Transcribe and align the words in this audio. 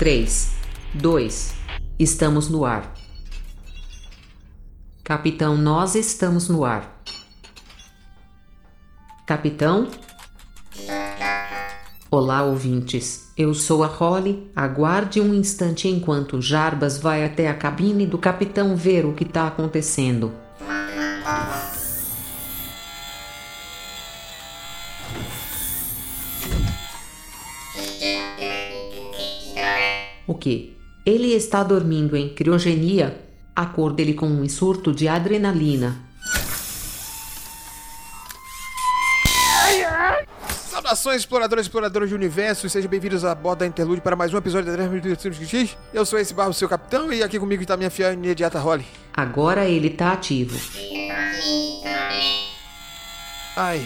3, 0.00 0.50
2, 0.94 1.54
estamos 1.98 2.48
no 2.48 2.64
ar. 2.64 2.90
Capitão, 5.04 5.58
nós 5.58 5.94
estamos 5.94 6.48
no 6.48 6.64
ar. 6.64 7.02
Capitão? 9.26 9.88
Olá, 12.10 12.42
ouvintes. 12.42 13.30
Eu 13.36 13.52
sou 13.52 13.84
a 13.84 13.88
Holly. 13.88 14.50
Aguarde 14.56 15.20
um 15.20 15.34
instante 15.34 15.86
enquanto 15.86 16.40
Jarbas 16.40 16.96
vai 16.96 17.22
até 17.22 17.50
a 17.50 17.54
cabine 17.54 18.06
do 18.06 18.16
capitão 18.16 18.74
ver 18.74 19.04
o 19.04 19.12
que 19.12 19.24
está 19.24 19.48
acontecendo. 19.48 20.32
Que? 30.40 30.76
Ele 31.06 31.32
está 31.34 31.62
dormindo 31.62 32.16
em 32.16 32.30
criogenia? 32.30 33.20
Acorde-ele 33.54 34.14
com 34.14 34.26
um 34.26 34.48
surto 34.48 34.92
de 34.92 35.06
adrenalina. 35.06 36.00
Saudações, 40.68 41.20
exploradores 41.20 41.66
e 41.66 41.68
exploradoras 41.68 42.08
de 42.08 42.14
universo, 42.14 42.66
e 42.66 42.70
sejam 42.70 42.90
bem-vindos 42.90 43.24
a 43.24 43.34
bordo 43.34 43.60
da 43.60 43.66
Interlude 43.66 44.00
para 44.00 44.16
mais 44.16 44.32
um 44.32 44.38
episódio 44.38 44.72
da 44.72 44.76
Transmissão 45.16 45.46
X. 45.46 45.76
Eu 45.92 46.04
sou 46.06 46.18
esse 46.18 46.32
barro, 46.32 46.54
seu 46.54 46.68
capitão, 46.68 47.12
e 47.12 47.22
aqui 47.22 47.38
comigo 47.38 47.62
está 47.62 47.76
minha 47.76 47.90
fiel 47.90 48.12
imediata 48.14 48.58
Holly. 48.58 48.84
Agora 49.12 49.68
ele 49.68 49.90
tá 49.90 50.12
ativo. 50.12 50.58
Ai, 53.56 53.84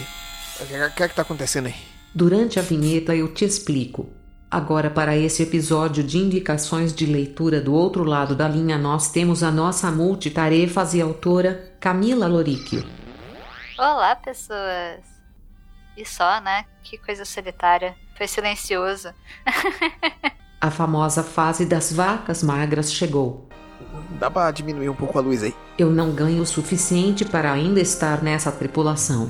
o 0.61 0.67
que, 0.67 0.91
que 0.97 1.03
é 1.03 1.09
que 1.09 1.15
tá 1.15 1.23
acontecendo 1.23 1.67
aí? 1.67 1.75
Durante 2.15 2.61
a 2.61 2.63
vinheta 2.63 3.15
eu 3.15 3.35
te 3.35 3.45
explico. 3.45 4.09
Agora, 4.51 4.89
para 4.89 5.17
esse 5.17 5.43
episódio 5.43 6.05
de 6.05 6.19
indicações 6.19 6.95
de 6.95 7.07
leitura 7.07 7.61
do 7.61 7.75
outro 7.75 8.05
lado 8.05 8.37
da 8.37 8.49
linha, 8.49 8.79
nós 8.79 9.11
temos 9.11 9.43
a 9.43 9.51
nossa 9.51 9.91
multitarefas 9.91 10.95
e 10.95 11.01
autora 11.01 11.73
Camila 11.81 12.27
Loricchio. 12.27 12.85
Olá, 13.77 14.15
pessoas! 14.15 15.01
E 15.97 16.05
só, 16.05 16.41
né? 16.41 16.65
Que 16.83 16.99
coisa 16.99 17.25
solitária. 17.25 17.97
Foi 18.17 18.29
silencioso. 18.29 19.13
A 20.61 20.71
famosa 20.71 21.23
fase 21.23 21.67
das 21.67 21.93
vacas 21.93 22.43
magras 22.43 22.93
chegou. 22.93 23.49
Dá 24.19 24.31
pra 24.31 24.51
diminuir 24.51 24.89
um 24.89 24.95
pouco 24.95 25.19
a 25.19 25.21
luz 25.21 25.43
aí? 25.43 25.55
Eu 25.79 25.91
não 25.91 26.13
ganho 26.13 26.43
o 26.43 26.47
suficiente 26.47 27.25
para 27.25 27.53
ainda 27.53 27.81
estar 27.81 28.23
nessa 28.23 28.51
tripulação. 28.51 29.29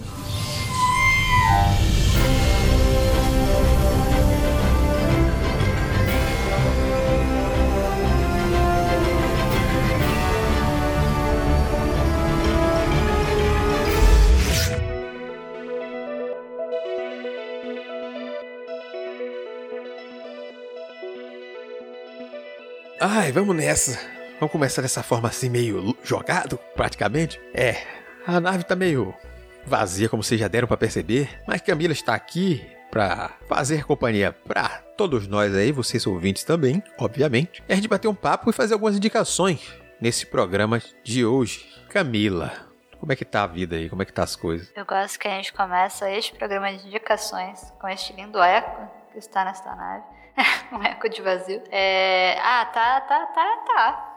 Ai, 23.06 23.30
vamos 23.32 23.54
nessa. 23.54 24.00
Vamos 24.40 24.50
começar 24.50 24.80
dessa 24.80 25.02
forma 25.02 25.28
assim, 25.28 25.50
meio 25.50 25.94
jogado, 26.02 26.58
praticamente. 26.74 27.38
É, 27.52 27.76
a 28.26 28.40
nave 28.40 28.64
tá 28.64 28.74
meio 28.74 29.14
vazia, 29.66 30.08
como 30.08 30.22
vocês 30.22 30.40
já 30.40 30.48
deram 30.48 30.66
para 30.66 30.78
perceber, 30.78 31.28
mas 31.46 31.60
Camila 31.60 31.92
está 31.92 32.14
aqui 32.14 32.66
para 32.90 33.32
fazer 33.46 33.84
companhia 33.84 34.32
para 34.32 34.70
todos 34.96 35.28
nós 35.28 35.54
aí, 35.54 35.70
vocês 35.70 36.06
ouvintes 36.06 36.44
também, 36.44 36.82
obviamente. 36.98 37.62
E 37.68 37.74
a 37.74 37.76
gente 37.76 37.88
bater 37.88 38.08
um 38.08 38.14
papo 38.14 38.48
e 38.48 38.54
fazer 38.54 38.72
algumas 38.72 38.96
indicações 38.96 39.60
nesse 40.00 40.24
programa 40.24 40.80
de 41.02 41.26
hoje. 41.26 41.70
Camila, 41.90 42.54
como 42.98 43.12
é 43.12 43.16
que 43.16 43.26
tá 43.26 43.42
a 43.42 43.46
vida 43.46 43.76
aí? 43.76 43.90
Como 43.90 44.00
é 44.00 44.06
que 44.06 44.14
tá 44.14 44.22
as 44.22 44.34
coisas? 44.34 44.72
Eu 44.74 44.86
gosto 44.86 45.18
que 45.18 45.28
a 45.28 45.32
gente 45.32 45.52
começa 45.52 46.10
este 46.10 46.34
programa 46.34 46.72
de 46.72 46.86
indicações 46.86 47.70
com 47.78 47.86
este 47.86 48.14
lindo 48.14 48.42
eco 48.42 48.88
que 49.12 49.18
está 49.18 49.44
nesta 49.44 49.76
nave. 49.76 50.13
um 50.72 50.82
eco 50.82 51.08
de 51.08 51.22
vazio. 51.22 51.62
É... 51.70 52.38
Ah, 52.40 52.64
tá, 52.66 53.00
tá, 53.00 53.26
tá, 53.26 53.56
tá. 53.66 54.10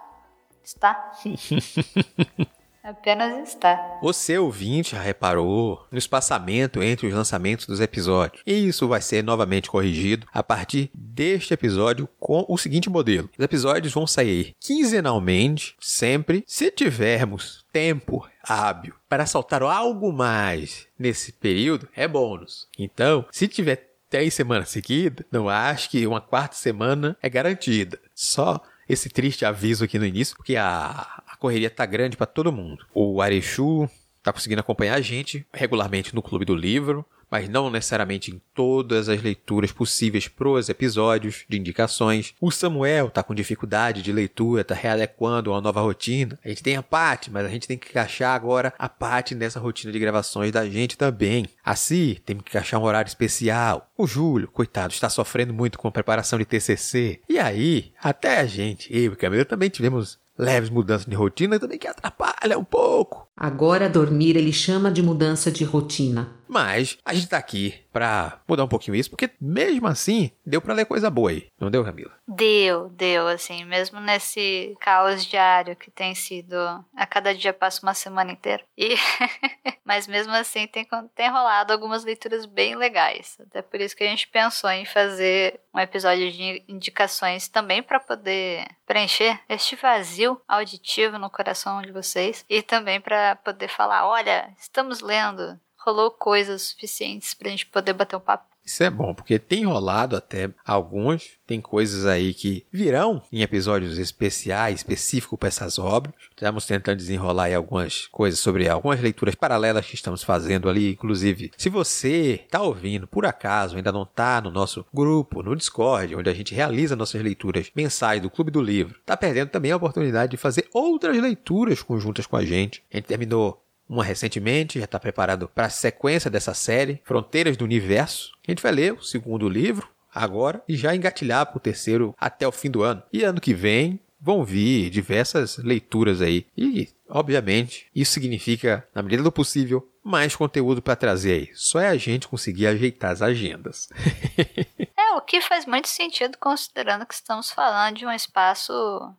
Está. 0.63 1.11
Apenas 2.87 3.49
está. 3.49 3.99
Você 4.01 4.37
ouvinte 4.37 4.91
já 4.91 5.01
reparou 5.01 5.85
no 5.91 5.97
espaçamento 5.97 6.81
entre 6.81 7.05
os 7.05 7.13
lançamentos 7.13 7.65
dos 7.65 7.81
episódios. 7.81 8.41
E 8.47 8.53
isso 8.53 8.87
vai 8.87 9.01
ser 9.01 9.21
novamente 9.21 9.69
corrigido 9.69 10.25
a 10.31 10.41
partir 10.41 10.89
deste 10.93 11.53
episódio 11.53 12.07
com 12.17 12.45
o 12.47 12.57
seguinte 12.57 12.89
modelo. 12.89 13.29
Os 13.37 13.43
episódios 13.43 13.93
vão 13.93 14.07
sair 14.07 14.55
quinzenalmente, 14.57 15.75
sempre, 15.81 16.45
se 16.47 16.71
tivermos 16.71 17.65
tempo 17.73 18.25
hábil 18.41 18.95
para 19.09 19.25
soltar 19.25 19.61
algo 19.63 20.13
mais 20.13 20.87
nesse 20.97 21.33
período, 21.33 21.89
é 21.93 22.07
bônus. 22.07 22.69
Então, 22.79 23.25
se 23.31 23.49
tiver 23.49 23.86
três 24.09 24.33
semanas 24.33 24.69
seguidas, 24.69 25.25
não 25.31 25.49
acho 25.49 25.89
que 25.89 26.05
uma 26.07 26.21
quarta 26.21 26.55
semana 26.55 27.17
é 27.21 27.29
garantida. 27.29 27.99
Só 28.13 28.61
esse 28.87 29.09
triste 29.09 29.45
aviso 29.45 29.83
aqui 29.83 29.99
no 29.99 30.05
início, 30.05 30.35
porque 30.35 30.55
a, 30.55 31.21
a 31.27 31.35
correria 31.37 31.69
tá 31.69 31.85
grande 31.85 32.15
para 32.15 32.25
todo 32.25 32.51
mundo. 32.51 32.85
O 32.93 33.21
Arechu 33.21 33.89
tá 34.23 34.31
conseguindo 34.31 34.61
acompanhar 34.61 34.95
a 34.95 35.01
gente 35.01 35.45
regularmente 35.53 36.15
no 36.15 36.21
Clube 36.21 36.45
do 36.45 36.55
Livro, 36.55 37.05
mas 37.29 37.49
não 37.49 37.69
necessariamente 37.69 38.31
em 38.31 38.41
todas 38.53 39.09
as 39.09 39.21
leituras 39.21 39.71
possíveis 39.71 40.27
pros 40.27 40.69
episódios 40.69 41.45
de 41.47 41.57
indicações. 41.57 42.33
O 42.39 42.51
Samuel 42.51 43.09
tá 43.09 43.23
com 43.23 43.35
dificuldade 43.35 44.01
de 44.01 44.11
leitura, 44.11 44.63
tá 44.63 44.73
readequando 44.73 45.51
uma 45.51 45.61
nova 45.61 45.81
rotina. 45.81 46.39
A 46.43 46.49
gente 46.49 46.63
tem 46.63 46.75
a 46.75 46.83
Paty, 46.83 47.31
mas 47.31 47.45
a 47.45 47.49
gente 47.49 47.67
tem 47.67 47.77
que 47.77 47.89
encaixar 47.89 48.35
agora 48.35 48.73
a 48.77 48.89
Paty 48.89 49.35
nessa 49.35 49.59
rotina 49.59 49.91
de 49.91 49.99
gravações 49.99 50.51
da 50.51 50.67
gente 50.67 50.97
também. 50.97 51.47
Assim, 51.63 52.17
tem 52.25 52.37
que 52.37 52.49
encaixar 52.49 52.79
um 52.79 52.83
horário 52.83 53.09
especial. 53.09 53.89
O 53.97 54.07
Júlio, 54.07 54.47
coitado, 54.47 54.93
está 54.93 55.09
sofrendo 55.09 55.53
muito 55.53 55.77
com 55.77 55.87
a 55.87 55.91
preparação 55.91 56.39
de 56.39 56.45
TCC. 56.45 57.19
E 57.27 57.37
aí, 57.37 57.91
até 58.01 58.39
a 58.39 58.45
gente, 58.45 58.95
eu 58.95 59.13
e 59.13 59.15
Camila 59.15 59.45
também 59.45 59.69
tivemos 59.69 60.19
leves 60.37 60.69
mudanças 60.69 61.05
de 61.05 61.15
rotina 61.15 61.59
também 61.59 61.79
que 61.79 61.87
atrapalha 61.87 62.57
um 62.57 62.63
pouco. 62.63 63.27
Agora 63.35 63.89
dormir 63.89 64.35
ele 64.35 64.53
chama 64.53 64.91
de 64.91 65.01
mudança 65.01 65.51
de 65.51 65.63
rotina. 65.63 66.29
Mas 66.47 66.97
a 67.03 67.13
gente 67.13 67.27
tá 67.27 67.37
aqui 67.37 67.73
pra 67.97 68.39
mudar 68.47 68.63
um 68.63 68.67
pouquinho 68.67 68.93
isso, 68.93 69.09
porque 69.09 69.31
mesmo 69.41 69.87
assim 69.87 70.31
deu 70.45 70.61
pra 70.61 70.75
ler 70.75 70.85
coisa 70.85 71.09
boa 71.09 71.31
aí. 71.31 71.47
Não 71.59 71.71
deu, 71.71 71.83
Camila? 71.83 72.11
Deu, 72.27 72.89
deu, 72.89 73.27
assim, 73.27 73.65
mesmo 73.65 73.99
nesse 73.99 74.77
caos 74.79 75.25
diário 75.25 75.75
que 75.75 75.89
tem 75.89 76.13
sido. 76.13 76.55
A 76.95 77.07
cada 77.07 77.33
dia 77.33 77.51
passa 77.51 77.81
uma 77.81 77.95
semana 77.95 78.31
inteira. 78.31 78.63
E... 78.77 78.95
Mas 79.83 80.05
mesmo 80.05 80.33
assim 80.33 80.67
tem, 80.67 80.85
tem 81.15 81.31
rolado 81.31 81.73
algumas 81.73 82.03
leituras 82.03 82.45
bem 82.45 82.75
legais. 82.75 83.37
Até 83.39 83.61
por 83.63 83.81
isso 83.81 83.95
que 83.95 84.03
a 84.03 84.07
gente 84.07 84.27
pensou 84.27 84.69
em 84.69 84.85
fazer 84.85 85.59
um 85.73 85.79
episódio 85.79 86.31
de 86.31 86.63
indicações 86.67 87.47
também 87.47 87.81
para 87.81 87.99
poder 87.99 88.67
preencher 88.85 89.39
este 89.49 89.75
vazio 89.75 90.39
auditivo 90.47 91.17
no 91.17 91.29
coração 91.29 91.81
de 91.81 91.91
vocês 91.91 92.45
e 92.49 92.61
também 92.61 92.99
para 92.99 93.37
poder 93.37 93.69
falar, 93.69 94.07
olha, 94.07 94.53
estamos 94.59 95.01
lendo, 95.01 95.59
rolou 95.87 96.11
coisas 96.11 96.63
suficientes 96.63 97.33
pra 97.33 97.49
gente 97.49 97.65
poder 97.65 97.93
bater 97.93 98.17
um 98.17 98.19
papo. 98.19 98.45
Isso 98.67 98.83
é 98.83 98.89
bom, 98.89 99.13
porque 99.13 99.39
tem 99.39 99.63
rolado 99.63 100.17
até 100.17 100.49
alguns, 100.65 101.37
tem 101.47 101.61
coisas 101.61 102.05
aí 102.05 102.33
que 102.33 102.65
virão 102.69 103.21
em 103.31 103.41
episódios 103.41 103.97
especiais, 103.97 104.79
específicos 104.79 105.39
para 105.39 105.47
essas 105.47 105.79
obras. 105.79 106.13
Estamos 106.29 106.65
tentando 106.65 106.97
desenrolar 106.97 107.45
aí 107.45 107.53
algumas 107.53 108.07
coisas 108.07 108.41
sobre 108.41 108.67
algumas 108.67 108.99
leituras 108.99 109.35
paralelas 109.35 109.85
que 109.85 109.95
estamos 109.95 110.21
fazendo 110.21 110.67
ali. 110.67 110.91
Inclusive, 110.91 111.53
se 111.55 111.69
você 111.69 112.41
está 112.43 112.61
ouvindo, 112.61 113.07
por 113.07 113.25
acaso, 113.25 113.77
ainda 113.77 113.93
não 113.93 114.03
está 114.03 114.41
no 114.41 114.51
nosso 114.51 114.85
grupo, 114.93 115.41
no 115.41 115.55
Discord, 115.55 116.13
onde 116.17 116.29
a 116.29 116.33
gente 116.33 116.53
realiza 116.53 116.93
nossas 116.93 117.21
leituras 117.21 117.71
mensais 117.73 118.21
do 118.21 118.29
Clube 118.29 118.51
do 118.51 118.61
Livro, 118.61 118.99
está 118.99 119.15
perdendo 119.15 119.47
também 119.47 119.71
a 119.71 119.77
oportunidade 119.77 120.31
de 120.31 120.37
fazer 120.37 120.67
outras 120.73 121.15
leituras 121.17 121.81
conjuntas 121.81 122.27
com 122.27 122.35
a 122.35 122.43
gente. 122.43 122.83
A 122.91 122.97
gente 122.97 123.05
terminou 123.05 123.63
uma 123.89 124.03
recentemente, 124.03 124.79
já 124.79 124.85
está 124.85 124.99
preparado 124.99 125.47
para 125.47 125.65
a 125.65 125.69
sequência 125.69 126.29
dessa 126.29 126.53
série, 126.53 127.01
Fronteiras 127.03 127.57
do 127.57 127.65
Universo. 127.65 128.31
A 128.47 128.51
gente 128.51 128.61
vai 128.61 128.71
ler 128.71 128.93
o 128.93 129.01
segundo 129.01 129.47
livro 129.47 129.87
agora 130.13 130.61
e 130.67 130.75
já 130.75 130.95
engatilhar 130.95 131.45
para 131.45 131.57
o 131.57 131.61
terceiro 131.61 132.15
até 132.17 132.47
o 132.47 132.51
fim 132.51 132.69
do 132.69 132.83
ano. 132.83 133.03
E 133.11 133.23
ano 133.23 133.41
que 133.41 133.53
vem 133.53 133.99
vão 134.19 134.43
vir 134.43 134.89
diversas 134.89 135.57
leituras 135.57 136.21
aí. 136.21 136.45
E, 136.57 136.89
obviamente, 137.07 137.87
isso 137.95 138.13
significa, 138.13 138.85
na 138.93 139.03
medida 139.03 139.23
do 139.23 139.31
possível, 139.31 139.87
mais 140.03 140.35
conteúdo 140.35 140.81
para 140.81 140.95
trazer 140.95 141.33
aí. 141.33 141.49
Só 141.53 141.79
é 141.79 141.87
a 141.87 141.97
gente 141.97 142.27
conseguir 142.27 142.67
ajeitar 142.67 143.11
as 143.11 143.21
agendas. 143.21 143.89
é 145.07 145.11
O 145.13 145.21
que 145.21 145.41
faz 145.41 145.65
muito 145.65 145.87
sentido 145.87 146.37
considerando 146.37 147.05
que 147.05 147.13
estamos 147.13 147.49
falando 147.51 147.97
de 147.97 148.05
um 148.05 148.11
espaço 148.11 148.73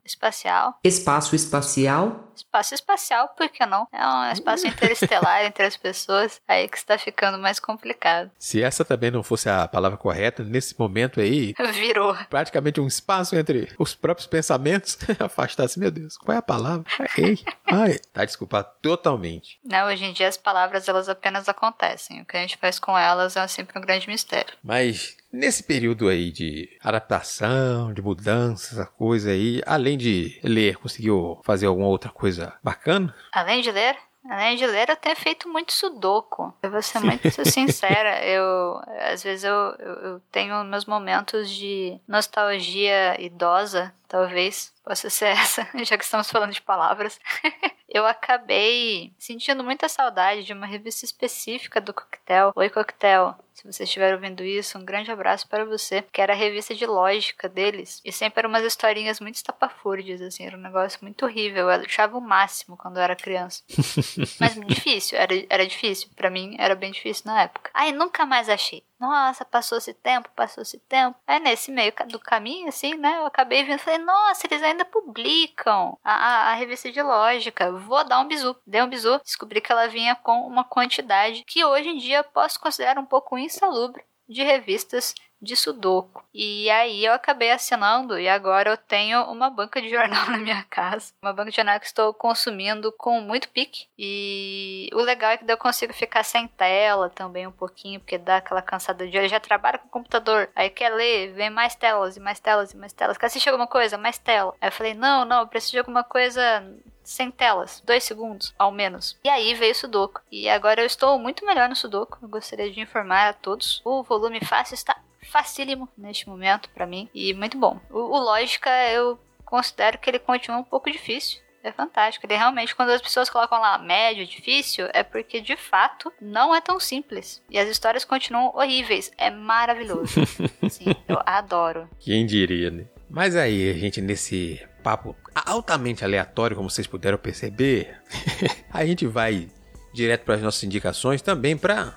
espacial. 0.05 0.79
Espaço 0.85 1.35
espacial? 1.35 2.25
Espaço 2.37 2.75
espacial, 2.75 3.29
por 3.37 3.49
que 3.49 3.67
não? 3.67 3.89
É 3.93 4.07
um 4.07 4.33
espaço 4.33 4.67
interestelar 4.69 5.45
entre 5.45 5.65
as 5.65 5.77
pessoas, 5.77 6.41
aí 6.47 6.69
que 6.69 6.77
está 6.77 6.97
ficando 6.97 7.39
mais 7.39 7.59
complicado. 7.59 8.31
Se 8.39 8.63
essa 8.63 8.85
também 8.85 9.11
não 9.11 9.23
fosse 9.23 9.49
a 9.49 9.67
palavra 9.67 9.99
correta, 9.99 10.45
nesse 10.45 10.79
momento 10.79 11.21
aí, 11.21 11.55
Virou. 11.73 12.17
praticamente 12.31 12.81
um 12.81 12.87
espaço 12.87 13.35
entre 13.35 13.73
os 13.79 13.95
próprios 13.95 14.27
pensamentos, 14.27 14.97
afastasse, 15.19 15.79
meu 15.79 15.91
Deus, 15.91 16.17
qual 16.17 16.35
é 16.35 16.39
a 16.39 16.43
palavra? 16.43 16.85
Ei, 17.17 17.43
ai, 17.67 17.99
tá 18.13 18.25
desculpado 18.25 18.69
totalmente. 18.81 19.59
Não, 19.65 19.87
hoje 19.89 20.05
em 20.05 20.13
dia 20.13 20.29
as 20.29 20.37
palavras 20.37 20.89
elas 20.89 21.09
apenas 21.09 21.49
acontecem. 21.49 22.21
O 22.23 22.25
que 22.25 22.37
a 22.37 22.41
gente 22.41 22.57
faz 22.57 22.79
com 22.79 22.97
elas 22.97 23.37
é 23.37 23.47
sempre 23.49 23.79
um 23.79 23.83
grande 23.83 24.07
mistério. 24.09 24.55
Mas 24.63 25.17
nesse 25.33 25.63
período 25.63 26.09
aí 26.09 26.31
de 26.31 26.69
adaptação, 26.83 27.93
de 27.93 28.03
mudança, 28.03 28.75
essa 28.75 28.87
coisa 28.87 29.31
aí, 29.31 29.63
além 29.67 29.97
de 29.97 30.41
ler, 30.43 30.77
conseguiu 30.77 31.41
fazer 31.45 31.67
alguma 31.67 31.89
outra 31.89 32.11
coisa 32.11 32.55
bacana? 32.63 33.15
Além 33.33 33.61
de 33.61 33.71
ler, 33.71 33.97
além 34.29 34.57
de 34.57 34.67
ler, 34.67 34.89
eu 34.89 34.97
tenho 34.97 35.17
feito 35.17 35.49
muito 35.49 35.73
sudoku. 35.73 36.53
Eu 36.63 36.71
vou 36.71 36.83
ser 36.83 37.01
muito 37.01 37.29
sincera. 37.49 38.25
Eu, 38.25 38.81
às 39.11 39.23
vezes 39.23 39.45
eu, 39.45 39.55
eu, 39.79 39.95
eu 39.95 40.21
tenho 40.31 40.63
meus 40.65 40.85
momentos 40.85 41.51
de 41.51 41.99
nostalgia 42.07 43.21
idosa, 43.21 43.95
talvez 44.07 44.73
possa 44.85 45.11
ser 45.11 45.27
essa, 45.37 45.67
já 45.85 45.97
que 45.97 46.05
estamos 46.05 46.31
falando 46.31 46.53
de 46.53 46.63
palavras. 46.63 47.19
eu 47.89 48.07
acabei 48.07 49.13
sentindo 49.19 49.65
muita 49.65 49.89
saudade 49.89 50.45
de 50.45 50.53
uma 50.53 50.67
revista 50.67 51.05
específica 51.05 51.81
do 51.81 51.95
Coquetel. 51.95 52.53
Oi, 52.55 52.71
Coquetel. 52.71 53.37
Se 53.59 53.67
você 53.67 53.83
estiver 53.83 54.15
ouvindo 54.15 54.45
isso, 54.45 54.79
um 54.79 54.85
grande 54.85 55.11
abraço 55.11 55.49
para 55.49 55.65
você, 55.65 56.03
que 56.13 56.23
era 56.23 56.33
a 56.33 56.37
revista 56.37 56.77
de 56.77 56.87
lógica 56.87 57.49
deles. 57.49 58.01
E 58.05 58.13
sempre 58.13 58.39
eram 58.39 58.51
umas 58.51 58.63
historinhas 58.63 59.19
muito 59.19 59.35
estapafúrdias, 59.35 60.23
assim, 60.23 60.47
era 60.47 60.57
um 60.57 60.61
negócio 60.61 61.01
muito 61.03 61.25
horrível. 61.25 61.69
Eu 61.69 61.83
achava 61.83 62.17
o 62.17 62.21
máximo 62.21 62.77
quando 62.77 62.99
eu 62.99 63.03
era 63.03 63.17
criança. 63.17 63.65
Mas 64.39 64.55
difícil, 64.65 65.19
era, 65.19 65.35
era 65.51 65.67
difícil. 65.67 66.09
para 66.15 66.31
mim, 66.31 66.55
era 66.57 66.77
bem 66.77 66.93
difícil 66.93 67.25
na 67.27 67.43
época. 67.43 67.69
Aí 67.75 67.91
nunca 67.91 68.25
mais 68.25 68.49
achei. 68.49 68.85
Nossa, 68.99 69.45
passou-se 69.45 69.95
tempo, 69.95 70.29
passou-se 70.35 70.77
tempo. 70.81 71.17
Aí 71.25 71.39
nesse 71.39 71.71
meio 71.71 71.93
do 72.09 72.19
caminho, 72.19 72.69
assim, 72.69 72.95
né, 72.95 73.19
eu 73.19 73.27
acabei 73.27 73.63
vendo 73.63 73.79
e 73.79 73.83
falei, 73.83 74.01
nossa, 74.01 74.47
eles 74.47 74.61
ainda 74.61 74.85
publicam 74.85 75.97
a, 76.03 76.13
a, 76.13 76.51
a, 76.51 76.55
revista 76.55 76.91
de 76.91 77.01
lógica. 77.01 77.71
Vou 77.71 78.03
dar 78.05 78.19
um 78.19 78.27
bizu. 78.27 78.57
Dei 78.67 78.83
um 78.83 78.89
bizu, 78.89 79.21
descobri 79.23 79.61
que 79.61 79.71
ela 79.71 79.87
vinha 79.87 80.17
com 80.17 80.41
uma 80.47 80.65
quantidade 80.65 81.45
que 81.45 81.65
hoje 81.65 81.89
em 81.89 81.99
dia 81.99 82.25
posso 82.25 82.59
considerar 82.59 82.99
um 82.99 83.07
pouco 83.07 83.39
insalubre 83.49 84.03
de 84.29 84.43
revistas 84.43 85.15
de 85.41 85.55
Sudoku. 85.55 86.25
E 86.35 86.69
aí 86.71 87.05
eu 87.05 87.13
acabei 87.13 87.51
assinando 87.51 88.19
e 88.19 88.29
agora 88.29 88.71
eu 88.71 88.77
tenho 88.77 89.23
uma 89.31 89.49
banca 89.49 89.81
de 89.81 89.89
jornal 89.89 90.27
na 90.31 90.39
minha 90.39 90.65
casa. 90.65 91.13
Uma 91.23 91.33
banca 91.33 91.51
de 91.51 91.57
jornal 91.57 91.79
que 91.79 91.87
estou 91.87 92.13
consumindo 92.13 92.93
com 92.93 93.21
muito 93.21 93.49
pique. 93.49 93.87
E 93.97 94.91
o 94.93 95.01
legal 95.01 95.31
é 95.31 95.37
que 95.37 95.51
eu 95.51 95.57
consigo 95.57 95.93
ficar 95.93 96.25
sem 96.25 96.49
tela 96.49 97.09
também 97.09 97.47
um 97.47 97.53
pouquinho, 97.53 98.01
porque 98.01 98.19
dá 98.19 98.39
aquela 98.39 98.63
cansada 98.63 99.07
de 99.07 99.17
olho. 99.17 99.29
Já 99.29 99.41
trabalho 99.41 99.79
com 99.79 99.89
computador, 99.89 100.51
aí 100.55 100.71
quer 100.71 100.91
ler, 100.91 101.33
vem 101.33 101.51
mais 101.51 101.75
telas 101.75 102.17
e 102.17 102.21
mais 102.21 102.41
telas 102.41 102.73
e 102.73 102.77
mais 102.77 102.93
telas. 102.93 103.17
Quer 103.17 103.27
assistir 103.27 103.49
alguma 103.49 103.67
coisa? 103.67 103.97
Mais 103.97 104.19
tela. 104.19 104.55
Aí 104.61 104.69
eu 104.69 104.73
falei, 104.73 104.95
não, 104.95 105.25
não, 105.25 105.41
eu 105.41 105.47
preciso 105.47 105.73
de 105.73 105.79
alguma 105.79 106.03
coisa 106.03 106.65
sem 107.09 107.31
telas, 107.31 107.83
dois 107.85 108.05
segundos 108.05 108.55
ao 108.59 108.71
menos. 108.71 109.17
E 109.25 109.29
aí 109.31 109.55
veio 109.55 109.73
o 109.73 109.75
Sudoku. 109.75 110.21
E 110.31 110.49
agora 110.49 110.83
eu 110.83 110.87
estou 110.87 111.19
muito 111.19 111.45
melhor 111.47 111.69
no 111.69 111.75
Sudoku. 111.75 112.19
Eu 112.21 112.29
gostaria 112.29 112.71
de 112.71 112.81
informar 112.81 113.29
a 113.29 113.33
todos. 113.33 113.81
O 113.83 114.03
volume 114.03 114.45
fácil 114.45 114.75
está 114.75 114.95
facílimo 115.23 115.89
neste 115.97 116.29
momento 116.29 116.69
para 116.71 116.87
mim 116.87 117.09
e 117.15 117.33
muito 117.33 117.59
bom. 117.59 117.81
O, 117.91 117.99
o 117.99 118.19
Lógica 118.19 118.71
eu 118.91 119.19
considero 119.45 119.99
que 119.99 120.11
ele 120.11 120.19
continua 120.19 120.61
um 120.61 120.65
pouco 120.65 120.91
difícil. 120.91 121.41
É 121.63 121.73
fantástico. 121.73 122.27
Ele 122.27 122.37
realmente, 122.37 122.77
quando 122.77 122.91
as 122.91 123.01
pessoas 123.01 123.31
colocam 123.31 123.59
lá 123.59 123.79
médio, 123.79 124.27
difícil, 124.27 124.87
é 124.93 125.03
porque 125.03 125.41
de 125.41 125.57
fato 125.57 126.13
não 126.21 126.55
é 126.55 126.61
tão 126.61 126.79
simples. 126.79 127.43
E 127.51 127.59
as 127.59 127.69
histórias 127.69 128.05
continuam 128.05 128.53
horríveis. 128.55 129.11
É 129.17 129.31
maravilhoso. 129.31 130.27
Sim, 130.71 130.95
eu 131.09 131.21
adoro. 131.25 131.89
Quem 131.99 132.27
diria, 132.27 132.71
né? 132.71 132.85
Mas 133.11 133.35
aí, 133.35 133.73
gente, 133.79 134.01
nesse 134.03 134.63
papo 134.89 135.15
altamente 135.35 136.03
aleatório, 136.03 136.57
como 136.57 136.71
vocês 136.71 136.87
puderam 136.87 137.19
perceber, 137.19 137.95
a 138.73 138.87
gente 138.87 139.07
vai 139.07 139.49
direto 139.93 140.25
para 140.25 140.37
as 140.37 140.43
nossas 140.43 140.63
indicações 140.65 141.21
também 141.21 141.59
para 141.59 141.95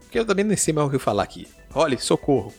porque 0.00 0.18
eu 0.18 0.24
também 0.24 0.44
nem 0.44 0.56
sei 0.56 0.72
mais 0.72 0.88
o 0.88 0.90
que 0.90 0.98
falar 0.98 1.22
aqui. 1.22 1.46
Olhe, 1.74 1.98
socorro. 1.98 2.52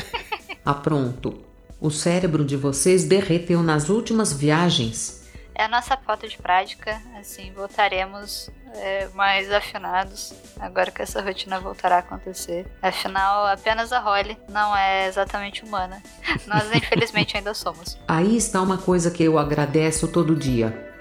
ah, 0.64 0.74
pronto. 0.74 1.44
O 1.80 1.90
cérebro 1.90 2.44
de 2.44 2.56
vocês 2.56 3.04
derreteu 3.04 3.64
nas 3.64 3.88
últimas 3.88 4.32
viagens. 4.32 5.28
É 5.56 5.64
a 5.64 5.68
nossa 5.68 5.96
falta 5.96 6.28
de 6.28 6.38
prática, 6.38 7.02
assim, 7.18 7.52
voltaremos 7.52 8.48
é, 8.74 9.08
mais 9.14 9.50
afinados 9.50 10.32
agora 10.60 10.90
que 10.90 11.02
essa 11.02 11.20
rotina 11.20 11.60
voltará 11.60 11.96
a 11.96 11.98
acontecer. 12.00 12.66
Afinal, 12.82 13.46
apenas 13.46 13.92
a 13.92 14.00
Holly 14.00 14.36
não 14.48 14.76
é 14.76 15.06
exatamente 15.06 15.64
humana. 15.64 16.02
Nós, 16.46 16.72
infelizmente, 16.74 17.36
ainda 17.36 17.54
somos. 17.54 17.98
Aí 18.08 18.36
está 18.36 18.60
uma 18.60 18.78
coisa 18.78 19.10
que 19.10 19.22
eu 19.22 19.38
agradeço 19.38 20.08
todo 20.08 20.34
dia. 20.34 20.92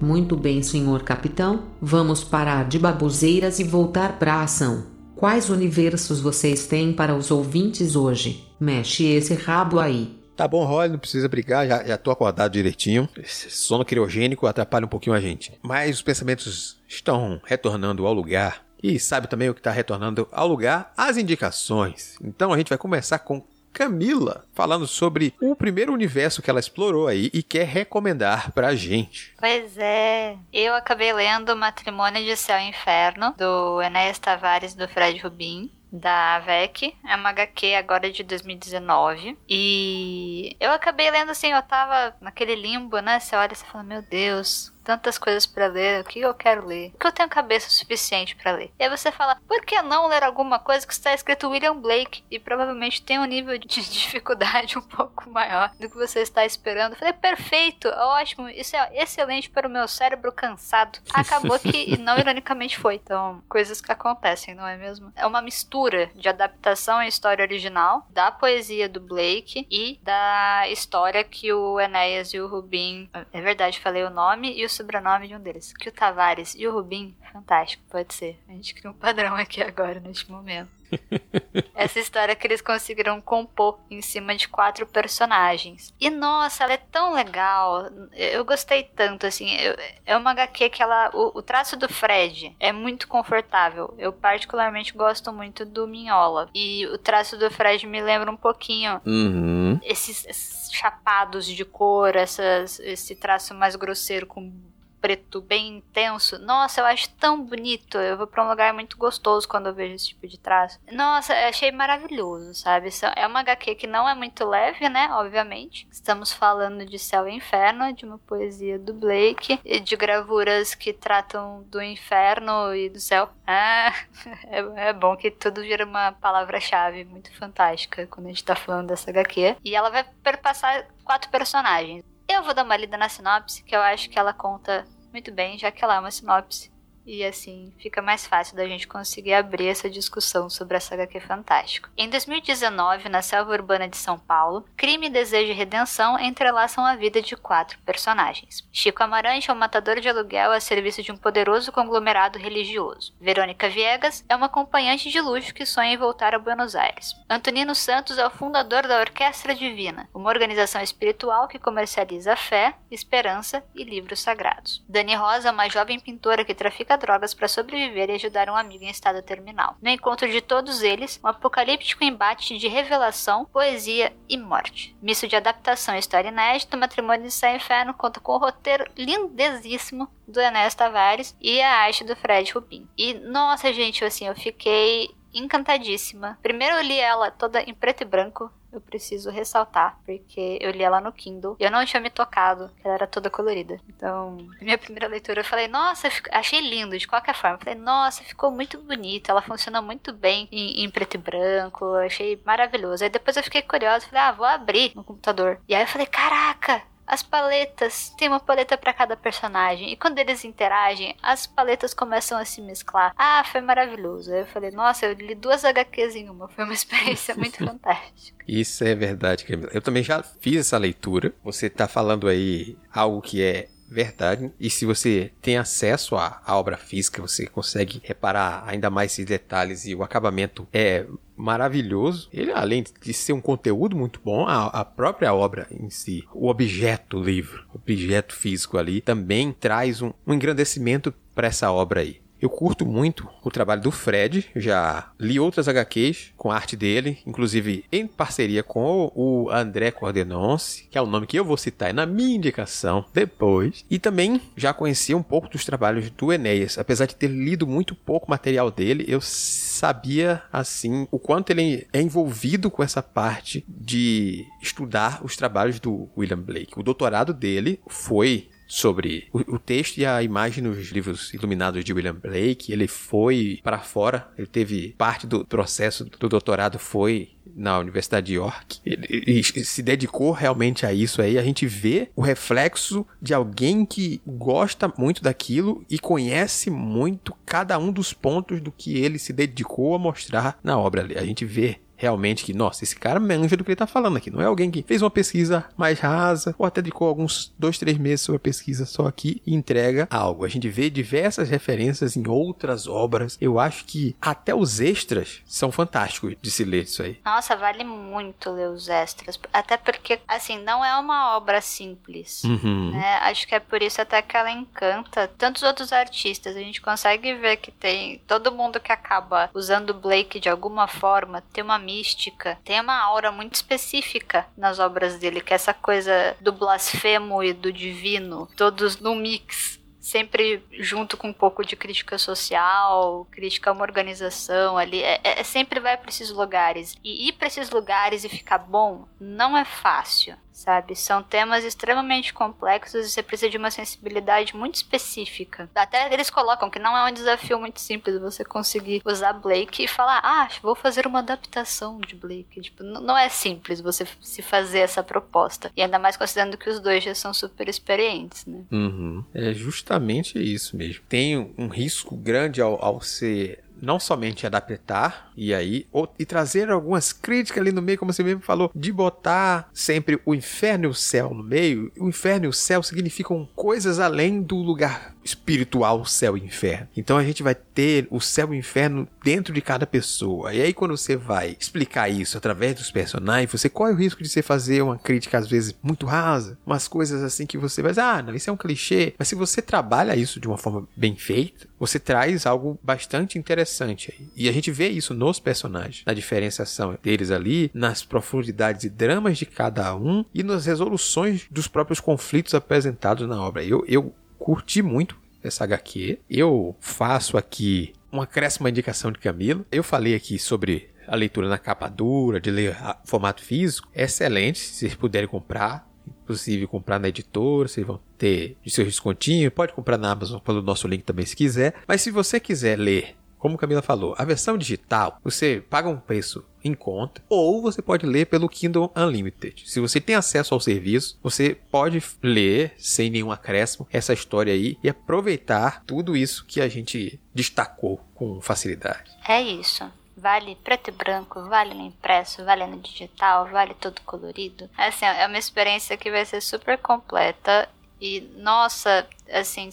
Muito 0.00 0.34
bem, 0.34 0.62
senhor 0.62 1.02
capitão. 1.02 1.64
Vamos 1.80 2.24
parar 2.24 2.66
de 2.66 2.78
baboseiras 2.78 3.58
e 3.58 3.64
voltar 3.64 4.18
para 4.18 4.42
ação. 4.42 4.86
Quais 5.14 5.50
universos 5.50 6.20
vocês 6.20 6.66
têm 6.66 6.92
para 6.92 7.14
os 7.14 7.30
ouvintes 7.30 7.94
hoje? 7.94 8.48
Mexe 8.58 9.04
esse 9.04 9.34
rabo 9.34 9.78
aí. 9.78 10.18
Tá 10.34 10.48
bom, 10.48 10.64
Rolly, 10.64 10.92
não 10.92 10.98
precisa 10.98 11.28
brigar, 11.28 11.68
já, 11.68 11.84
já 11.84 11.98
tô 11.98 12.10
acordado 12.10 12.52
direitinho. 12.52 13.06
Esse 13.18 13.50
sono 13.50 13.84
criogênico 13.84 14.46
atrapalha 14.46 14.86
um 14.86 14.88
pouquinho 14.88 15.14
a 15.14 15.20
gente. 15.20 15.52
Mas 15.62 15.96
os 15.96 16.02
pensamentos 16.02 16.80
estão 16.88 17.38
retornando 17.44 18.06
ao 18.06 18.14
lugar. 18.14 18.64
E 18.82 18.98
sabe 18.98 19.28
também 19.28 19.50
o 19.50 19.54
que 19.54 19.60
está 19.60 19.70
retornando 19.70 20.26
ao 20.32 20.48
lugar? 20.48 20.94
As 20.96 21.18
indicações. 21.18 22.14
Então 22.24 22.54
a 22.54 22.56
gente 22.56 22.70
vai 22.70 22.78
começar 22.78 23.18
com 23.18 23.44
Camila, 23.72 24.44
falando 24.52 24.86
sobre 24.86 25.34
o 25.40 25.54
primeiro 25.54 25.92
universo 25.92 26.42
que 26.42 26.50
ela 26.50 26.60
explorou 26.60 27.06
aí 27.06 27.30
e 27.32 27.42
quer 27.42 27.66
recomendar 27.66 28.52
pra 28.52 28.74
gente. 28.74 29.34
Pois 29.38 29.76
é, 29.78 30.36
eu 30.52 30.74
acabei 30.74 31.12
lendo 31.12 31.56
Matrimônio 31.56 32.24
de 32.24 32.36
Céu 32.36 32.58
e 32.58 32.68
Inferno, 32.68 33.34
do 33.36 33.80
Enéas 33.82 34.18
Tavares 34.18 34.74
do 34.74 34.88
Fred 34.88 35.18
Rubin 35.20 35.70
da 35.92 36.36
AVEC. 36.36 36.94
É 37.06 37.16
uma 37.16 37.30
HQ 37.30 37.74
agora 37.74 38.10
de 38.10 38.22
2019. 38.22 39.36
E 39.48 40.56
eu 40.60 40.70
acabei 40.70 41.10
lendo 41.10 41.30
assim, 41.30 41.50
eu 41.50 41.62
tava 41.62 42.14
naquele 42.20 42.54
limbo, 42.54 42.98
né? 43.00 43.18
Você 43.18 43.34
olha 43.34 43.52
e 43.52 43.56
você 43.56 43.64
fala, 43.64 43.84
meu 43.84 44.02
Deus, 44.02 44.72
tantas 44.90 45.18
coisas 45.18 45.46
para 45.46 45.68
ler, 45.68 46.00
o 46.00 46.04
que 46.04 46.20
eu 46.20 46.34
quero 46.34 46.66
ler? 46.66 46.90
O 46.94 46.98
que 46.98 47.06
eu 47.06 47.12
tenho 47.12 47.28
cabeça 47.28 47.70
suficiente 47.70 48.34
para 48.34 48.52
ler? 48.52 48.72
E 48.76 48.82
aí 48.82 48.90
você 48.90 49.12
fala, 49.12 49.38
por 49.46 49.64
que 49.64 49.80
não 49.82 50.08
ler 50.08 50.24
alguma 50.24 50.58
coisa 50.58 50.84
que 50.84 50.92
está 50.92 51.14
escrito 51.14 51.48
William 51.48 51.76
Blake 51.76 52.24
e 52.28 52.38
provavelmente 52.40 53.02
tem 53.02 53.18
um 53.18 53.24
nível 53.24 53.56
de 53.56 53.68
dificuldade 53.68 54.76
um 54.76 54.82
pouco 54.82 55.30
maior 55.30 55.70
do 55.78 55.88
que 55.88 55.96
você 55.96 56.20
está 56.20 56.44
esperando? 56.44 56.92
Eu 56.92 56.98
falei, 56.98 57.12
perfeito, 57.12 57.88
ótimo, 57.88 58.48
isso 58.48 58.74
é 58.74 59.02
excelente 59.02 59.48
para 59.48 59.68
o 59.68 59.70
meu 59.70 59.86
cérebro 59.86 60.32
cansado. 60.32 60.98
Acabou 61.14 61.58
que 61.58 61.96
não 61.98 62.18
ironicamente 62.18 62.76
foi. 62.76 62.96
Então, 62.96 63.42
coisas 63.48 63.80
que 63.80 63.92
acontecem, 63.92 64.54
não 64.54 64.66
é 64.66 64.76
mesmo? 64.76 65.12
É 65.14 65.24
uma 65.24 65.40
mistura 65.40 66.10
de 66.16 66.28
adaptação 66.28 66.98
à 66.98 67.06
história 67.06 67.44
original, 67.44 68.06
da 68.10 68.32
poesia 68.32 68.88
do 68.88 69.00
Blake 69.00 69.66
e 69.70 70.00
da 70.02 70.68
história 70.68 71.22
que 71.22 71.52
o 71.52 71.78
Enéas 71.78 72.34
e 72.34 72.40
o 72.40 72.48
Rubin, 72.48 73.08
é 73.32 73.40
verdade, 73.40 73.78
falei 73.78 74.02
o 74.02 74.10
nome 74.10 74.52
e 74.52 74.64
o 74.64 74.68
sobrenome 74.80 75.28
de 75.28 75.34
um 75.34 75.40
deles. 75.40 75.72
Que 75.72 75.88
o 75.88 75.92
Tavares 75.92 76.54
e 76.54 76.66
o 76.66 76.72
Rubim, 76.72 77.14
fantástico, 77.32 77.82
pode 77.90 78.14
ser. 78.14 78.40
A 78.48 78.52
gente 78.52 78.74
cria 78.74 78.90
um 78.90 78.94
padrão 78.94 79.34
aqui 79.36 79.62
agora, 79.62 80.00
neste 80.00 80.30
momento. 80.30 80.80
Essa 81.74 81.98
história 81.98 82.34
que 82.34 82.46
eles 82.46 82.60
conseguiram 82.60 83.20
compor 83.20 83.78
em 83.90 84.02
cima 84.02 84.34
de 84.34 84.48
quatro 84.48 84.86
personagens. 84.86 85.94
E 86.00 86.10
nossa, 86.10 86.64
ela 86.64 86.72
é 86.72 86.76
tão 86.76 87.14
legal. 87.14 87.88
Eu 88.12 88.44
gostei 88.44 88.82
tanto, 88.82 89.26
assim. 89.26 89.54
Eu, 89.56 89.76
é 90.04 90.16
uma 90.16 90.30
HQ 90.32 90.70
que 90.70 90.82
ela. 90.82 91.10
O, 91.14 91.38
o, 91.38 91.42
traço 91.42 91.76
do 91.76 91.88
Fred 91.88 92.54
é 92.58 92.72
muito 92.72 93.06
confortável. 93.08 93.94
Eu 93.98 94.12
particularmente 94.12 94.92
gosto 94.92 95.32
muito 95.32 95.64
do 95.64 95.86
Minhola. 95.86 96.50
E 96.54 96.86
o 96.86 96.98
traço 96.98 97.36
do 97.36 97.50
Fred 97.50 97.86
me 97.86 98.00
lembra 98.00 98.30
um 98.30 98.36
pouquinho 98.36 99.00
uhum. 99.06 99.78
esses, 99.82 100.26
esses 100.26 100.72
chapados 100.72 101.46
de 101.46 101.64
cor, 101.64 102.16
essas, 102.16 102.78
esse 102.80 103.14
traço 103.14 103.54
mais 103.54 103.76
grosseiro 103.76 104.26
com 104.26 104.52
preto 105.00 105.40
bem 105.40 105.78
intenso. 105.78 106.38
Nossa, 106.38 106.80
eu 106.80 106.86
acho 106.86 107.10
tão 107.14 107.42
bonito. 107.42 107.98
Eu 107.98 108.16
vou 108.16 108.26
pra 108.26 108.44
um 108.44 108.48
lugar 108.48 108.72
muito 108.74 108.96
gostoso 108.96 109.48
quando 109.48 109.66
eu 109.66 109.74
vejo 109.74 109.94
esse 109.94 110.08
tipo 110.08 110.26
de 110.26 110.38
traço. 110.38 110.78
Nossa, 110.92 111.34
eu 111.34 111.48
achei 111.48 111.72
maravilhoso, 111.72 112.54
sabe? 112.54 112.90
É 113.16 113.26
uma 113.26 113.40
HQ 113.40 113.74
que 113.74 113.86
não 113.86 114.08
é 114.08 114.14
muito 114.14 114.44
leve, 114.44 114.88
né? 114.88 115.08
Obviamente. 115.12 115.86
Estamos 115.90 116.32
falando 116.32 116.84
de 116.84 116.98
Céu 116.98 117.28
e 117.28 117.34
Inferno, 117.34 117.92
de 117.92 118.04
uma 118.04 118.18
poesia 118.18 118.78
do 118.78 118.92
Blake, 118.92 119.58
e 119.64 119.80
de 119.80 119.96
gravuras 119.96 120.74
que 120.74 120.92
tratam 120.92 121.62
do 121.64 121.82
inferno 121.82 122.74
e 122.74 122.88
do 122.88 123.00
céu. 123.00 123.28
Ah, 123.46 123.92
é, 124.48 124.88
é 124.88 124.92
bom 124.92 125.16
que 125.16 125.30
tudo 125.30 125.62
vira 125.62 125.84
uma 125.84 126.12
palavra-chave 126.12 127.04
muito 127.04 127.32
fantástica 127.36 128.06
quando 128.06 128.26
a 128.26 128.30
gente 128.30 128.44
tá 128.44 128.54
falando 128.54 128.88
dessa 128.88 129.10
HQ. 129.10 129.56
E 129.64 129.74
ela 129.74 129.90
vai 129.90 130.04
perpassar 130.22 130.86
quatro 131.04 131.30
personagens. 131.30 132.04
Eu 132.32 132.44
vou 132.44 132.54
dar 132.54 132.62
uma 132.62 132.76
lida 132.76 132.96
na 132.96 133.08
sinopse, 133.08 133.64
que 133.64 133.74
eu 133.74 133.80
acho 133.80 134.08
que 134.08 134.16
ela 134.16 134.32
conta 134.32 134.86
muito 135.12 135.32
bem, 135.32 135.58
já 135.58 135.72
que 135.72 135.82
ela 135.82 135.96
é 135.96 135.98
uma 135.98 136.12
sinopse 136.12 136.70
e 137.06 137.24
assim 137.24 137.72
fica 137.78 138.02
mais 138.02 138.26
fácil 138.26 138.56
da 138.56 138.66
gente 138.66 138.86
conseguir 138.86 139.34
abrir 139.34 139.68
essa 139.68 139.90
discussão 139.90 140.48
sobre 140.48 140.76
essa 140.76 140.94
HQ 140.94 141.20
fantástico. 141.20 141.88
Em 141.96 142.08
2019, 142.08 143.08
na 143.08 143.22
selva 143.22 143.52
urbana 143.52 143.88
de 143.88 143.96
São 143.96 144.18
Paulo, 144.18 144.64
crime, 144.76 145.10
desejo 145.10 145.50
e 145.50 145.54
redenção 145.54 146.18
entrelaçam 146.18 146.84
a 146.84 146.96
vida 146.96 147.20
de 147.20 147.36
quatro 147.36 147.78
personagens. 147.80 148.66
Chico 148.72 149.02
Amarante 149.02 149.50
é 149.50 149.52
um 149.52 149.56
matador 149.56 150.00
de 150.00 150.08
aluguel 150.08 150.52
a 150.52 150.60
serviço 150.60 151.02
de 151.02 151.10
um 151.10 151.16
poderoso 151.16 151.72
conglomerado 151.72 152.38
religioso. 152.38 153.14
Verônica 153.20 153.68
Viegas 153.68 154.24
é 154.28 154.36
uma 154.36 154.46
acompanhante 154.46 155.10
de 155.10 155.20
luxo 155.20 155.54
que 155.54 155.66
sonha 155.66 155.92
em 155.92 155.96
voltar 155.96 156.34
a 156.34 156.38
Buenos 156.38 156.76
Aires. 156.76 157.14
Antonino 157.28 157.74
Santos 157.74 158.18
é 158.18 158.26
o 158.26 158.30
fundador 158.30 158.86
da 158.86 159.00
Orquestra 159.00 159.54
Divina, 159.54 160.08
uma 160.14 160.28
organização 160.28 160.80
espiritual 160.80 161.48
que 161.48 161.58
comercializa 161.58 162.36
fé, 162.36 162.74
esperança 162.90 163.64
e 163.74 163.84
livros 163.84 164.20
sagrados. 164.20 164.82
Dani 164.88 165.14
Rosa 165.14 165.48
é 165.48 165.52
uma 165.52 165.68
jovem 165.68 165.98
pintora 165.98 166.44
que 166.44 166.54
trafica 166.54 166.99
drogas 167.00 167.34
para 167.34 167.48
sobreviver 167.48 168.10
e 168.10 168.14
ajudar 168.14 168.48
um 168.48 168.54
amigo 168.54 168.84
em 168.84 168.90
estado 168.90 169.22
terminal. 169.22 169.76
No 169.82 169.90
encontro 169.90 170.30
de 170.30 170.40
todos 170.40 170.82
eles, 170.82 171.18
um 171.24 171.26
apocalíptico 171.26 172.04
embate 172.04 172.56
de 172.56 172.68
revelação, 172.68 173.46
poesia 173.46 174.12
e 174.28 174.36
morte. 174.36 174.96
Misto 175.02 175.26
de 175.26 175.34
adaptação 175.34 175.96
e 175.96 175.98
história 175.98 176.28
inédita, 176.28 176.76
Matrimônio 176.76 177.24
de 177.24 177.32
Céu 177.32 177.52
e 177.52 177.56
Inferno 177.56 177.94
conta 177.94 178.20
com 178.20 178.32
o 178.32 178.38
roteiro 178.38 178.84
lindezíssimo 178.96 180.08
do 180.28 180.40
Enéas 180.40 180.74
Tavares 180.74 181.36
e 181.40 181.60
a 181.60 181.80
arte 181.80 182.04
do 182.04 182.14
Fred 182.14 182.52
Rubin. 182.52 182.88
E, 182.96 183.14
nossa, 183.14 183.72
gente, 183.72 184.04
assim, 184.04 184.26
eu 184.26 184.36
fiquei 184.36 185.10
encantadíssima. 185.32 186.38
Primeiro 186.42 186.76
eu 186.76 186.82
li 186.82 186.98
ela 186.98 187.30
toda 187.30 187.60
em 187.62 187.74
preto 187.74 188.02
e 188.02 188.04
branco, 188.04 188.50
eu 188.72 188.80
preciso 188.80 189.30
ressaltar, 189.30 189.98
porque 190.04 190.58
eu 190.60 190.70
li 190.70 190.82
ela 190.82 191.00
no 191.00 191.12
Kindle 191.12 191.56
e 191.58 191.64
eu 191.64 191.70
não 191.70 191.84
tinha 191.84 192.00
me 192.00 192.08
tocado 192.08 192.70
ela 192.84 192.94
era 192.94 193.06
toda 193.06 193.30
colorida. 193.30 193.80
Então, 193.88 194.36
minha 194.60 194.78
primeira 194.78 195.08
leitura 195.08 195.40
eu 195.40 195.44
falei, 195.44 195.66
nossa, 195.66 196.08
achei 196.30 196.60
lindo 196.60 196.96
de 196.96 197.06
qualquer 197.06 197.34
forma. 197.34 197.56
Eu 197.56 197.60
falei, 197.60 197.74
nossa, 197.74 198.22
ficou 198.22 198.50
muito 198.50 198.78
bonita, 198.78 199.32
ela 199.32 199.42
funciona 199.42 199.82
muito 199.82 200.12
bem 200.12 200.48
em, 200.52 200.84
em 200.84 200.90
preto 200.90 201.14
e 201.14 201.18
branco, 201.18 201.84
achei 201.96 202.40
maravilhoso. 202.44 203.02
Aí 203.02 203.10
depois 203.10 203.36
eu 203.36 203.42
fiquei 203.42 203.62
curiosa, 203.62 204.06
falei, 204.06 204.22
ah, 204.22 204.32
vou 204.32 204.46
abrir 204.46 204.92
no 204.94 205.04
computador. 205.04 205.60
E 205.68 205.74
aí 205.74 205.82
eu 205.82 205.88
falei, 205.88 206.06
caraca, 206.06 206.82
as 207.10 207.24
paletas, 207.24 208.14
tem 208.16 208.28
uma 208.28 208.38
paleta 208.38 208.78
para 208.78 208.92
cada 208.92 209.16
personagem. 209.16 209.92
E 209.92 209.96
quando 209.96 210.20
eles 210.20 210.44
interagem, 210.44 211.16
as 211.20 211.44
paletas 211.44 211.92
começam 211.92 212.38
a 212.38 212.44
se 212.44 212.60
mesclar. 212.62 213.12
Ah, 213.18 213.42
foi 213.42 213.60
maravilhoso. 213.60 214.32
Aí 214.32 214.42
eu 214.42 214.46
falei, 214.46 214.70
nossa, 214.70 215.06
eu 215.06 215.14
li 215.14 215.34
duas 215.34 215.64
HQs 215.64 216.14
em 216.14 216.30
uma. 216.30 216.46
Foi 216.46 216.62
uma 216.62 216.72
experiência 216.72 217.34
muito 217.34 217.58
fantástica. 217.66 218.44
Isso 218.46 218.84
é 218.84 218.94
verdade, 218.94 219.44
Camila. 219.44 219.70
Eu 219.74 219.82
também 219.82 220.04
já 220.04 220.22
fiz 220.22 220.60
essa 220.60 220.78
leitura. 220.78 221.34
Você 221.42 221.68
tá 221.68 221.88
falando 221.88 222.28
aí 222.28 222.78
algo 222.92 223.20
que 223.20 223.42
é 223.42 223.68
verdade. 223.90 224.52
E 224.58 224.70
se 224.70 224.86
você 224.86 225.32
tem 225.42 225.56
acesso 225.56 226.16
à, 226.16 226.40
à, 226.46 226.56
obra 226.56 226.76
física, 226.76 227.20
você 227.20 227.46
consegue 227.46 228.00
reparar 228.04 228.62
ainda 228.66 228.88
mais 228.88 229.12
esses 229.12 229.26
detalhes 229.26 229.84
e 229.84 229.94
o 229.94 230.02
acabamento 230.02 230.66
é 230.72 231.04
maravilhoso. 231.36 232.28
Ele, 232.32 232.52
além 232.52 232.84
de 233.02 233.12
ser 233.12 233.32
um 233.32 233.40
conteúdo 233.40 233.96
muito 233.96 234.20
bom, 234.24 234.46
a, 234.46 234.66
a 234.66 234.84
própria 234.84 235.34
obra 235.34 235.66
em 235.70 235.90
si, 235.90 236.24
o 236.32 236.48
objeto 236.48 237.20
livro, 237.20 237.64
o 237.74 237.76
objeto 237.76 238.34
físico 238.34 238.78
ali, 238.78 239.00
também 239.00 239.52
traz 239.52 240.00
um, 240.00 240.12
um 240.26 240.34
engrandecimento 240.34 241.12
para 241.34 241.48
essa 241.48 241.70
obra 241.72 242.00
aí. 242.00 242.20
Eu 242.40 242.48
curto 242.48 242.86
muito 242.86 243.28
o 243.44 243.50
trabalho 243.50 243.82
do 243.82 243.90
Fred, 243.90 244.50
já 244.56 245.10
li 245.18 245.38
outras 245.38 245.68
HQs 245.68 246.32
com 246.36 246.50
arte 246.50 246.76
dele, 246.76 247.18
inclusive 247.26 247.84
em 247.92 248.06
parceria 248.06 248.62
com 248.62 249.12
o 249.14 249.50
André 249.50 249.90
Cordenonce, 249.90 250.88
que 250.90 250.96
é 250.96 251.02
o 251.02 251.06
nome 251.06 251.26
que 251.26 251.38
eu 251.38 251.44
vou 251.44 251.56
citar 251.56 251.92
na 251.92 252.06
minha 252.06 252.36
indicação 252.36 253.04
depois. 253.12 253.84
E 253.90 253.98
também 253.98 254.40
já 254.56 254.72
conhecia 254.72 255.16
um 255.16 255.22
pouco 255.22 255.48
dos 255.48 255.64
trabalhos 255.64 256.10
do 256.10 256.32
Enéas, 256.32 256.78
apesar 256.78 257.06
de 257.06 257.14
ter 257.14 257.28
lido 257.28 257.66
muito 257.66 257.94
pouco 257.94 258.30
material 258.30 258.70
dele, 258.70 259.04
eu 259.06 259.20
sabia 259.20 260.42
assim 260.52 261.06
o 261.10 261.18
quanto 261.18 261.50
ele 261.50 261.86
é 261.92 262.00
envolvido 262.00 262.70
com 262.70 262.82
essa 262.82 263.02
parte 263.02 263.64
de 263.68 264.46
estudar 264.62 265.20
os 265.22 265.36
trabalhos 265.36 265.78
do 265.78 266.08
William 266.16 266.38
Blake. 266.38 266.78
O 266.78 266.82
doutorado 266.82 267.34
dele 267.34 267.80
foi 267.86 268.48
sobre 268.70 269.26
o, 269.32 269.56
o, 269.56 269.58
texto 269.58 269.98
e 269.98 270.06
a 270.06 270.22
imagem 270.22 270.62
nos 270.62 270.90
livros 270.90 271.34
iluminados 271.34 271.84
de 271.84 271.92
William 271.92 272.14
Blake. 272.14 272.72
Ele 272.72 272.86
foi 272.86 273.58
para 273.64 273.80
fora, 273.80 274.28
ele 274.38 274.46
teve 274.46 274.94
parte 274.96 275.26
do 275.26 275.44
processo 275.44 276.04
do 276.04 276.28
doutorado 276.28 276.78
foi 276.78 277.30
na 277.56 277.80
Universidade 277.80 278.28
de 278.28 278.34
York. 278.34 278.78
Ele, 278.86 279.06
ele, 279.10 279.42
se 279.42 279.82
dedicou 279.82 280.30
realmente 280.30 280.86
a 280.86 280.92
isso 280.92 281.20
aí. 281.20 281.36
A 281.36 281.42
gente 281.42 281.66
vê 281.66 282.10
o 282.14 282.22
reflexo 282.22 283.04
de 283.20 283.34
alguém 283.34 283.84
que 283.84 284.20
gosta 284.24 284.92
muito 284.96 285.20
daquilo 285.20 285.84
e 285.90 285.98
conhece 285.98 286.70
muito 286.70 287.34
cada 287.44 287.76
um 287.76 287.90
dos 287.90 288.12
pontos 288.12 288.60
do 288.60 288.70
que 288.70 288.96
ele 288.96 289.18
se 289.18 289.32
dedicou 289.32 289.96
a 289.96 289.98
mostrar 289.98 290.58
na 290.62 290.78
obra. 290.78 291.08
A 291.18 291.24
gente 291.24 291.44
vê 291.44 291.80
realmente 292.00 292.44
que, 292.44 292.54
nossa, 292.54 292.82
esse 292.82 292.96
cara 292.96 293.20
manja 293.20 293.56
do 293.56 293.62
que 293.62 293.70
ele 293.70 293.76
tá 293.76 293.86
falando 293.86 294.16
aqui. 294.16 294.30
Não 294.30 294.40
é 294.40 294.46
alguém 294.46 294.70
que 294.70 294.82
fez 294.82 295.02
uma 295.02 295.10
pesquisa 295.10 295.66
mais 295.76 296.00
rasa 296.00 296.54
ou 296.58 296.64
até 296.64 296.80
dedicou 296.80 297.06
alguns 297.06 297.52
dois, 297.58 297.78
três 297.78 297.98
meses 297.98 298.22
sobre 298.22 298.36
a 298.38 298.40
pesquisa 298.40 298.86
só 298.86 299.06
aqui 299.06 299.42
e 299.46 299.54
entrega 299.54 300.08
algo. 300.10 300.44
A 300.44 300.48
gente 300.48 300.68
vê 300.68 300.88
diversas 300.88 301.50
referências 301.50 302.16
em 302.16 302.26
outras 302.26 302.86
obras. 302.86 303.36
Eu 303.40 303.60
acho 303.60 303.84
que 303.84 304.16
até 304.20 304.54
os 304.54 304.80
extras 304.80 305.42
são 305.44 305.70
fantásticos 305.70 306.34
de 306.40 306.50
se 306.50 306.64
ler 306.64 306.84
isso 306.84 307.02
aí. 307.02 307.18
Nossa, 307.24 307.54
vale 307.54 307.84
muito 307.84 308.50
ler 308.50 308.70
os 308.70 308.88
extras. 308.88 309.38
Até 309.52 309.76
porque, 309.76 310.18
assim, 310.26 310.58
não 310.62 310.82
é 310.82 310.96
uma 310.98 311.36
obra 311.36 311.60
simples. 311.60 312.42
Uhum. 312.44 312.92
Né? 312.92 313.18
Acho 313.22 313.46
que 313.46 313.54
é 313.54 313.60
por 313.60 313.82
isso 313.82 314.00
até 314.00 314.22
que 314.22 314.36
ela 314.36 314.50
encanta 314.50 315.28
tantos 315.36 315.62
outros 315.62 315.92
artistas. 315.92 316.56
A 316.56 316.60
gente 316.60 316.80
consegue 316.80 317.34
ver 317.34 317.58
que 317.58 317.70
tem 317.70 318.22
todo 318.26 318.52
mundo 318.52 318.80
que 318.80 318.90
acaba 318.90 319.50
usando 319.52 319.92
Blake 319.92 320.40
de 320.40 320.48
alguma 320.48 320.86
forma 320.86 321.42
tem 321.52 321.62
uma 321.62 321.78
mística, 321.90 322.58
tem 322.64 322.80
uma 322.80 322.98
aura 322.98 323.32
muito 323.32 323.54
específica 323.54 324.46
nas 324.56 324.78
obras 324.78 325.18
dele, 325.18 325.40
que 325.40 325.52
é 325.52 325.56
essa 325.56 325.74
coisa 325.74 326.36
do 326.40 326.52
blasfemo 326.52 327.42
e 327.42 327.52
do 327.52 327.72
divino, 327.72 328.48
todos 328.56 329.00
no 329.00 329.14
mix 329.14 329.80
sempre 330.00 330.64
junto 330.72 331.16
com 331.16 331.28
um 331.28 331.32
pouco 331.32 331.64
de 331.64 331.76
crítica 331.76 332.18
social, 332.18 333.28
crítica 333.30 333.70
a 333.70 333.72
uma 333.72 333.82
organização 333.82 334.76
ali. 334.76 335.02
É, 335.02 335.20
é, 335.22 335.44
sempre 335.44 335.78
vai 335.78 335.96
para 335.96 336.08
esses 336.08 336.30
lugares. 336.30 336.96
E 337.04 337.28
ir 337.28 337.32
para 337.32 337.46
esses 337.46 337.70
lugares 337.70 338.24
e 338.24 338.28
ficar 338.28 338.58
bom 338.58 339.06
não 339.20 339.56
é 339.56 339.64
fácil 339.64 340.36
sabe? 340.52 340.94
São 340.94 341.22
temas 341.22 341.64
extremamente 341.64 342.32
complexos 342.32 343.06
e 343.06 343.10
você 343.10 343.22
precisa 343.22 343.50
de 343.50 343.56
uma 343.56 343.70
sensibilidade 343.70 344.56
muito 344.56 344.76
específica. 344.76 345.68
Até 345.74 346.12
eles 346.12 346.30
colocam 346.30 346.70
que 346.70 346.78
não 346.78 346.96
é 346.96 347.10
um 347.10 347.14
desafio 347.14 347.58
muito 347.58 347.80
simples 347.80 348.20
você 348.20 348.44
conseguir 348.44 349.02
usar 349.04 349.32
Blake 349.32 349.84
e 349.84 349.88
falar, 349.88 350.20
ah, 350.22 350.48
vou 350.62 350.74
fazer 350.74 351.06
uma 351.06 351.20
adaptação 351.20 351.98
de 352.00 352.14
Blake. 352.14 352.60
Tipo, 352.60 352.82
não 352.82 353.16
é 353.16 353.28
simples 353.28 353.80
você 353.80 354.06
se 354.20 354.42
fazer 354.42 354.80
essa 354.80 355.02
proposta. 355.02 355.70
E 355.76 355.82
ainda 355.82 355.98
mais 355.98 356.16
considerando 356.16 356.56
que 356.56 356.68
os 356.68 356.80
dois 356.80 357.02
já 357.02 357.14
são 357.14 357.32
super 357.32 357.68
experientes, 357.68 358.44
né? 358.46 358.62
Uhum. 358.70 359.24
É 359.34 359.52
justamente 359.52 360.38
isso 360.38 360.76
mesmo. 360.76 361.04
Tem 361.08 361.36
um 361.56 361.68
risco 361.68 362.16
grande 362.16 362.60
ao, 362.60 362.82
ao 362.84 363.00
ser 363.00 363.62
não 363.80 363.98
somente 363.98 364.46
adaptar 364.46 365.30
e 365.36 365.54
aí 365.54 365.86
ou, 365.92 366.12
e 366.18 366.24
trazer 366.24 366.70
algumas 366.70 367.12
críticas 367.12 367.60
ali 367.60 367.72
no 367.72 367.82
meio, 367.82 367.98
como 367.98 368.12
você 368.12 368.22
mesmo 368.22 368.40
falou, 368.42 368.70
de 368.74 368.92
botar 368.92 369.70
sempre 369.72 370.20
o 370.24 370.34
inferno 370.34 370.84
e 370.84 370.88
o 370.88 370.94
céu 370.94 371.32
no 371.32 371.42
meio. 371.42 371.90
O 371.98 372.08
inferno 372.08 372.46
e 372.46 372.48
o 372.48 372.52
céu 372.52 372.82
significam 372.82 373.48
coisas 373.54 373.98
além 373.98 374.42
do 374.42 374.56
lugar 374.56 375.14
espiritual 375.24 376.04
céu 376.04 376.36
e 376.36 376.40
inferno. 376.40 376.88
Então 376.96 377.16
a 377.16 377.24
gente 377.24 377.42
vai 377.42 377.54
ter 377.54 378.06
o 378.10 378.20
céu 378.20 378.48
e 378.52 378.56
o 378.56 378.58
inferno 378.58 379.08
dentro 379.22 379.52
de 379.52 379.60
cada 379.60 379.86
pessoa. 379.86 380.52
E 380.52 380.60
aí 380.60 380.72
quando 380.72 380.96
você 380.96 381.16
vai 381.16 381.56
explicar 381.58 382.08
isso 382.08 382.36
através 382.36 382.74
dos 382.74 382.90
personagens, 382.90 383.50
você 383.50 383.68
corre 383.68 383.92
o 383.92 383.96
risco 383.96 384.22
de 384.22 384.28
você 384.28 384.42
fazer 384.42 384.82
uma 384.82 384.98
crítica 384.98 385.38
às 385.38 385.48
vezes 385.48 385.74
muito 385.82 386.06
rasa, 386.06 386.58
umas 386.66 386.88
coisas 386.88 387.22
assim 387.22 387.46
que 387.46 387.58
você 387.58 387.82
vai 387.82 387.92
dizer, 387.92 388.02
ah, 388.02 388.22
não, 388.22 388.34
isso 388.34 388.50
é 388.50 388.52
um 388.52 388.56
clichê. 388.56 389.14
Mas 389.18 389.28
se 389.28 389.34
você 389.34 389.62
trabalha 389.62 390.16
isso 390.16 390.40
de 390.40 390.46
uma 390.46 390.58
forma 390.58 390.88
bem 390.96 391.16
feita, 391.16 391.68
você 391.78 391.98
traz 391.98 392.46
algo 392.46 392.78
bastante 392.82 393.38
interessante 393.38 394.12
aí. 394.12 394.28
E 394.36 394.48
a 394.48 394.52
gente 394.52 394.70
vê 394.70 394.88
isso 394.88 395.14
nos 395.14 395.40
personagens, 395.40 396.02
na 396.06 396.12
diferenciação 396.12 396.98
deles 397.02 397.30
ali, 397.30 397.70
nas 397.72 398.02
profundidades 398.04 398.84
e 398.84 398.90
dramas 398.90 399.38
de 399.38 399.46
cada 399.46 399.94
um 399.96 400.24
e 400.34 400.42
nas 400.42 400.66
resoluções 400.66 401.46
dos 401.50 401.68
próprios 401.68 402.00
conflitos 402.00 402.54
apresentados 402.54 403.26
na 403.26 403.40
obra. 403.42 403.64
Eu, 403.64 403.84
eu 403.88 404.14
curti 404.40 404.82
muito 404.82 405.16
essa 405.44 405.64
HQ. 405.64 406.18
Eu 406.28 406.74
faço 406.80 407.36
aqui 407.36 407.92
uma 408.10 408.24
acréscimo 408.24 408.66
indicação 408.68 409.12
de 409.12 409.18
Camila. 409.18 409.64
Eu 409.70 409.84
falei 409.84 410.14
aqui 410.14 410.38
sobre 410.38 410.90
a 411.06 411.14
leitura 411.14 411.48
na 411.48 411.58
capa 411.58 411.88
dura, 411.88 412.40
de 412.40 412.50
ler 412.50 412.76
formato 413.04 413.42
físico. 413.42 413.88
Excelente, 413.94 414.58
se 414.58 414.74
vocês 414.74 414.94
puderem 414.94 415.28
comprar. 415.28 415.88
Inclusive 416.24 416.66
comprar 416.66 416.98
na 416.98 417.08
editora, 417.08 417.68
vocês 417.68 417.86
vão 417.86 418.00
ter 418.16 418.56
de 418.64 418.70
seu 418.70 418.84
descontinho. 418.84 419.50
Pode 419.50 419.72
comprar 419.72 419.98
na 419.98 420.10
Amazon 420.10 420.40
pelo 420.40 420.62
nosso 420.62 420.88
link 420.88 421.02
também 421.02 421.26
se 421.26 421.36
quiser. 421.36 421.74
Mas 421.86 422.02
se 422.02 422.10
você 422.10 422.40
quiser 422.40 422.78
ler 422.78 423.16
como 423.40 423.56
Camila 423.56 423.82
falou, 423.82 424.14
a 424.18 424.24
versão 424.24 424.56
digital 424.56 425.18
você 425.24 425.64
paga 425.68 425.88
um 425.88 425.96
preço 425.96 426.44
em 426.62 426.74
conta 426.74 427.22
ou 427.28 427.62
você 427.62 427.80
pode 427.80 428.04
ler 428.04 428.26
pelo 428.26 428.48
Kindle 428.48 428.92
Unlimited. 428.94 429.62
Se 429.66 429.80
você 429.80 429.98
tem 430.00 430.14
acesso 430.14 430.52
ao 430.52 430.60
serviço, 430.60 431.18
você 431.22 431.56
pode 431.70 432.02
ler 432.22 432.74
sem 432.76 433.10
nenhum 433.10 433.32
acréscimo 433.32 433.88
essa 433.90 434.12
história 434.12 434.52
aí 434.52 434.76
e 434.84 434.88
aproveitar 434.90 435.82
tudo 435.86 436.14
isso 436.14 436.44
que 436.44 436.60
a 436.60 436.68
gente 436.68 437.18
destacou 437.34 437.98
com 438.14 438.40
facilidade. 438.42 439.10
É 439.26 439.40
isso. 439.40 439.90
Vale 440.14 440.54
preto 440.56 440.88
e 440.88 440.92
branco, 440.92 441.42
vale 441.44 441.72
no 441.72 441.86
impresso, 441.86 442.44
vale 442.44 442.66
no 442.66 442.78
digital, 442.78 443.46
vale 443.46 443.72
todo 443.72 444.02
colorido. 444.02 444.68
Assim, 444.76 445.06
é 445.06 445.26
uma 445.26 445.38
experiência 445.38 445.96
que 445.96 446.10
vai 446.10 446.26
ser 446.26 446.42
super 446.42 446.76
completa 446.76 447.66
e, 448.00 448.20
nossa, 448.36 449.06
assim, 449.30 449.68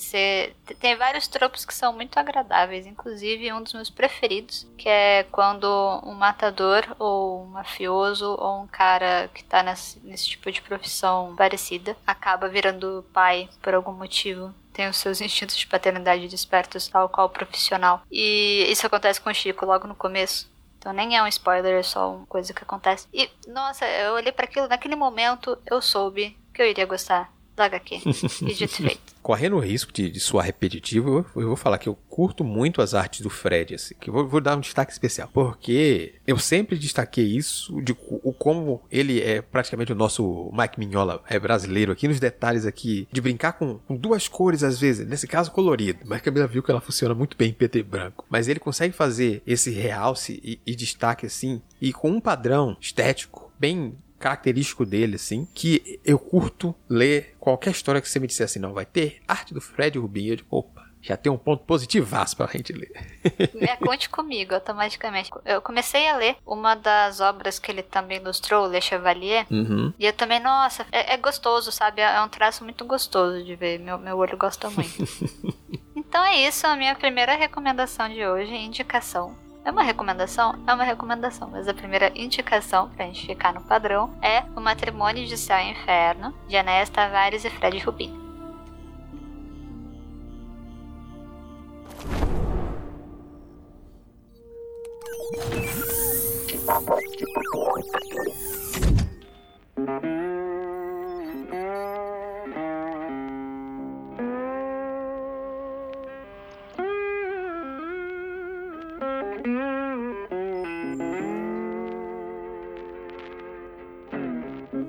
tem 0.80 0.96
vários 0.98 1.28
tropos 1.28 1.64
que 1.64 1.74
são 1.74 1.94
muito 1.94 2.18
agradáveis, 2.18 2.86
inclusive 2.86 3.54
um 3.54 3.64
dos 3.64 3.74
meus 3.74 3.90
preferidos, 3.90 4.68
que 4.78 4.90
é 4.90 5.24
quando 5.32 5.66
um 6.04 6.14
matador 6.14 6.84
ou 7.00 7.44
um 7.44 7.46
mafioso 7.48 8.36
ou 8.38 8.64
um 8.64 8.68
cara 8.68 9.30
que 9.34 9.44
tá 9.44 9.64
nesse, 9.64 10.00
nesse 10.02 10.28
tipo 10.28 10.52
de 10.52 10.62
profissão 10.62 11.36
parecida 11.38 11.96
acaba 12.06 12.50
virando 12.50 13.06
pai 13.14 13.50
por 13.62 13.74
algum 13.74 13.94
motivo 13.94 14.54
tem 14.74 14.88
os 14.88 14.98
seus 14.98 15.22
instintos 15.22 15.58
de 15.58 15.66
paternidade 15.66 16.28
despertos, 16.28 16.88
tal 16.88 17.10
qual 17.10 17.32
profissional. 17.32 18.04
E 18.12 18.68
isso 18.70 18.86
acontece 18.86 19.20
com 19.20 19.28
o 19.28 19.34
Chico 19.34 19.66
logo 19.66 19.88
no 19.88 19.96
começo. 19.96 20.48
Então 20.78 20.94
nem 20.94 21.18
é 21.18 21.24
um 21.24 21.26
spoiler, 21.26 21.80
é 21.80 21.82
só 21.82 22.14
uma 22.14 22.28
coisa 22.28 22.54
que 22.54 22.62
acontece. 22.62 23.08
E, 23.12 23.28
nossa, 23.48 23.88
eu 23.88 24.14
olhei 24.14 24.32
para 24.32 24.46
aquilo, 24.46 24.68
naquele 24.68 24.96
momento 24.96 25.58
eu 25.66 25.82
soube 25.82 26.38
que 26.54 26.62
eu 26.62 26.68
iria 26.68 26.86
gostar 26.86 27.36
da 27.58 27.66
HQ. 27.66 28.02
E 28.44 28.54
dito 28.54 28.76
feito. 28.76 29.18
Correndo 29.28 29.58
o 29.58 29.60
risco 29.60 29.92
de, 29.92 30.10
de 30.10 30.22
soar 30.22 30.46
repetitivo, 30.46 31.26
eu, 31.36 31.42
eu, 31.42 31.48
vou 31.50 31.58
falar 31.58 31.78
que 31.80 31.90
eu 31.90 31.96
curto 32.08 32.46
muito 32.46 32.82
as 32.82 32.94
artes 32.94 33.20
do 33.20 33.30
Fred, 33.30 33.76
assim, 33.76 33.94
que 34.00 34.10
eu 34.10 34.14
vou, 34.14 34.26
vou 34.26 34.40
dar 34.40 34.56
um 34.56 34.62
destaque 34.62 34.90
especial. 34.90 35.30
Porque 35.34 36.14
eu 36.26 36.40
sempre 36.40 36.78
destaquei 36.78 37.26
isso, 37.26 37.82
de 37.82 37.94
o 38.10 38.32
como 38.32 38.82
ele 38.90 39.20
é 39.20 39.42
praticamente 39.42 39.92
o 39.92 39.96
nosso 39.96 40.50
Mike 40.54 40.80
Mignola 40.80 41.22
é 41.28 41.38
brasileiro 41.38 41.92
aqui, 41.92 42.08
nos 42.08 42.22
detalhes 42.22 42.66
aqui, 42.66 43.06
de 43.12 43.20
brincar 43.20 43.54
com, 43.54 43.80
com 43.80 43.98
duas 43.98 44.30
cores 44.30 44.64
às 44.64 44.80
vezes, 44.80 45.06
nesse 45.06 45.28
caso 45.28 45.52
colorido. 45.52 46.00
Mas 46.06 46.22
Camila 46.22 46.48
viu 46.48 46.64
que 46.64 46.72
ela 46.72 46.80
funciona 46.80 47.14
muito 47.14 47.36
bem 47.36 47.50
em 47.50 47.54
PT 47.54 47.84
branco. 47.84 48.26
Mas 48.30 48.48
ele 48.48 48.62
consegue 48.62 48.96
fazer 48.96 49.42
esse 49.46 49.72
realce 49.72 50.40
e, 50.42 50.62
e 50.66 50.74
destaque 50.74 51.26
assim, 51.26 51.62
e 51.82 51.92
com 51.92 52.12
um 52.12 52.22
padrão 52.22 52.78
estético 52.80 53.52
bem 53.60 53.98
característico 54.20 54.86
dele, 54.86 55.16
assim, 55.16 55.48
que 55.54 56.00
eu 56.04 56.18
curto 56.18 56.76
ler 56.90 57.36
qualquer 57.40 57.72
história 57.72 58.02
que 58.02 58.10
você 58.10 58.20
me 58.20 58.28
disser 58.28 58.46
assim, 58.46 58.60
não, 58.60 58.74
vai 58.74 58.86
ter 58.86 59.22
arte 59.28 59.54
do 59.54 59.62
Fred 59.62 59.98
Rubin, 59.98 60.28
eu 60.28 60.36
digo, 60.36 60.48
opa, 60.50 60.88
já 61.02 61.16
tem 61.16 61.32
um 61.32 61.38
ponto 61.38 61.64
positivaço 61.64 62.36
pra 62.36 62.48
gente 62.48 62.74
ler. 62.74 62.92
É, 63.60 63.76
conte 63.76 64.10
comigo, 64.10 64.54
automaticamente. 64.54 65.30
Eu 65.44 65.62
comecei 65.62 66.08
a 66.08 66.16
ler 66.16 66.38
uma 66.46 66.76
das 66.76 67.20
obras 67.20 67.60
que 67.60 67.72
ele 67.72 67.84
também 67.84 68.18
ilustrou, 68.18 68.68
Le 68.68 68.80
Chevalier, 68.82 69.46
uhum. 69.52 69.94
e 69.98 70.06
eu 70.06 70.14
também, 70.14 70.40
nossa, 70.40 70.86
é, 70.92 71.14
é, 71.14 71.18
gostoso, 71.18 71.72
sabe? 71.72 72.02
É 72.02 72.22
um 72.22 72.30
traço 72.30 72.64
muito 72.64 72.86
gostoso 72.86 73.44
de 73.44 73.56
ver, 73.56 73.80
meu, 73.80 73.98
meu 73.98 74.18
olho 74.18 74.38
gosta 74.38 74.70
muito. 74.70 75.04
então 75.96 76.24
é 76.24 76.48
isso, 76.48 76.66
a 76.66 76.76
minha 76.76 76.96
primeira 76.96 77.36
recomendação 77.36 78.08
de 78.08 78.26
hoje, 78.26 78.54
indicação 78.54 79.36
é 79.68 79.72
uma 79.72 79.84
recomendação? 79.84 80.56
É 80.66 80.74
uma 80.74 80.86
recomendação, 80.86 81.50
mas 81.50 81.68
a 81.68 81.74
primeira 81.74 82.10
indicação 82.16 82.90
pra 82.90 83.06
gente 83.06 83.26
ficar 83.26 83.54
no 83.54 83.60
padrão 83.60 84.10
é 84.22 84.44
O 84.56 84.62
Matrimônio 84.62 85.28
de 85.28 85.38
Céu 85.38 85.58
e 85.60 85.72
Inferno, 85.72 86.34
de 86.48 86.56
Enéas 86.56 86.90
Tavares 86.90 87.44
e 87.44 87.50
Fred 87.50 87.78
Rubin. 87.80 88.28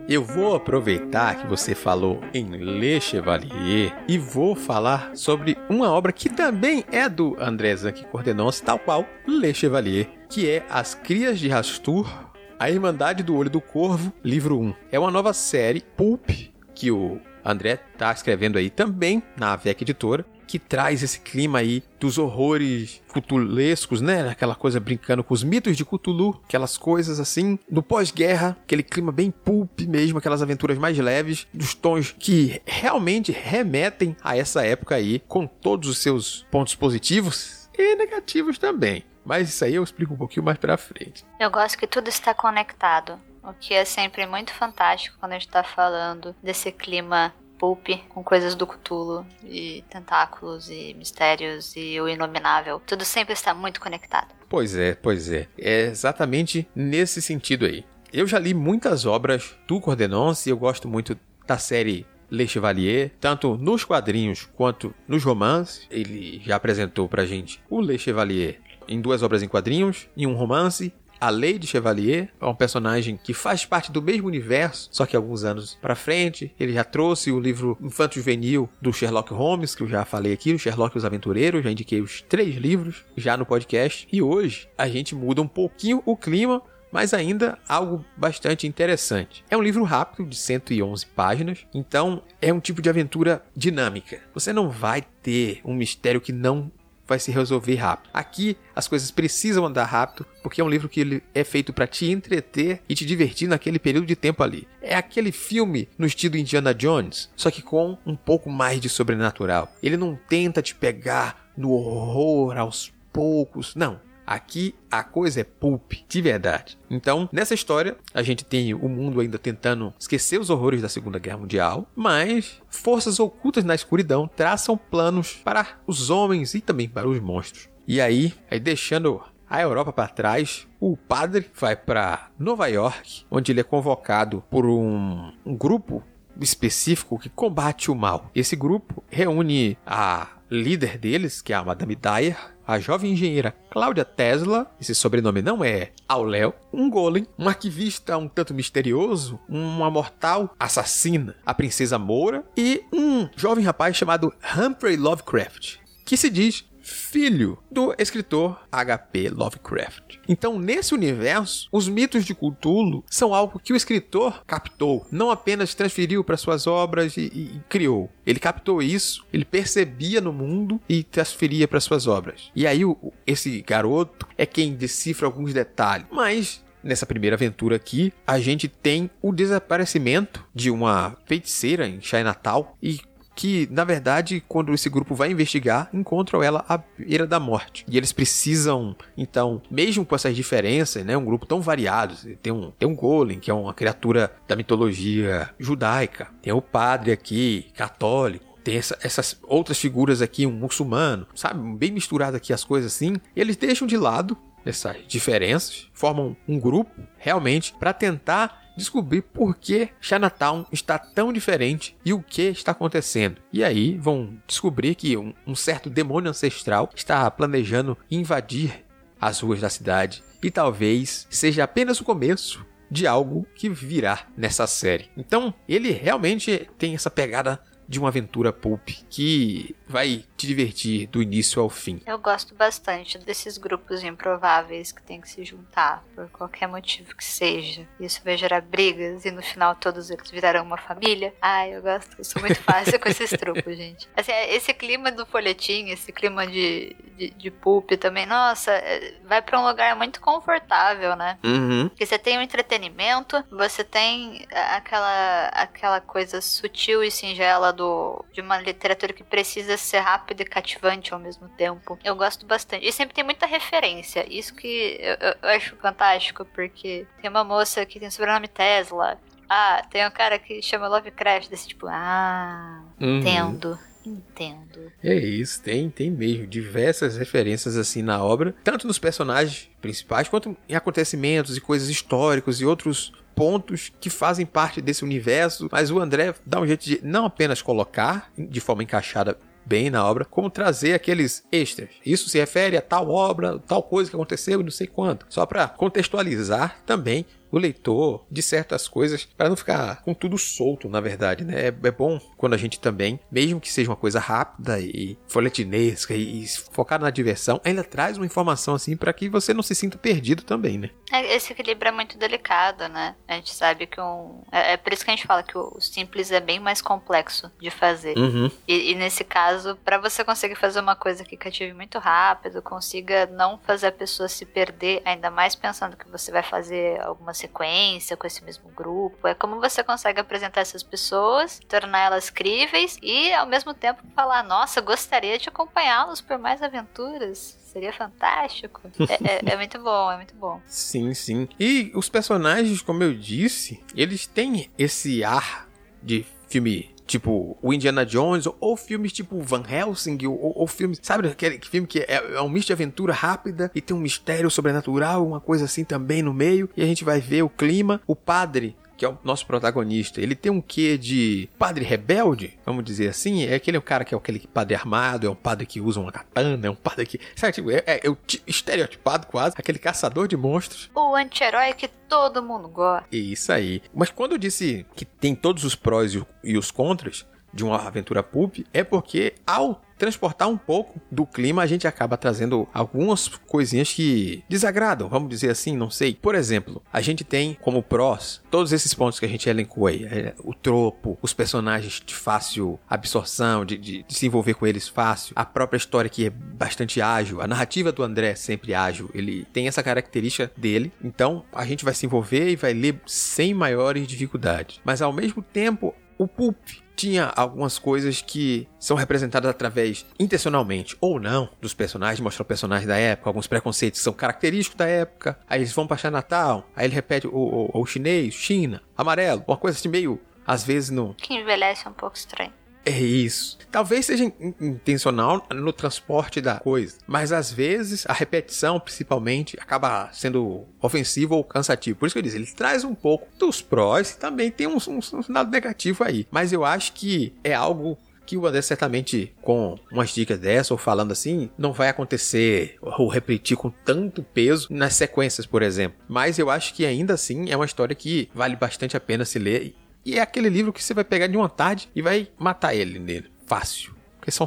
Eu 0.08 0.24
vou 0.24 0.56
aproveitar 0.56 1.38
que 1.38 1.46
você 1.46 1.74
falou 1.74 2.22
em 2.32 2.46
Le 2.46 2.98
Chevalier 2.98 3.94
e 4.08 4.16
vou 4.16 4.56
falar 4.56 5.14
sobre 5.14 5.58
uma 5.68 5.90
obra 5.90 6.14
que 6.14 6.30
também 6.30 6.82
é 6.90 7.10
do 7.10 7.36
André 7.38 7.76
Zanck 7.76 8.06
Cordenons, 8.06 8.58
tal 8.58 8.78
qual 8.78 9.04
Le 9.26 9.52
Chevalier, 9.52 10.08
que 10.26 10.48
é 10.48 10.64
As 10.70 10.94
Crias 10.94 11.38
de 11.38 11.48
Rastur, 11.48 12.10
A 12.58 12.70
Irmandade 12.70 13.22
do 13.22 13.36
Olho 13.36 13.50
do 13.50 13.60
Corvo, 13.60 14.10
livro 14.24 14.58
1. 14.58 14.74
É 14.90 14.98
uma 14.98 15.10
nova 15.10 15.34
série, 15.34 15.84
Pulp, 15.94 16.30
que 16.74 16.90
o 16.90 17.20
André 17.44 17.78
está 17.92 18.10
escrevendo 18.10 18.56
aí 18.56 18.70
também 18.70 19.22
na 19.36 19.52
AVEC 19.52 19.82
Editora, 19.82 20.24
que 20.48 20.58
traz 20.58 21.02
esse 21.02 21.20
clima 21.20 21.58
aí 21.58 21.82
dos 22.00 22.16
horrores 22.16 23.02
cutulescos, 23.12 24.00
né? 24.00 24.30
Aquela 24.30 24.54
coisa 24.54 24.80
brincando 24.80 25.22
com 25.22 25.34
os 25.34 25.44
mitos 25.44 25.76
de 25.76 25.84
Cthulhu, 25.84 26.40
aquelas 26.44 26.78
coisas 26.78 27.20
assim, 27.20 27.58
do 27.70 27.82
pós-guerra, 27.82 28.56
aquele 28.64 28.82
clima 28.82 29.12
bem 29.12 29.30
pulp 29.30 29.80
mesmo, 29.82 30.18
aquelas 30.18 30.42
aventuras 30.42 30.78
mais 30.78 30.96
leves, 30.98 31.46
dos 31.52 31.74
tons 31.74 32.14
que 32.18 32.60
realmente 32.64 33.30
remetem 33.30 34.16
a 34.22 34.36
essa 34.36 34.64
época 34.64 34.94
aí, 34.94 35.20
com 35.28 35.46
todos 35.46 35.88
os 35.88 35.98
seus 35.98 36.46
pontos 36.50 36.74
positivos 36.74 37.68
e 37.76 37.94
negativos 37.94 38.58
também. 38.58 39.04
Mas 39.24 39.50
isso 39.50 39.62
aí 39.62 39.74
eu 39.74 39.84
explico 39.84 40.14
um 40.14 40.16
pouquinho 40.16 40.44
mais 40.44 40.56
pra 40.56 40.78
frente. 40.78 41.24
Eu 41.38 41.50
gosto 41.50 41.76
que 41.76 41.86
tudo 41.86 42.08
está 42.08 42.32
conectado. 42.32 43.20
O 43.42 43.52
que 43.52 43.74
é 43.74 43.84
sempre 43.84 44.26
muito 44.26 44.52
fantástico 44.52 45.16
quando 45.20 45.32
a 45.32 45.34
gente 45.34 45.46
está 45.46 45.62
falando 45.62 46.34
desse 46.42 46.72
clima 46.72 47.34
pulp 47.58 47.88
com 48.08 48.22
coisas 48.22 48.54
do 48.54 48.66
Cthulhu 48.66 49.26
e 49.44 49.84
tentáculos 49.90 50.70
e 50.70 50.94
mistérios 50.94 51.74
e 51.76 52.00
o 52.00 52.08
inominável. 52.08 52.80
Tudo 52.86 53.04
sempre 53.04 53.34
está 53.34 53.52
muito 53.52 53.80
conectado. 53.80 54.28
Pois 54.48 54.76
é, 54.76 54.94
pois 54.94 55.30
é. 55.30 55.48
É 55.58 55.82
exatamente 55.82 56.68
nesse 56.74 57.20
sentido 57.20 57.66
aí. 57.66 57.84
Eu 58.12 58.26
já 58.26 58.38
li 58.38 58.54
muitas 58.54 59.04
obras 59.04 59.54
do 59.66 59.80
Cordenonce 59.80 60.48
e 60.48 60.52
eu 60.52 60.56
gosto 60.56 60.88
muito 60.88 61.18
da 61.46 61.58
série 61.58 62.06
Le 62.30 62.46
Chevalier, 62.46 63.10
tanto 63.20 63.56
nos 63.56 63.84
quadrinhos 63.84 64.48
quanto 64.54 64.94
nos 65.06 65.24
romances. 65.24 65.86
Ele 65.90 66.40
já 66.44 66.56
apresentou 66.56 67.08
pra 67.08 67.26
gente 67.26 67.60
o 67.68 67.80
Le 67.80 67.98
Chevalier 67.98 68.60
em 68.88 69.00
duas 69.00 69.22
obras 69.22 69.42
em 69.42 69.48
quadrinhos, 69.48 70.08
em 70.16 70.26
um 70.26 70.34
romance 70.34 70.92
a 71.20 71.30
Lady 71.30 71.66
Chevalier 71.66 72.30
é 72.40 72.46
um 72.46 72.54
personagem 72.54 73.18
que 73.22 73.34
faz 73.34 73.64
parte 73.64 73.90
do 73.90 74.02
mesmo 74.02 74.28
universo, 74.28 74.88
só 74.92 75.04
que 75.06 75.16
alguns 75.16 75.44
anos 75.44 75.78
para 75.80 75.94
frente 75.94 76.54
ele 76.58 76.72
já 76.72 76.84
trouxe 76.84 77.30
o 77.30 77.40
livro 77.40 77.76
Infanto 77.80 78.16
Juvenil 78.16 78.68
do 78.80 78.92
Sherlock 78.92 79.32
Holmes, 79.32 79.74
que 79.74 79.82
eu 79.82 79.88
já 79.88 80.04
falei 80.04 80.32
aqui, 80.32 80.52
o 80.52 80.58
Sherlock 80.58 80.96
e 80.96 80.98
os 80.98 81.04
Aventureiros, 81.04 81.64
já 81.64 81.70
indiquei 81.70 82.00
os 82.00 82.22
três 82.22 82.56
livros 82.56 83.04
já 83.16 83.36
no 83.36 83.46
podcast. 83.46 84.06
E 84.12 84.22
hoje 84.22 84.68
a 84.76 84.88
gente 84.88 85.14
muda 85.14 85.42
um 85.42 85.48
pouquinho 85.48 86.02
o 86.06 86.16
clima 86.16 86.62
mas 86.90 87.12
ainda 87.12 87.58
algo 87.68 88.04
bastante 88.16 88.66
interessante. 88.66 89.44
É 89.50 89.56
um 89.56 89.62
livro 89.62 89.84
rápido, 89.84 90.28
de 90.28 90.36
111 90.36 91.06
páginas, 91.06 91.66
então 91.74 92.22
é 92.40 92.52
um 92.52 92.60
tipo 92.60 92.80
de 92.80 92.88
aventura 92.88 93.42
dinâmica. 93.54 94.20
Você 94.34 94.52
não 94.52 94.70
vai 94.70 95.02
ter 95.22 95.60
um 95.64 95.74
mistério 95.74 96.20
que 96.20 96.32
não 96.32 96.70
vai 97.08 97.18
se 97.18 97.32
resolver 97.32 97.76
rápido. 97.76 98.10
Aqui 98.12 98.56
as 98.76 98.86
coisas 98.86 99.10
precisam 99.10 99.64
andar 99.64 99.86
rápido, 99.86 100.26
porque 100.42 100.60
é 100.60 100.64
um 100.64 100.68
livro 100.68 100.88
que 100.88 101.00
ele 101.00 101.22
é 101.34 101.42
feito 101.42 101.72
para 101.72 101.86
te 101.86 102.10
entreter 102.10 102.82
e 102.88 102.94
te 102.94 103.06
divertir 103.06 103.48
naquele 103.48 103.78
período 103.78 104.06
de 104.06 104.14
tempo 104.14 104.42
ali. 104.42 104.68
É 104.82 104.94
aquele 104.94 105.32
filme 105.32 105.88
no 105.96 106.06
estilo 106.06 106.36
Indiana 106.36 106.74
Jones, 106.74 107.30
só 107.34 107.50
que 107.50 107.62
com 107.62 107.96
um 108.04 108.14
pouco 108.14 108.50
mais 108.50 108.80
de 108.80 108.88
sobrenatural. 108.88 109.72
Ele 109.82 109.96
não 109.96 110.18
tenta 110.28 110.60
te 110.60 110.74
pegar 110.74 111.50
no 111.56 111.72
horror 111.72 112.56
aos 112.56 112.92
poucos, 113.12 113.74
não. 113.74 114.00
Aqui 114.28 114.74
a 114.90 115.02
coisa 115.02 115.40
é 115.40 115.44
pulp, 115.44 115.90
de 116.06 116.20
verdade. 116.20 116.78
Então, 116.90 117.30
nessa 117.32 117.54
história, 117.54 117.96
a 118.12 118.22
gente 118.22 118.44
tem 118.44 118.74
o 118.74 118.86
mundo 118.86 119.20
ainda 119.20 119.38
tentando 119.38 119.94
esquecer 119.98 120.38
os 120.38 120.50
horrores 120.50 120.82
da 120.82 120.88
Segunda 120.90 121.18
Guerra 121.18 121.38
Mundial, 121.38 121.88
mas 121.96 122.60
forças 122.68 123.18
ocultas 123.18 123.64
na 123.64 123.74
escuridão 123.74 124.28
traçam 124.28 124.76
planos 124.76 125.32
para 125.32 125.78
os 125.86 126.10
homens 126.10 126.52
e 126.52 126.60
também 126.60 126.86
para 126.86 127.08
os 127.08 127.18
monstros. 127.18 127.70
E 127.86 128.02
aí, 128.02 128.34
aí 128.50 128.60
deixando 128.60 129.22
a 129.48 129.62
Europa 129.62 129.94
para 129.94 130.08
trás, 130.08 130.68
o 130.78 130.94
padre 130.94 131.50
vai 131.58 131.74
para 131.74 132.28
Nova 132.38 132.66
York, 132.66 133.24
onde 133.30 133.50
ele 133.50 133.60
é 133.60 133.64
convocado 133.64 134.44
por 134.50 134.66
um, 134.66 135.32
um 135.46 135.56
grupo 135.56 136.04
específico 136.38 137.18
que 137.18 137.30
combate 137.30 137.90
o 137.90 137.94
mal. 137.94 138.30
Esse 138.34 138.54
grupo 138.54 139.02
reúne 139.08 139.78
a 139.86 140.28
líder 140.50 140.98
deles, 140.98 141.40
que 141.40 141.52
é 141.52 141.56
a 141.56 141.64
Madame 141.64 141.96
Dyer, 141.96 142.36
a 142.68 142.78
jovem 142.78 143.12
engenheira 143.12 143.56
Cláudia 143.70 144.04
Tesla, 144.04 144.70
esse 144.78 144.94
sobrenome 144.94 145.40
não 145.40 145.64
é 145.64 145.92
Auléu, 146.06 146.54
um 146.70 146.90
golem, 146.90 147.26
um 147.38 147.48
arquivista 147.48 148.18
um 148.18 148.28
tanto 148.28 148.52
misterioso, 148.52 149.40
uma 149.48 149.90
mortal 149.90 150.54
assassina, 150.60 151.34
a 151.46 151.54
princesa 151.54 151.98
Moura 151.98 152.44
e 152.54 152.84
um 152.92 153.26
jovem 153.34 153.64
rapaz 153.64 153.96
chamado 153.96 154.34
Humphrey 154.54 154.98
Lovecraft, 154.98 155.78
que 156.04 156.14
se 156.14 156.28
diz 156.28 156.67
filho 156.88 157.58
do 157.70 157.94
escritor 157.98 158.60
H.P. 158.70 159.30
Lovecraft. 159.30 160.16
Então, 160.28 160.58
nesse 160.58 160.94
universo, 160.94 161.68
os 161.72 161.88
mitos 161.88 162.24
de 162.24 162.34
Cthulhu 162.34 163.04
são 163.08 163.34
algo 163.34 163.58
que 163.58 163.72
o 163.72 163.76
escritor 163.76 164.42
captou, 164.46 165.06
não 165.10 165.30
apenas 165.30 165.74
transferiu 165.74 166.24
para 166.24 166.36
suas 166.36 166.66
obras 166.66 167.16
e, 167.16 167.30
e, 167.32 167.56
e, 167.56 167.62
criou. 167.68 168.10
Ele 168.26 168.38
captou 168.38 168.82
isso, 168.82 169.24
ele 169.32 169.44
percebia 169.44 170.20
no 170.20 170.32
mundo 170.32 170.80
e 170.88 171.02
transferia 171.02 171.66
para 171.66 171.80
suas 171.80 172.06
obras. 172.06 172.50
E 172.54 172.66
aí, 172.66 172.84
o, 172.84 172.96
esse 173.26 173.62
garoto 173.62 174.26
é 174.36 174.44
quem 174.44 174.74
decifra 174.74 175.26
alguns 175.26 175.52
detalhes, 175.52 176.06
mas 176.10 176.62
Nessa 176.82 177.06
primeira 177.06 177.34
aventura 177.34 177.76
aqui, 177.76 178.12
a 178.26 178.38
gente 178.38 178.68
tem 178.68 179.10
o 179.20 179.32
desaparecimento 179.32 180.46
de 180.54 180.70
uma 180.70 181.16
feiticeira 181.26 181.88
em 181.88 182.00
Chinatown 182.00 182.68
e 182.82 183.00
que, 183.38 183.68
na 183.70 183.84
verdade, 183.84 184.42
quando 184.48 184.74
esse 184.74 184.90
grupo 184.90 185.14
vai 185.14 185.30
investigar, 185.30 185.88
encontram 185.94 186.42
ela 186.42 186.64
à 186.68 186.76
beira 186.76 187.24
da 187.24 187.38
morte. 187.38 187.86
E 187.88 187.96
eles 187.96 188.10
precisam, 188.10 188.96
então, 189.16 189.62
mesmo 189.70 190.04
com 190.04 190.16
essas 190.16 190.34
diferenças, 190.34 191.04
né, 191.04 191.16
um 191.16 191.24
grupo 191.24 191.46
tão 191.46 191.60
variado, 191.60 192.16
tem 192.42 192.52
um, 192.52 192.72
tem 192.72 192.88
um 192.88 192.96
golem, 192.96 193.38
que 193.38 193.48
é 193.48 193.54
uma 193.54 193.72
criatura 193.72 194.32
da 194.48 194.56
mitologia 194.56 195.50
judaica, 195.56 196.26
tem 196.42 196.52
o 196.52 196.60
padre 196.60 197.12
aqui, 197.12 197.66
católico, 197.76 198.58
tem 198.64 198.76
essa, 198.76 198.98
essas 199.00 199.38
outras 199.44 199.78
figuras 199.78 200.20
aqui, 200.20 200.44
um 200.44 200.50
muçulmano, 200.50 201.24
sabe? 201.32 201.76
Bem 201.76 201.92
misturado 201.92 202.36
aqui 202.36 202.52
as 202.52 202.64
coisas 202.64 202.92
assim. 202.92 203.18
Eles 203.36 203.56
deixam 203.56 203.86
de 203.86 203.96
lado 203.96 204.36
essas 204.66 204.96
diferenças, 205.06 205.86
formam 205.94 206.36
um 206.48 206.58
grupo 206.58 206.90
realmente 207.16 207.72
para 207.78 207.92
tentar 207.92 208.67
descobrir 208.78 209.22
por 209.22 209.56
que 209.56 209.90
Chinatown 210.00 210.64
está 210.72 210.98
tão 210.98 211.32
diferente 211.32 211.96
e 212.04 212.14
o 212.14 212.22
que 212.22 212.42
está 212.42 212.72
acontecendo. 212.72 213.42
E 213.52 213.62
aí 213.62 213.98
vão 213.98 214.38
descobrir 214.46 214.94
que 214.94 215.16
um, 215.16 215.34
um 215.46 215.54
certo 215.54 215.90
demônio 215.90 216.30
ancestral 216.30 216.88
está 216.94 217.30
planejando 217.30 217.98
invadir 218.10 218.84
as 219.20 219.40
ruas 219.40 219.60
da 219.60 219.68
cidade 219.68 220.22
e 220.42 220.50
talvez 220.50 221.26
seja 221.28 221.64
apenas 221.64 222.00
o 222.00 222.04
começo 222.04 222.64
de 222.90 223.06
algo 223.06 223.46
que 223.54 223.68
virá 223.68 224.26
nessa 224.36 224.66
série. 224.66 225.10
Então, 225.16 225.52
ele 225.68 225.90
realmente 225.90 226.68
tem 226.78 226.94
essa 226.94 227.10
pegada 227.10 227.60
de 227.88 227.98
uma 227.98 228.08
aventura 228.08 228.52
pulp 228.52 228.90
que 229.08 229.74
vai 229.88 230.24
te 230.36 230.46
divertir 230.46 231.06
do 231.06 231.22
início 231.22 231.62
ao 231.62 231.70
fim. 231.70 232.02
Eu 232.06 232.18
gosto 232.18 232.54
bastante 232.54 233.16
desses 233.18 233.56
grupos 233.56 234.04
improváveis 234.04 234.92
que 234.92 235.02
tem 235.02 235.20
que 235.20 235.28
se 235.28 235.42
juntar 235.44 236.04
por 236.14 236.28
qualquer 236.28 236.68
motivo 236.68 237.16
que 237.16 237.24
seja. 237.24 237.88
Isso 237.98 238.20
vai 238.22 238.36
gerar 238.36 238.60
brigas 238.60 239.24
e 239.24 239.30
no 239.30 239.42
final 239.42 239.74
todos 239.74 240.10
eles 240.10 240.30
virarão 240.30 240.64
uma 240.64 240.76
família. 240.76 241.34
Ai, 241.40 241.74
eu 241.74 241.80
gosto, 241.80 242.16
eu 242.18 242.24
sou 242.24 242.42
muito 242.42 242.60
fácil 242.62 243.00
com 243.00 243.08
esses 243.08 243.30
truques, 243.38 243.76
gente. 243.76 244.08
Assim, 244.14 244.32
esse 244.50 244.74
clima 244.74 245.10
do 245.10 245.24
folhetim, 245.24 245.88
esse 245.88 246.12
clima 246.12 246.46
de, 246.46 246.94
de, 247.16 247.30
de 247.30 247.50
pulp 247.50 247.92
também, 247.92 248.26
nossa, 248.26 248.70
é, 248.72 249.14
vai 249.24 249.40
para 249.40 249.58
um 249.58 249.66
lugar 249.66 249.96
muito 249.96 250.20
confortável, 250.20 251.16
né? 251.16 251.38
Uhum. 251.42 251.88
Porque 251.88 252.04
você 252.04 252.18
tem 252.18 252.36
o 252.36 252.40
um 252.40 252.42
entretenimento, 252.42 253.42
você 253.50 253.82
tem 253.82 254.46
aquela, 254.74 255.46
aquela 255.48 256.00
coisa 256.00 256.42
sutil 256.42 257.02
e 257.02 257.10
singela 257.10 257.72
do, 257.78 258.24
de 258.32 258.40
uma 258.40 258.58
literatura 258.58 259.12
que 259.12 259.22
precisa 259.22 259.76
ser 259.76 260.00
rápida 260.00 260.42
e 260.42 260.44
cativante 260.44 261.14
ao 261.14 261.20
mesmo 261.20 261.48
tempo. 261.50 261.96
Eu 262.04 262.16
gosto 262.16 262.44
bastante. 262.44 262.84
E 262.84 262.92
sempre 262.92 263.14
tem 263.14 263.22
muita 263.22 263.46
referência. 263.46 264.26
Isso 264.28 264.52
que 264.54 264.98
eu, 265.00 265.34
eu 265.40 265.48
acho 265.50 265.76
fantástico, 265.76 266.44
porque 266.44 267.06
tem 267.22 267.30
uma 267.30 267.44
moça 267.44 267.86
que 267.86 268.00
tem 268.00 268.10
sobrenome 268.10 268.48
Tesla. 268.48 269.16
Ah, 269.48 269.86
tem 269.88 270.04
um 270.06 270.10
cara 270.10 270.38
que 270.38 270.60
chama 270.60 270.88
Lovecraft, 270.88 271.48
desse 271.48 271.68
tipo, 271.68 271.86
ah, 271.88 272.82
uhum. 273.00 273.20
entendo. 273.20 273.78
Entendo. 274.04 274.90
É 275.02 275.14
isso, 275.14 275.62
tem, 275.62 275.90
tem 275.90 276.10
mesmo 276.10 276.46
diversas 276.46 277.16
referências 277.16 277.76
assim 277.76 278.02
na 278.02 278.22
obra, 278.22 278.54
tanto 278.64 278.86
nos 278.86 278.98
personagens 278.98 279.70
principais 279.82 280.28
quanto 280.28 280.56
em 280.68 280.74
acontecimentos 280.74 281.56
e 281.56 281.60
coisas 281.60 281.90
históricos 281.90 282.60
e 282.60 282.64
outros 282.64 283.12
pontos 283.38 283.92
que 284.00 284.10
fazem 284.10 284.44
parte 284.44 284.80
desse 284.80 285.04
universo, 285.04 285.68
mas 285.70 285.92
o 285.92 286.00
André 286.00 286.34
dá 286.44 286.60
um 286.60 286.66
jeito 286.66 286.84
de 286.84 287.00
não 287.04 287.24
apenas 287.24 287.62
colocar 287.62 288.32
de 288.36 288.60
forma 288.60 288.82
encaixada 288.82 289.38
bem 289.64 289.90
na 289.90 290.04
obra, 290.04 290.24
como 290.24 290.50
trazer 290.50 290.94
aqueles 290.94 291.44
extras. 291.52 291.90
Isso 292.04 292.28
se 292.28 292.38
refere 292.38 292.76
a 292.76 292.82
tal 292.82 293.10
obra, 293.10 293.58
tal 293.60 293.82
coisa 293.82 294.10
que 294.10 294.16
aconteceu 294.16 294.60
e 294.60 294.64
não 294.64 294.70
sei 294.70 294.86
quanto. 294.86 295.26
Só 295.28 295.44
para 295.44 295.68
contextualizar 295.68 296.78
também 296.86 297.26
o 297.50 297.58
leitor 297.58 298.24
de 298.30 298.42
certas 298.42 298.88
coisas 298.88 299.24
para 299.24 299.48
não 299.48 299.56
ficar 299.56 300.02
com 300.02 300.14
tudo 300.14 300.38
solto, 300.38 300.88
na 300.88 301.00
verdade, 301.00 301.44
né? 301.44 301.66
É, 301.66 301.66
é, 301.66 301.90
bom 301.90 302.20
quando 302.36 302.54
a 302.54 302.56
gente 302.56 302.78
também, 302.78 303.18
mesmo 303.30 303.60
que 303.60 303.72
seja 303.72 303.90
uma 303.90 303.96
coisa 303.96 304.20
rápida 304.20 304.78
e 304.80 305.18
folhetinesca 305.26 306.14
e, 306.14 306.44
e 306.44 306.48
focada 306.48 307.04
na 307.04 307.10
diversão, 307.10 307.60
ainda 307.64 307.82
traz 307.82 308.16
uma 308.16 308.26
informação 308.26 308.74
assim 308.74 308.96
para 308.96 309.12
que 309.12 309.28
você 309.28 309.52
não 309.54 309.62
se 309.62 309.74
sinta 309.74 309.98
perdido 309.98 310.42
também, 310.42 310.78
né? 310.78 310.90
É, 311.12 311.34
esse 311.34 311.52
equilíbrio 311.52 311.88
é 311.88 311.92
muito 311.92 312.18
delicado, 312.18 312.88
né? 312.88 313.14
A 313.26 313.34
gente 313.34 313.54
sabe 313.54 313.86
que 313.86 314.00
um. 314.00 314.42
É, 314.52 314.72
é 314.72 314.76
por 314.76 314.92
isso 314.92 315.04
que 315.04 315.10
a 315.10 315.16
gente 315.16 315.26
fala 315.26 315.42
que 315.42 315.56
o 315.56 315.80
simples 315.80 316.30
é 316.30 316.40
bem 316.40 316.60
mais 316.60 316.82
complexo 316.82 317.50
de 317.60 317.70
fazer. 317.70 318.16
Uhum. 318.16 318.50
E, 318.66 318.92
e, 318.92 318.94
nesse 318.94 319.24
caso, 319.24 319.76
para 319.84 319.98
você 319.98 320.24
conseguir 320.24 320.54
fazer 320.54 320.80
uma 320.80 320.94
coisa 320.94 321.24
que 321.24 321.36
cative 321.36 321.72
muito 321.72 321.98
rápido, 321.98 322.60
consiga 322.60 323.26
não 323.26 323.58
fazer 323.58 323.86
a 323.86 323.92
pessoa 323.92 324.28
se 324.28 324.44
perder, 324.44 325.00
ainda 325.04 325.30
mais 325.30 325.54
pensando 325.54 325.96
que 325.96 326.08
você 326.08 326.30
vai 326.30 326.42
fazer 326.42 327.00
algumas 327.00 327.37
sequência 327.38 328.16
com 328.16 328.26
esse 328.26 328.42
mesmo 328.44 328.68
grupo. 328.70 329.26
É 329.26 329.34
como 329.34 329.60
você 329.60 329.82
consegue 329.82 330.20
apresentar 330.20 330.60
essas 330.60 330.82
pessoas, 330.82 331.60
tornar 331.68 332.06
elas 332.06 332.30
críveis 332.30 332.98
e 333.02 333.32
ao 333.32 333.46
mesmo 333.46 333.72
tempo 333.72 334.02
falar: 334.14 334.42
nossa, 334.42 334.80
gostaria 334.80 335.38
de 335.38 335.48
acompanhá-los 335.48 336.20
por 336.20 336.38
mais 336.38 336.62
aventuras. 336.62 337.56
Seria 337.72 337.92
fantástico. 337.92 338.80
é, 339.08 339.50
é, 339.50 339.52
é, 339.52 339.56
muito 339.56 339.78
bom, 339.78 340.10
é 340.10 340.16
muito 340.16 340.34
bom. 340.34 340.60
Sim, 340.66 341.12
sim. 341.14 341.48
E 341.60 341.92
os 341.94 342.08
personagens, 342.08 342.82
como 342.82 343.02
eu 343.02 343.14
disse, 343.14 343.82
eles 343.94 344.26
têm 344.26 344.70
esse 344.78 345.22
ar 345.22 345.68
de 346.02 346.24
filme 346.48 346.94
tipo 347.08 347.58
o 347.60 347.72
Indiana 347.72 348.06
Jones, 348.06 348.46
ou, 348.46 348.56
ou 348.60 348.76
filmes 348.76 349.12
tipo 349.12 349.40
Van 349.40 349.64
Helsing, 349.68 350.18
ou, 350.26 350.52
ou 350.54 350.66
filmes, 350.66 351.00
sabe 351.02 351.26
aquele 351.26 351.58
filme 351.58 351.86
que 351.86 352.00
é, 352.00 352.22
é, 352.34 352.40
um 352.42 352.48
misto 352.48 352.68
de 352.68 352.74
aventura 352.74 353.12
rápida 353.12 353.70
e 353.74 353.80
tem 353.80 353.96
um 353.96 354.00
mistério 354.00 354.50
sobrenatural, 354.50 355.26
uma 355.26 355.40
coisa 355.40 355.64
assim 355.64 355.82
também 355.82 356.22
no 356.22 356.34
meio, 356.34 356.68
e 356.76 356.82
a 356.82 356.86
gente 356.86 357.02
vai 357.02 357.20
ver 357.20 357.42
o 357.42 357.48
clima, 357.48 358.00
o 358.06 358.14
padre 358.14 358.76
que 358.98 359.04
é 359.04 359.08
o 359.08 359.16
nosso 359.22 359.46
protagonista, 359.46 360.20
ele 360.20 360.34
tem 360.34 360.50
um 360.50 360.60
quê 360.60 360.98
de 360.98 361.48
padre 361.56 361.84
rebelde, 361.84 362.58
vamos 362.66 362.84
dizer 362.84 363.08
assim? 363.08 363.44
É 363.44 363.54
aquele 363.54 363.80
cara 363.80 364.04
que 364.04 364.12
é 364.12 364.18
aquele 364.18 364.40
padre 364.40 364.74
armado, 364.74 365.26
é 365.26 365.30
um 365.30 365.36
padre 365.36 365.64
que 365.64 365.80
usa 365.80 366.00
uma 366.00 366.10
katana, 366.10 366.66
é 366.66 366.70
um 366.70 366.74
padre 366.74 367.06
que. 367.06 367.20
Sabe, 367.36 367.52
tipo, 367.52 367.70
é, 367.70 367.84
é, 367.86 368.08
é 368.08 368.16
estereotipado 368.44 369.28
quase, 369.28 369.54
aquele 369.56 369.78
caçador 369.78 370.26
de 370.26 370.36
monstros. 370.36 370.90
O 370.94 371.14
anti-herói 371.14 371.72
que 371.74 371.86
todo 371.86 372.42
mundo 372.42 372.68
gosta. 372.68 373.06
Isso 373.12 373.52
aí. 373.52 373.80
Mas 373.94 374.10
quando 374.10 374.32
eu 374.32 374.38
disse 374.38 374.84
que 374.96 375.04
tem 375.04 375.32
todos 375.32 375.62
os 375.62 375.76
prós 375.76 376.18
e 376.42 376.58
os 376.58 376.72
contras 376.72 377.24
de 377.54 377.64
uma 377.64 377.76
aventura 377.76 378.22
pulp, 378.22 378.58
é 378.74 378.82
porque 378.82 379.34
ao 379.46 379.80
transportar 379.98 380.48
um 380.48 380.56
pouco 380.56 381.00
do 381.10 381.26
clima, 381.26 381.62
a 381.62 381.66
gente 381.66 381.86
acaba 381.86 382.16
trazendo 382.16 382.68
algumas 382.72 383.28
coisinhas 383.28 383.92
que 383.92 384.42
desagradam, 384.48 385.08
vamos 385.08 385.28
dizer 385.28 385.50
assim, 385.50 385.76
não 385.76 385.90
sei. 385.90 386.14
Por 386.14 386.34
exemplo, 386.34 386.82
a 386.92 387.00
gente 387.00 387.24
tem 387.24 387.56
como 387.60 387.82
prós 387.82 388.40
todos 388.50 388.72
esses 388.72 388.94
pontos 388.94 389.18
que 389.18 389.26
a 389.26 389.28
gente 389.28 389.48
elencou 389.48 389.86
aí: 389.86 390.04
é, 390.04 390.34
o 390.44 390.54
tropo, 390.54 391.18
os 391.20 391.34
personagens 391.34 392.00
de 392.04 392.14
fácil 392.14 392.78
absorção, 392.88 393.64
de, 393.64 393.76
de, 393.76 394.02
de, 394.02 394.14
se 394.14 394.26
envolver 394.26 394.54
com 394.54 394.66
eles 394.66 394.88
fácil, 394.88 395.32
a 395.36 395.44
própria 395.44 395.76
história 395.76 396.08
que 396.08 396.26
é 396.26 396.30
bastante 396.30 397.00
ágil, 397.00 397.40
a 397.40 397.46
narrativa 397.46 397.92
do 397.92 398.02
André 398.02 398.30
é 398.30 398.34
sempre 398.34 398.74
ágil, 398.74 399.10
ele 399.14 399.46
tem 399.52 399.68
essa 399.68 399.82
característica 399.82 400.50
dele, 400.56 400.92
então 401.02 401.44
a 401.52 401.64
gente 401.64 401.84
vai 401.84 401.94
se 401.94 402.06
envolver 402.06 402.50
e 402.50 402.56
vai 402.56 402.72
ler 402.72 403.00
sem 403.06 403.52
maiores 403.52 404.06
dificuldades. 404.06 404.80
Mas 404.84 405.02
ao 405.02 405.12
mesmo 405.12 405.42
tempo, 405.42 405.94
o 406.16 406.26
pulp 406.26 406.56
tinha 406.98 407.32
algumas 407.36 407.78
coisas 407.78 408.20
que 408.20 408.68
são 408.76 408.96
representadas 408.96 409.48
através, 409.48 410.04
intencionalmente 410.18 410.96
ou 411.00 411.20
não, 411.20 411.48
dos 411.60 411.72
personagens, 411.72 412.18
mostrar 412.18 412.42
o 412.42 412.46
personagem 412.46 412.88
da 412.88 412.96
época, 412.96 413.30
alguns 413.30 413.46
preconceitos 413.46 414.00
que 414.00 414.04
são 414.04 414.12
característicos 414.12 414.76
da 414.76 414.86
época. 414.86 415.38
Aí 415.48 415.60
eles 415.60 415.72
vão 415.72 415.86
para 415.86 416.10
Natal, 416.10 416.68
aí 416.74 416.86
ele 416.86 416.94
repete 416.94 417.28
o, 417.28 417.30
o, 417.32 417.80
o 417.80 417.86
chinês, 417.86 418.34
China, 418.34 418.82
amarelo, 418.96 419.44
uma 419.46 419.56
coisa 419.56 419.78
assim 419.78 419.88
meio, 419.88 420.20
às 420.44 420.64
vezes, 420.64 420.90
no. 420.90 421.14
Que 421.14 421.34
envelhece 421.34 421.88
um 421.88 421.92
pouco 421.92 422.16
estranho. 422.16 422.52
É 422.88 422.98
isso. 423.00 423.58
Talvez 423.70 424.06
seja 424.06 424.24
in- 424.24 424.32
intencional 424.60 425.46
no 425.54 425.72
transporte 425.74 426.40
da 426.40 426.58
coisa, 426.58 426.96
mas 427.06 427.32
às 427.32 427.52
vezes 427.52 428.04
a 428.08 428.14
repetição, 428.14 428.80
principalmente, 428.80 429.58
acaba 429.60 430.08
sendo 430.12 430.64
ofensiva 430.80 431.34
ou 431.34 431.44
cansativo. 431.44 431.98
Por 431.98 432.06
isso 432.06 432.14
que 432.14 432.18
eu 432.18 432.22
disse, 432.22 432.36
ele 432.36 432.46
traz 432.46 432.82
um 432.84 432.94
pouco 432.94 433.28
dos 433.38 433.60
prós 433.60 434.12
e 434.12 434.18
também 434.18 434.50
tem 434.50 434.66
um, 434.66 434.76
um, 434.78 434.98
um 434.98 435.32
lado 435.32 435.50
negativo 435.50 436.02
aí. 436.02 436.26
Mas 436.30 436.50
eu 436.52 436.64
acho 436.64 436.94
que 436.94 437.34
é 437.44 437.52
algo 437.52 437.98
que 438.24 438.36
o 438.36 438.46
André 438.46 438.60
certamente, 438.62 439.34
com 439.42 439.78
umas 439.90 440.10
dicas 440.10 440.38
dessa 440.38 440.72
ou 440.74 440.78
falando 440.78 441.12
assim, 441.12 441.50
não 441.56 441.72
vai 441.72 441.88
acontecer 441.88 442.76
ou 442.82 443.08
repetir 443.08 443.56
com 443.56 443.70
tanto 443.70 444.22
peso 444.22 444.68
nas 444.70 444.94
sequências, 444.94 445.46
por 445.46 445.62
exemplo. 445.62 445.98
Mas 446.08 446.38
eu 446.38 446.50
acho 446.50 446.74
que 446.74 446.84
ainda 446.84 447.14
assim 447.14 447.50
é 447.50 447.56
uma 447.56 447.64
história 447.66 447.94
que 447.94 448.30
vale 448.34 448.54
bastante 448.56 448.96
a 448.96 449.00
pena 449.00 449.24
se 449.24 449.38
ler. 449.38 449.74
E 450.04 450.18
é 450.18 450.20
aquele 450.20 450.48
livro 450.48 450.72
que 450.72 450.82
você 450.82 450.94
vai 450.94 451.04
pegar 451.04 451.26
de 451.26 451.36
uma 451.36 451.48
tarde 451.48 451.88
e 451.94 452.02
vai 452.02 452.28
matar 452.38 452.74
ele 452.74 452.98
nele. 452.98 453.30
Fácil. 453.46 453.94
Porque 454.18 454.30
são 454.30 454.46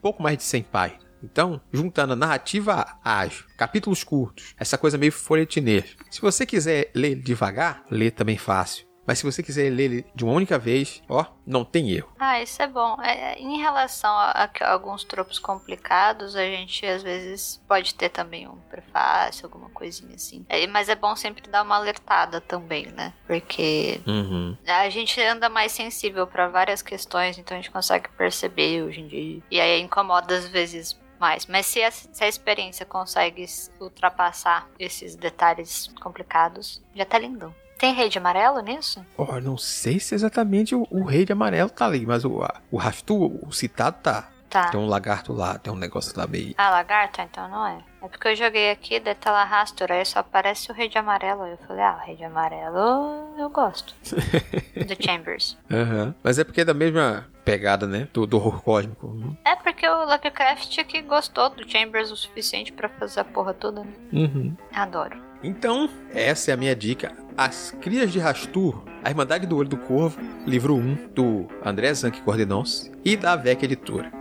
pouco 0.00 0.22
mais 0.22 0.36
de 0.36 0.44
100 0.44 0.62
páginas. 0.64 1.02
Então, 1.22 1.60
juntando 1.72 2.14
a 2.14 2.16
narrativa 2.16 2.98
ágil, 3.04 3.44
capítulos 3.56 4.02
curtos, 4.02 4.54
essa 4.58 4.76
coisa 4.76 4.98
meio 4.98 5.12
folhetinês. 5.12 5.96
Se 6.10 6.20
você 6.20 6.44
quiser 6.44 6.90
ler 6.94 7.14
devagar, 7.14 7.84
lê 7.90 8.10
também 8.10 8.36
fácil. 8.36 8.91
Mas 9.06 9.18
se 9.18 9.24
você 9.24 9.42
quiser 9.42 9.70
ler 9.70 9.84
ele 9.84 10.06
de 10.14 10.24
uma 10.24 10.32
única 10.32 10.58
vez, 10.58 11.02
ó, 11.08 11.24
não 11.44 11.64
tem 11.64 11.90
erro. 11.90 12.12
Ah, 12.18 12.40
isso 12.40 12.62
é 12.62 12.66
bom. 12.68 12.96
É, 13.02 13.38
em 13.38 13.58
relação 13.60 14.10
a, 14.10 14.48
a 14.60 14.72
alguns 14.72 15.02
tropos 15.04 15.38
complicados, 15.38 16.36
a 16.36 16.44
gente 16.44 16.86
às 16.86 17.02
vezes 17.02 17.60
pode 17.66 17.94
ter 17.94 18.08
também 18.10 18.46
um 18.48 18.56
prefácio, 18.70 19.46
alguma 19.46 19.68
coisinha 19.70 20.14
assim. 20.14 20.46
É, 20.48 20.66
mas 20.66 20.88
é 20.88 20.94
bom 20.94 21.16
sempre 21.16 21.48
dar 21.50 21.62
uma 21.62 21.76
alertada 21.76 22.40
também, 22.40 22.86
né? 22.86 23.12
Porque 23.26 24.00
Uhum. 24.06 24.56
a 24.66 24.88
gente 24.88 25.20
anda 25.20 25.48
mais 25.48 25.72
sensível 25.72 26.26
para 26.26 26.48
várias 26.48 26.80
questões, 26.82 27.38
então 27.38 27.56
a 27.56 27.60
gente 27.60 27.70
consegue 27.70 28.08
perceber 28.10 28.82
hoje 28.82 29.00
em 29.00 29.08
dia. 29.08 29.42
E 29.50 29.60
aí 29.60 29.80
incomoda 29.80 30.36
às 30.36 30.46
vezes 30.46 31.00
mais. 31.18 31.46
Mas 31.46 31.66
se 31.66 31.82
a, 31.82 31.90
se 31.90 32.22
a 32.24 32.28
experiência 32.28 32.84
consegue 32.86 33.46
ultrapassar 33.80 34.68
esses 34.78 35.14
detalhes 35.16 35.88
complicados, 36.00 36.82
já 36.94 37.04
tá 37.04 37.18
lindão. 37.18 37.54
Tem 37.82 37.92
rei 37.92 38.08
de 38.08 38.16
amarelo 38.16 38.60
nisso? 38.60 39.04
Ó, 39.18 39.40
não 39.40 39.58
sei 39.58 39.98
se 39.98 40.14
exatamente 40.14 40.72
o, 40.72 40.86
o 40.88 41.02
rei 41.02 41.24
de 41.24 41.32
amarelo 41.32 41.68
tá 41.68 41.84
ali, 41.84 42.06
mas 42.06 42.24
o, 42.24 42.40
a- 42.40 42.60
o 42.70 42.76
Raftu, 42.76 43.40
o 43.44 43.50
citado 43.50 43.96
tá. 44.00 44.28
Tá. 44.48 44.68
Tem 44.68 44.78
um 44.78 44.86
lagarto 44.86 45.32
lá, 45.32 45.58
tem 45.58 45.72
um 45.72 45.76
negócio 45.76 46.12
lá 46.16 46.24
meio. 46.26 46.54
Ah, 46.58 46.70
lagarta? 46.70 47.22
Então 47.22 47.48
não 47.48 47.66
é. 47.66 47.78
É 48.02 48.06
porque 48.06 48.28
eu 48.28 48.36
joguei 48.36 48.70
aqui, 48.70 49.00
daí 49.00 49.14
tá 49.16 49.32
lá 49.32 49.64
aí 49.90 50.04
só 50.04 50.20
aparece 50.20 50.70
o 50.70 50.74
rei 50.74 50.88
de 50.88 50.96
amarelo. 50.96 51.42
Aí 51.42 51.52
eu 51.52 51.58
falei, 51.66 51.82
ah, 51.82 51.98
o 52.00 52.06
rei 52.06 52.14
de 52.14 52.22
amarelo 52.24 53.34
eu 53.36 53.50
gosto. 53.50 53.94
do 54.04 55.02
Chambers. 55.04 55.58
Aham. 55.68 56.14
Mas 56.22 56.38
é 56.38 56.44
porque 56.44 56.60
é 56.60 56.64
da 56.64 56.74
mesma 56.74 57.26
pegada, 57.44 57.86
né? 57.88 58.06
Do, 58.12 58.26
do 58.26 58.36
horror 58.36 58.62
cósmico. 58.62 59.06
Uhum. 59.08 59.36
É 59.44 59.56
porque 59.56 59.88
o 59.88 60.04
Lovecraft 60.04 60.84
que 60.84 61.00
gostou 61.02 61.48
do 61.50 61.68
Chambers 61.68 62.12
o 62.12 62.16
suficiente 62.16 62.72
pra 62.72 62.88
fazer 62.90 63.20
a 63.20 63.24
porra 63.24 63.52
toda, 63.54 63.82
né? 63.82 63.92
Uhum. 64.12 64.54
Adoro. 64.72 65.31
Então, 65.42 65.90
essa 66.14 66.52
é 66.52 66.54
a 66.54 66.56
minha 66.56 66.74
dica. 66.76 67.16
As 67.36 67.72
Crias 67.80 68.12
de 68.12 68.20
Rastur, 68.20 68.84
A 69.02 69.10
Irmandade 69.10 69.46
do 69.46 69.56
Olho 69.56 69.68
do 69.68 69.76
Corvo, 69.76 70.20
livro 70.46 70.76
1, 70.76 71.08
do 71.12 71.48
André 71.64 71.92
Zanck 71.94 72.22
Cordenons 72.22 72.90
e 73.04 73.16
da 73.16 73.34
VEC 73.34 73.64
Editora. 73.64 74.12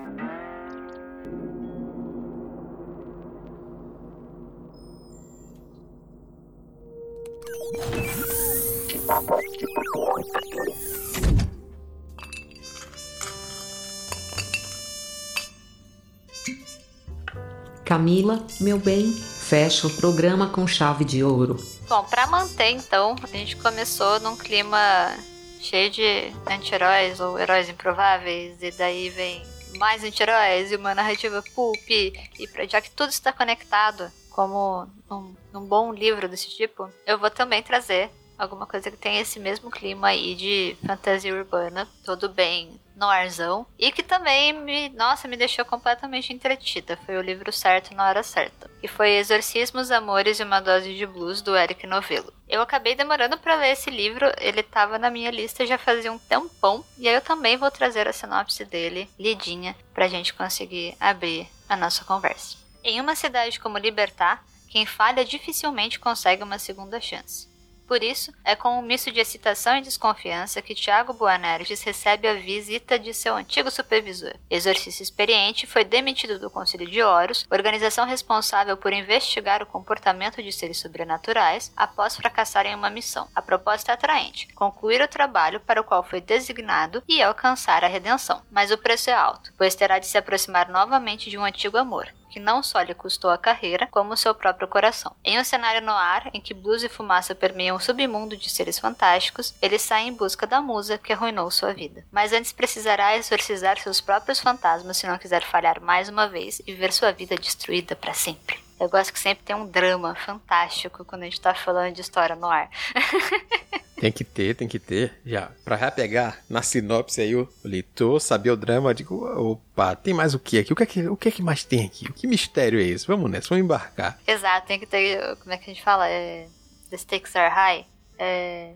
Camila, 17.86 18.48
meu 18.60 18.80
bem, 18.80 19.14
fecha 19.52 19.86
o 19.86 19.90
programa 19.90 20.48
com 20.48 20.66
chave 20.66 21.04
de 21.04 21.22
ouro. 21.26 21.58
Bom, 21.90 22.06
pra 22.06 22.26
manter 22.26 22.70
então, 22.70 23.18
a 23.22 23.28
gente 23.28 23.58
começou 23.58 24.18
num 24.22 24.38
clima 24.38 25.14
cheio 25.60 25.92
de 25.92 26.32
anti-heróis 26.50 27.20
ou 27.20 27.38
heróis 27.38 27.68
improváveis, 27.68 28.64
e 28.64 28.72
daí 28.72 29.10
vem 29.10 29.44
mais 29.76 30.06
anti-heróis 30.06 30.72
e 30.72 30.78
uma 30.78 30.96
narrativa 30.96 31.44
pulp, 31.54 31.90
e 31.90 32.48
pra, 32.54 32.66
já 32.66 32.80
que 32.80 32.92
tudo 32.92 33.10
está 33.10 33.34
conectado, 33.34 34.10
como 34.30 34.88
num, 35.10 35.36
num 35.52 35.66
bom 35.66 35.92
livro 35.92 36.30
desse 36.30 36.50
tipo, 36.50 36.90
eu 37.06 37.20
vou 37.20 37.30
também 37.30 37.62
trazer 37.62 38.10
alguma 38.38 38.66
coisa 38.66 38.90
que 38.90 38.96
tem 38.96 39.20
esse 39.20 39.38
mesmo 39.38 39.70
clima 39.70 40.08
aí 40.08 40.34
de 40.34 40.78
fantasia 40.88 41.36
urbana, 41.36 41.86
tudo 42.06 42.30
bem 42.30 42.80
noirzão, 43.02 43.66
e 43.80 43.92
que 43.92 44.04
também 44.04 44.54
me, 44.54 44.90
nossa, 44.90 45.28
me 45.28 45.36
deixou 45.36 45.66
completamente 45.66 46.32
entretida. 46.32 46.98
Foi 47.06 47.18
o 47.18 47.22
livro 47.22 47.52
certo 47.52 47.96
na 47.96 48.08
hora 48.08 48.22
certa. 48.22 48.70
E 48.84 48.88
foi 48.88 49.18
Exorcismos, 49.18 49.90
Amores 49.90 50.40
e 50.40 50.44
uma 50.44 50.60
Dose 50.62 50.96
de 50.96 51.06
Blues, 51.08 51.42
do 51.42 51.58
Eric 51.58 51.88
Novello. 51.88 52.32
Eu 52.48 52.62
acabei 52.62 52.94
demorando 52.94 53.38
para 53.38 53.56
ler 53.56 53.72
esse 53.72 53.90
livro, 53.90 54.32
ele 54.38 54.62
tava 54.62 55.00
na 55.00 55.10
minha 55.10 55.32
lista 55.32 55.66
já 55.66 55.78
fazia 55.78 56.12
um 56.12 56.20
tempão, 56.20 56.86
e 56.98 57.10
aí 57.10 57.16
eu 57.16 57.22
também 57.22 57.58
vou 57.58 57.72
trazer 57.72 58.08
a 58.08 58.14
sinopse 58.14 58.64
dele, 58.66 59.10
lidinha, 59.18 59.76
pra 59.94 60.08
gente 60.08 60.34
conseguir 60.34 60.96
abrir 61.00 61.48
a 61.68 61.76
nossa 61.76 62.06
conversa. 62.06 62.58
Em 62.84 63.00
uma 63.00 63.16
cidade 63.16 63.60
como 63.60 63.78
Libertar, 63.78 64.44
quem 64.70 64.86
falha 64.86 65.26
dificilmente 65.26 66.00
consegue 66.00 66.44
uma 66.44 66.60
segunda 66.60 67.00
chance. 67.02 67.51
Por 67.92 68.02
isso, 68.02 68.34
é 68.46 68.56
com 68.56 68.80
um 68.80 68.82
misto 68.82 69.12
de 69.12 69.20
excitação 69.20 69.76
e 69.76 69.82
desconfiança 69.82 70.62
que 70.62 70.74
Tiago 70.74 71.12
Boanerges 71.12 71.84
recebe 71.84 72.26
a 72.26 72.36
visita 72.36 72.98
de 72.98 73.14
seu 73.14 73.36
antigo 73.36 73.70
supervisor. 73.70 74.34
Exorcista 74.50 75.04
experiente, 75.04 75.68
foi 75.68 75.84
demitido 75.84 76.40
do 76.40 76.50
Conselho 76.50 76.90
de 76.90 77.04
Horus, 77.04 77.46
organização 77.52 78.06
responsável 78.06 78.78
por 78.78 78.94
investigar 78.94 79.62
o 79.62 79.66
comportamento 79.66 80.42
de 80.42 80.54
seres 80.54 80.80
sobrenaturais, 80.80 81.74
após 81.76 82.16
fracassar 82.16 82.66
em 82.66 82.76
uma 82.76 82.90
missão. 82.90 83.28
A 83.36 83.42
proposta 83.42 83.92
é 83.92 83.94
atraente: 83.94 84.48
concluir 84.54 85.02
o 85.02 85.08
trabalho 85.10 85.60
para 85.60 85.82
o 85.82 85.84
qual 85.84 86.02
foi 86.02 86.22
designado 86.22 87.04
e 87.10 87.22
alcançar 87.22 87.84
a 87.84 87.90
redenção. 87.90 88.42
Mas 88.50 88.72
o 88.72 88.78
preço 88.78 89.10
é 89.10 89.14
alto, 89.14 89.52
pois 89.58 89.76
terá 89.76 90.00
de 90.00 90.08
se 90.08 90.18
aproximar 90.18 90.70
novamente 90.70 91.30
de 91.30 91.38
um 91.38 91.44
antigo 91.44 91.78
amor, 91.78 92.08
que 92.32 92.40
não 92.40 92.64
só 92.64 92.82
lhe 92.82 92.94
custou 92.94 93.30
a 93.30 93.38
carreira, 93.38 93.88
como 93.92 94.16
seu 94.16 94.34
próprio 94.34 94.68
coração. 94.68 95.14
Em 95.24 95.40
um 95.40 95.44
cenário 95.44 95.82
no 95.82 95.92
ar, 95.92 96.30
em 96.34 96.40
que 96.40 96.54
blues 96.54 96.82
e 96.82 96.90
fumaça 96.90 97.36
permeiam 97.36 97.76
o 97.76 97.80
submundo 97.80 98.38
de 98.38 98.50
seres 98.50 98.80
fantásticos, 98.80 99.54
ele 99.62 99.78
sai 99.78 100.04
em 100.04 100.14
busca 100.14 100.48
da 100.48 100.62
musa 100.62 100.98
que 100.98 101.12
arruinou 101.12 101.52
sua 101.52 101.74
vida. 101.74 102.06
Mas 102.10 102.32
antes 102.32 102.54
precisará 102.54 103.18
exorcizar 103.18 103.78
seus 103.78 104.00
próprios 104.00 104.40
fantasmas 104.40 104.98
se 104.98 105.06
não 105.06 105.18
quiser 105.18 105.44
falhar 105.44 105.82
mais 105.82 106.08
uma 106.08 106.28
vez 106.28 106.62
e 106.66 106.74
ver 106.74 106.94
sua 106.94 107.12
vida 107.12 107.36
destruída 107.36 107.96
para 107.96 108.14
sempre. 108.14 108.58
Eu 108.80 108.90
gosto 108.90 109.14
que 109.14 109.20
sempre 109.20 109.44
tem 109.44 109.56
um 109.56 109.68
drama 109.68 110.16
fantástico 110.16 111.06
quando 111.06 111.22
a 111.22 111.26
gente 111.26 111.40
tá 111.40 111.54
falando 111.54 111.94
de 111.94 112.02
história 112.02 112.36
no 112.36 112.48
ar. 112.48 112.70
Tem 114.02 114.12
que 114.12 114.24
ter, 114.24 114.56
tem 114.56 114.68
que 114.68 114.80
ter. 114.80 115.14
Já, 115.24 115.52
pra 115.64 115.78
já 115.78 115.92
pegar 115.92 116.40
na 116.50 116.64
sinopse 116.64 117.22
aí 117.22 117.36
o 117.36 117.48
leitor, 117.64 118.20
saber 118.20 118.50
o 118.50 118.58
drama, 118.58 118.96
digo, 118.96 119.24
opa, 119.24 119.96
tem 119.96 120.12
mais 120.12 120.34
o 120.34 120.40
que 120.40 120.58
aqui? 120.58 120.74
O 120.74 120.76
que 120.76 120.82
é 120.82 120.86
que, 120.88 121.08
o 121.08 121.16
que, 121.16 121.28
é 121.28 121.32
que 121.32 121.44
mais 121.44 121.64
tem 121.64 121.86
aqui? 121.86 122.12
Que 122.14 122.26
mistério 122.26 122.80
é 122.80 122.84
esse? 122.84 123.06
Vamos 123.06 123.30
nessa, 123.30 123.50
vamos 123.50 123.64
embarcar. 123.64 124.20
Exato, 124.26 124.66
tem 124.66 124.80
que 124.80 124.88
ter. 124.88 125.36
Como 125.36 125.54
é 125.54 125.58
que 125.60 125.70
a 125.70 125.74
gente 125.76 125.84
fala? 125.84 126.10
É, 126.10 126.48
the 126.90 126.98
stakes 126.98 127.36
are 127.36 127.54
high. 127.54 127.86
É. 128.18 128.74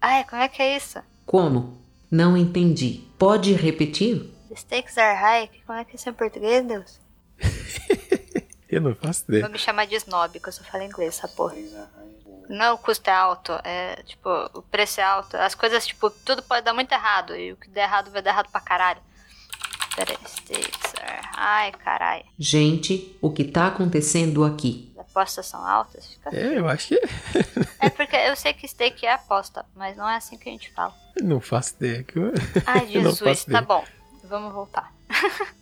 Ai, 0.00 0.24
como 0.24 0.40
é 0.40 0.48
que 0.48 0.62
é 0.62 0.78
isso? 0.78 0.98
Como? 1.26 1.78
Não 2.10 2.38
entendi. 2.38 3.02
Pode 3.18 3.52
repetir? 3.52 4.32
The 4.48 4.54
stakes 4.56 4.96
are 4.96 5.20
high. 5.20 5.50
Como 5.66 5.78
é 5.78 5.84
que 5.84 5.92
é 5.92 5.94
isso 5.96 6.08
em 6.08 6.14
português, 6.14 6.64
Deus? 6.66 6.98
Eu 8.66 8.80
não 8.80 8.94
faço 8.94 9.24
Vou 9.28 9.36
ideia. 9.36 9.52
me 9.52 9.58
chamar 9.58 9.84
de 9.86 9.94
snob, 9.96 10.40
que 10.40 10.48
eu 10.48 10.52
só 10.52 10.64
falo 10.64 10.82
inglês, 10.82 11.16
essa 11.18 11.28
porra. 11.28 11.54
Não, 12.48 12.74
o 12.74 12.78
custo 12.78 13.08
é 13.08 13.12
alto, 13.14 13.52
é 13.64 13.96
tipo, 14.04 14.28
o 14.54 14.62
preço 14.62 15.00
é 15.00 15.04
alto. 15.04 15.36
As 15.36 15.54
coisas, 15.54 15.86
tipo, 15.86 16.08
tudo 16.10 16.42
pode 16.42 16.64
dar 16.64 16.72
muito 16.74 16.92
errado. 16.92 17.34
E 17.36 17.52
o 17.52 17.56
que 17.56 17.68
der 17.70 17.82
errado 17.84 18.10
vai 18.10 18.22
dar 18.22 18.30
errado 18.30 18.50
pra 18.50 18.60
caralho. 18.60 19.00
Pera 19.94 20.12
aí, 20.12 20.18
stakes 20.28 20.94
are... 21.00 21.28
Ai, 21.36 21.72
caralho. 21.72 22.24
Gente, 22.38 23.16
o 23.22 23.30
que 23.32 23.44
tá 23.44 23.68
acontecendo 23.68 24.44
aqui? 24.44 24.92
As 24.98 25.06
apostas 25.06 25.46
são 25.46 25.66
altas? 25.66 26.06
Fica... 26.06 26.28
É, 26.36 26.58
eu 26.58 26.68
acho 26.68 26.88
que. 26.88 27.00
É 27.80 27.88
porque 27.90 28.16
eu 28.16 28.34
sei 28.36 28.52
que 28.52 28.66
stake 28.66 29.06
é 29.06 29.12
aposta, 29.12 29.64
mas 29.74 29.96
não 29.96 30.08
é 30.08 30.16
assim 30.16 30.36
que 30.36 30.48
a 30.48 30.52
gente 30.52 30.70
fala. 30.72 30.94
Eu 31.16 31.24
não 31.24 31.40
faço 31.40 31.74
ideia. 31.76 32.02
que 32.02 32.18
eu- 32.18 32.32
Ai, 32.66 32.86
Jesus, 32.88 33.44
tá 33.44 33.60
bom. 33.62 33.84
Vamos 34.24 34.52
voltar. 34.52 34.92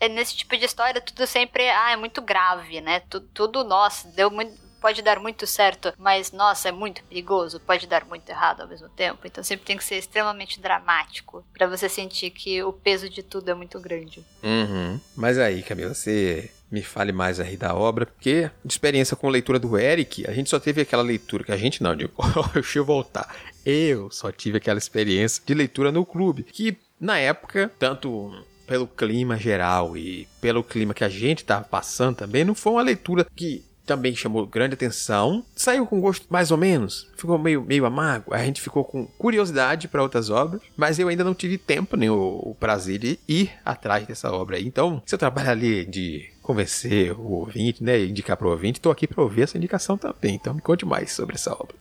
É, 0.00 0.08
Nesse 0.08 0.34
tipo 0.36 0.56
de 0.56 0.64
história, 0.64 1.00
tudo 1.00 1.26
sempre 1.26 1.68
ah, 1.70 1.92
é 1.92 1.96
muito 1.96 2.20
grave, 2.20 2.80
né? 2.80 3.00
Tu- 3.08 3.20
Tudo, 3.20 3.62
nossa, 3.62 4.08
deu 4.08 4.30
muito. 4.30 4.60
Pode 4.82 5.00
dar 5.00 5.20
muito 5.20 5.46
certo, 5.46 5.94
mas 5.96 6.32
nossa, 6.32 6.68
é 6.68 6.72
muito 6.72 7.04
perigoso, 7.04 7.60
pode 7.60 7.86
dar 7.86 8.04
muito 8.04 8.28
errado 8.28 8.62
ao 8.62 8.68
mesmo 8.68 8.88
tempo. 8.88 9.20
Então 9.24 9.42
sempre 9.42 9.64
tem 9.64 9.76
que 9.76 9.84
ser 9.84 9.96
extremamente 9.96 10.60
dramático 10.60 11.44
pra 11.54 11.68
você 11.68 11.88
sentir 11.88 12.30
que 12.30 12.60
o 12.64 12.72
peso 12.72 13.08
de 13.08 13.22
tudo 13.22 13.48
é 13.48 13.54
muito 13.54 13.78
grande. 13.80 14.24
Uhum. 14.42 15.00
Mas 15.16 15.38
aí, 15.38 15.62
Camila, 15.62 15.94
você 15.94 16.50
me 16.70 16.82
fale 16.82 17.12
mais 17.12 17.38
aí 17.38 17.56
da 17.56 17.74
obra, 17.74 18.06
porque 18.06 18.50
de 18.64 18.72
experiência 18.72 19.16
com 19.16 19.28
leitura 19.28 19.58
do 19.58 19.78
Eric, 19.78 20.26
a 20.26 20.32
gente 20.32 20.50
só 20.50 20.58
teve 20.58 20.80
aquela 20.80 21.02
leitura 21.02 21.44
que 21.44 21.52
a 21.52 21.56
gente 21.56 21.82
não, 21.82 21.94
digo, 21.94 22.12
deixa 22.52 22.78
eu 22.78 22.84
voltar. 22.84 23.32
Eu 23.64 24.10
só 24.10 24.32
tive 24.32 24.56
aquela 24.56 24.78
experiência 24.78 25.42
de 25.46 25.54
leitura 25.54 25.92
no 25.92 26.04
clube, 26.04 26.42
que 26.44 26.76
na 26.98 27.18
época, 27.18 27.70
tanto 27.78 28.32
pelo 28.66 28.86
clima 28.86 29.36
geral 29.36 29.96
e 29.96 30.26
pelo 30.40 30.64
clima 30.64 30.94
que 30.94 31.04
a 31.04 31.08
gente 31.08 31.38
estava 31.38 31.64
passando 31.64 32.16
também, 32.16 32.44
não 32.44 32.54
foi 32.54 32.72
uma 32.72 32.82
leitura 32.82 33.26
que 33.36 33.64
também 33.86 34.14
chamou 34.14 34.46
grande 34.46 34.74
atenção. 34.74 35.44
Saiu 35.54 35.86
com 35.86 36.00
gosto 36.00 36.26
mais 36.30 36.50
ou 36.50 36.58
menos, 36.58 37.10
ficou 37.16 37.38
meio, 37.38 37.62
meio 37.62 37.84
amargo. 37.84 38.32
A 38.34 38.44
gente 38.44 38.60
ficou 38.60 38.84
com 38.84 39.06
curiosidade 39.06 39.88
para 39.88 40.02
outras 40.02 40.30
obras, 40.30 40.62
mas 40.76 40.98
eu 40.98 41.08
ainda 41.08 41.24
não 41.24 41.34
tive 41.34 41.58
tempo 41.58 41.96
nem 41.96 42.10
o, 42.10 42.40
o 42.44 42.56
prazer 42.58 42.98
de 42.98 43.18
ir 43.28 43.50
atrás 43.64 44.06
dessa 44.06 44.30
obra 44.32 44.56
aí. 44.56 44.66
Então, 44.66 45.02
seu 45.06 45.18
trabalho 45.18 45.50
ali 45.50 45.84
de 45.84 46.31
convencer 46.42 47.12
o 47.12 47.30
ouvinte, 47.32 47.82
né, 47.82 48.00
indicar 48.00 48.36
para 48.36 48.46
o 48.46 48.50
ouvinte, 48.50 48.78
estou 48.78 48.90
aqui 48.92 49.06
para 49.06 49.22
ouvir 49.22 49.42
essa 49.42 49.56
indicação 49.56 49.96
também. 49.96 50.34
Então, 50.34 50.52
me 50.52 50.60
conte 50.60 50.84
mais 50.84 51.12
sobre 51.12 51.36
essa 51.36 51.52
obra. 51.52 51.74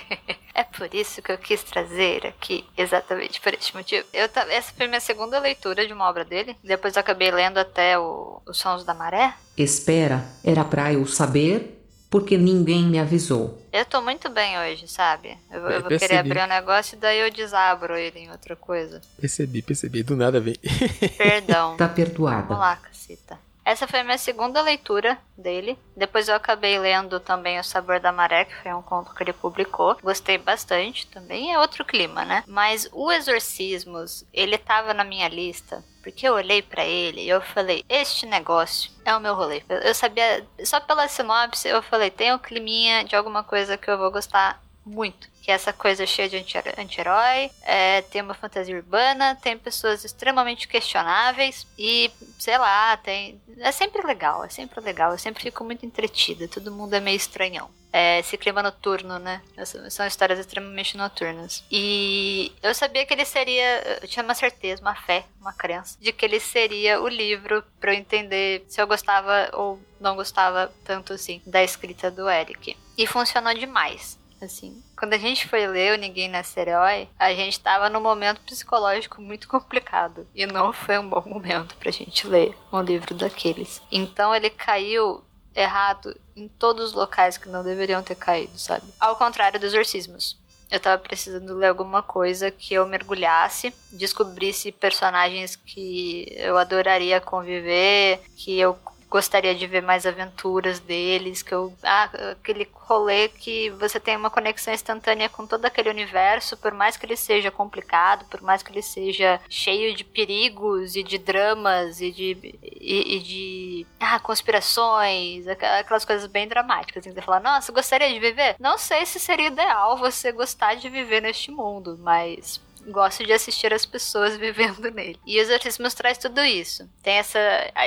é 0.54 0.64
por 0.64 0.92
isso 0.94 1.20
que 1.20 1.30
eu 1.30 1.38
quis 1.38 1.62
trazer 1.62 2.26
aqui, 2.26 2.64
exatamente 2.76 3.40
por 3.40 3.52
este 3.52 3.76
motivo. 3.76 4.06
Eu, 4.12 4.28
essa 4.48 4.72
foi 4.74 4.88
minha 4.88 5.00
segunda 5.00 5.38
leitura 5.38 5.86
de 5.86 5.92
uma 5.92 6.08
obra 6.08 6.24
dele. 6.24 6.56
Depois 6.64 6.96
eu 6.96 7.00
acabei 7.00 7.30
lendo 7.30 7.58
até 7.58 7.98
o, 7.98 8.40
Os 8.46 8.56
Sons 8.56 8.84
da 8.84 8.94
Maré. 8.94 9.34
Espera, 9.56 10.24
era 10.42 10.64
pra 10.64 10.92
eu 10.92 11.06
saber, 11.06 11.84
porque 12.10 12.38
ninguém 12.38 12.84
me 12.84 12.98
avisou. 12.98 13.60
Eu 13.70 13.84
tô 13.84 14.00
muito 14.00 14.30
bem 14.30 14.58
hoje, 14.58 14.88
sabe? 14.88 15.36
Eu, 15.50 15.60
eu 15.68 15.80
vou 15.82 15.98
querer 15.98 16.18
abrir 16.18 16.42
um 16.42 16.46
negócio 16.46 16.96
e 16.96 16.98
daí 16.98 17.20
eu 17.20 17.30
desabro 17.30 17.94
ele 17.94 18.20
em 18.20 18.30
outra 18.30 18.56
coisa. 18.56 19.02
Percebi, 19.20 19.60
percebi. 19.60 20.02
Do 20.02 20.16
nada 20.16 20.40
vem. 20.40 20.56
Perdão. 21.18 21.76
tá 21.76 21.86
perdoada. 21.86 22.46
Vamos 22.46 22.62
lá, 22.62 22.76
caceta. 22.76 23.38
Essa 23.66 23.88
foi 23.88 23.98
a 23.98 24.04
minha 24.04 24.16
segunda 24.16 24.62
leitura 24.62 25.18
dele. 25.36 25.76
Depois 25.96 26.28
eu 26.28 26.36
acabei 26.36 26.78
lendo 26.78 27.18
também 27.18 27.58
O 27.58 27.64
Sabor 27.64 27.98
da 27.98 28.12
Maré, 28.12 28.44
que 28.44 28.54
foi 28.62 28.72
um 28.72 28.80
conto 28.80 29.12
que 29.12 29.24
ele 29.24 29.32
publicou. 29.32 29.96
Gostei 30.00 30.38
bastante 30.38 31.04
também. 31.08 31.52
É 31.52 31.58
outro 31.58 31.84
clima, 31.84 32.24
né? 32.24 32.44
Mas 32.46 32.88
o 32.92 33.10
Exorcismos, 33.10 34.24
ele 34.32 34.56
tava 34.56 34.94
na 34.94 35.02
minha 35.02 35.28
lista. 35.28 35.82
Porque 36.00 36.28
eu 36.28 36.34
olhei 36.34 36.62
para 36.62 36.84
ele 36.84 37.22
e 37.22 37.28
eu 37.28 37.40
falei: 37.40 37.84
Este 37.88 38.24
negócio 38.24 38.92
é 39.04 39.16
o 39.16 39.20
meu 39.20 39.34
rolê. 39.34 39.60
Eu 39.68 39.92
sabia, 39.92 40.46
só 40.64 40.78
pela 40.78 41.08
sinopse, 41.08 41.66
eu 41.66 41.82
falei: 41.82 42.08
tem 42.08 42.32
um 42.32 42.38
climinha 42.38 43.04
de 43.04 43.16
alguma 43.16 43.42
coisa 43.42 43.76
que 43.76 43.90
eu 43.90 43.98
vou 43.98 44.12
gostar 44.12 44.62
muito. 44.86 45.28
Que 45.42 45.50
é 45.50 45.54
essa 45.54 45.72
coisa 45.72 46.06
cheia 46.06 46.28
de 46.28 46.36
anti-herói, 46.78 47.50
é, 47.62 48.02
tem 48.02 48.22
uma 48.22 48.34
fantasia 48.34 48.76
urbana, 48.76 49.36
tem 49.36 49.58
pessoas 49.58 50.04
extremamente 50.04 50.68
questionáveis 50.68 51.66
e, 51.78 52.10
sei 52.38 52.56
lá, 52.56 52.96
tem. 52.96 53.40
É 53.58 53.72
sempre 53.72 54.06
legal, 54.06 54.44
é 54.44 54.48
sempre 54.48 54.80
legal. 54.80 55.12
Eu 55.12 55.18
sempre 55.18 55.42
fico 55.42 55.64
muito 55.64 55.84
entretida, 55.84 56.48
todo 56.48 56.72
mundo 56.72 56.94
é 56.94 57.00
meio 57.00 57.16
estranhão. 57.16 57.68
É, 57.92 58.18
esse 58.18 58.36
clima 58.36 58.62
noturno, 58.62 59.18
né? 59.18 59.40
São 59.88 60.06
histórias 60.06 60.38
extremamente 60.38 60.96
noturnas. 60.96 61.64
E 61.70 62.52
eu 62.62 62.74
sabia 62.74 63.06
que 63.06 63.14
ele 63.14 63.24
seria. 63.24 64.00
Eu 64.02 64.08
tinha 64.08 64.22
uma 64.22 64.34
certeza, 64.34 64.82
uma 64.82 64.94
fé, 64.94 65.24
uma 65.40 65.52
crença, 65.52 65.96
de 65.98 66.12
que 66.12 66.24
ele 66.24 66.38
seria 66.38 67.00
o 67.00 67.08
livro 67.08 67.64
para 67.80 67.94
eu 67.94 67.98
entender 67.98 68.64
se 68.68 68.80
eu 68.80 68.86
gostava 68.86 69.48
ou 69.54 69.80
não 69.98 70.14
gostava 70.14 70.72
tanto 70.84 71.12
assim 71.14 71.40
da 71.46 71.62
escrita 71.62 72.10
do 72.10 72.28
Eric. 72.28 72.76
E 72.98 73.06
funcionou 73.06 73.54
demais. 73.54 74.18
Assim, 74.40 74.82
quando 74.98 75.14
a 75.14 75.18
gente 75.18 75.48
foi 75.48 75.66
ler 75.66 75.94
o 75.94 76.00
Ninguém 76.00 76.28
Nasce 76.28 76.60
Herói, 76.60 77.08
a 77.18 77.32
gente 77.32 77.58
tava 77.58 77.88
num 77.88 78.00
momento 78.00 78.40
psicológico 78.42 79.20
muito 79.20 79.48
complicado. 79.48 80.26
E 80.34 80.46
não 80.46 80.72
foi 80.72 80.98
um 80.98 81.08
bom 81.08 81.22
momento 81.26 81.74
pra 81.76 81.90
gente 81.90 82.26
ler 82.26 82.56
um 82.72 82.80
livro 82.80 83.14
daqueles. 83.14 83.80
Então 83.90 84.34
ele 84.34 84.50
caiu 84.50 85.24
errado 85.54 86.14
em 86.36 86.48
todos 86.48 86.86
os 86.86 86.92
locais 86.92 87.38
que 87.38 87.48
não 87.48 87.64
deveriam 87.64 88.02
ter 88.02 88.14
caído, 88.14 88.58
sabe? 88.58 88.84
Ao 89.00 89.16
contrário 89.16 89.58
dos 89.58 89.72
exorcismos. 89.72 90.38
Eu 90.70 90.80
tava 90.80 91.00
precisando 91.00 91.54
ler 91.54 91.68
alguma 91.68 92.02
coisa 92.02 92.50
que 92.50 92.74
eu 92.74 92.86
mergulhasse, 92.86 93.72
descobrisse 93.92 94.72
personagens 94.72 95.54
que 95.54 96.26
eu 96.36 96.58
adoraria 96.58 97.20
conviver, 97.20 98.20
que 98.36 98.58
eu 98.58 98.76
gostaria 99.08 99.54
de 99.54 99.66
ver 99.66 99.82
mais 99.82 100.06
aventuras 100.06 100.78
deles, 100.78 101.42
que 101.42 101.52
eu 101.52 101.72
ah, 101.82 102.10
aquele 102.32 102.68
rolê 102.72 103.28
que 103.28 103.70
você 103.70 103.98
tem 103.98 104.16
uma 104.16 104.30
conexão 104.30 104.72
instantânea 104.72 105.28
com 105.28 105.46
todo 105.46 105.64
aquele 105.64 105.90
universo, 105.90 106.56
por 106.56 106.72
mais 106.72 106.96
que 106.96 107.06
ele 107.06 107.16
seja 107.16 107.50
complicado, 107.50 108.24
por 108.26 108.42
mais 108.42 108.62
que 108.62 108.70
ele 108.70 108.82
seja 108.82 109.40
cheio 109.48 109.94
de 109.94 110.04
perigos 110.04 110.96
e 110.96 111.02
de 111.02 111.18
dramas 111.18 112.00
e 112.00 112.10
de 112.10 112.58
e, 112.62 113.16
e 113.16 113.20
de 113.20 113.86
ah, 114.00 114.18
conspirações, 114.20 115.46
aquelas 115.48 116.04
coisas 116.04 116.26
bem 116.26 116.46
dramáticas, 116.46 117.04
assim, 117.04 117.14
você 117.14 117.22
fala, 117.22 117.40
nossa, 117.40 117.72
gostaria 117.72 118.12
de 118.12 118.20
viver? 118.20 118.56
Não 118.58 118.78
sei 118.78 119.06
se 119.06 119.18
seria 119.18 119.48
ideal 119.48 119.96
você 119.96 120.32
gostar 120.32 120.74
de 120.74 120.88
viver 120.88 121.20
neste 121.22 121.50
mundo, 121.50 121.98
mas 122.00 122.60
gosto 122.86 123.24
de 123.24 123.32
assistir 123.32 123.72
as 123.72 123.84
pessoas 123.84 124.36
vivendo 124.38 124.90
nele. 124.90 125.18
E 125.26 125.40
os 125.40 125.48
Exorcismos 125.48 125.94
traz 125.94 126.18
tudo 126.18 126.42
isso. 126.42 126.88
Tem 127.02 127.14
essa 127.14 127.38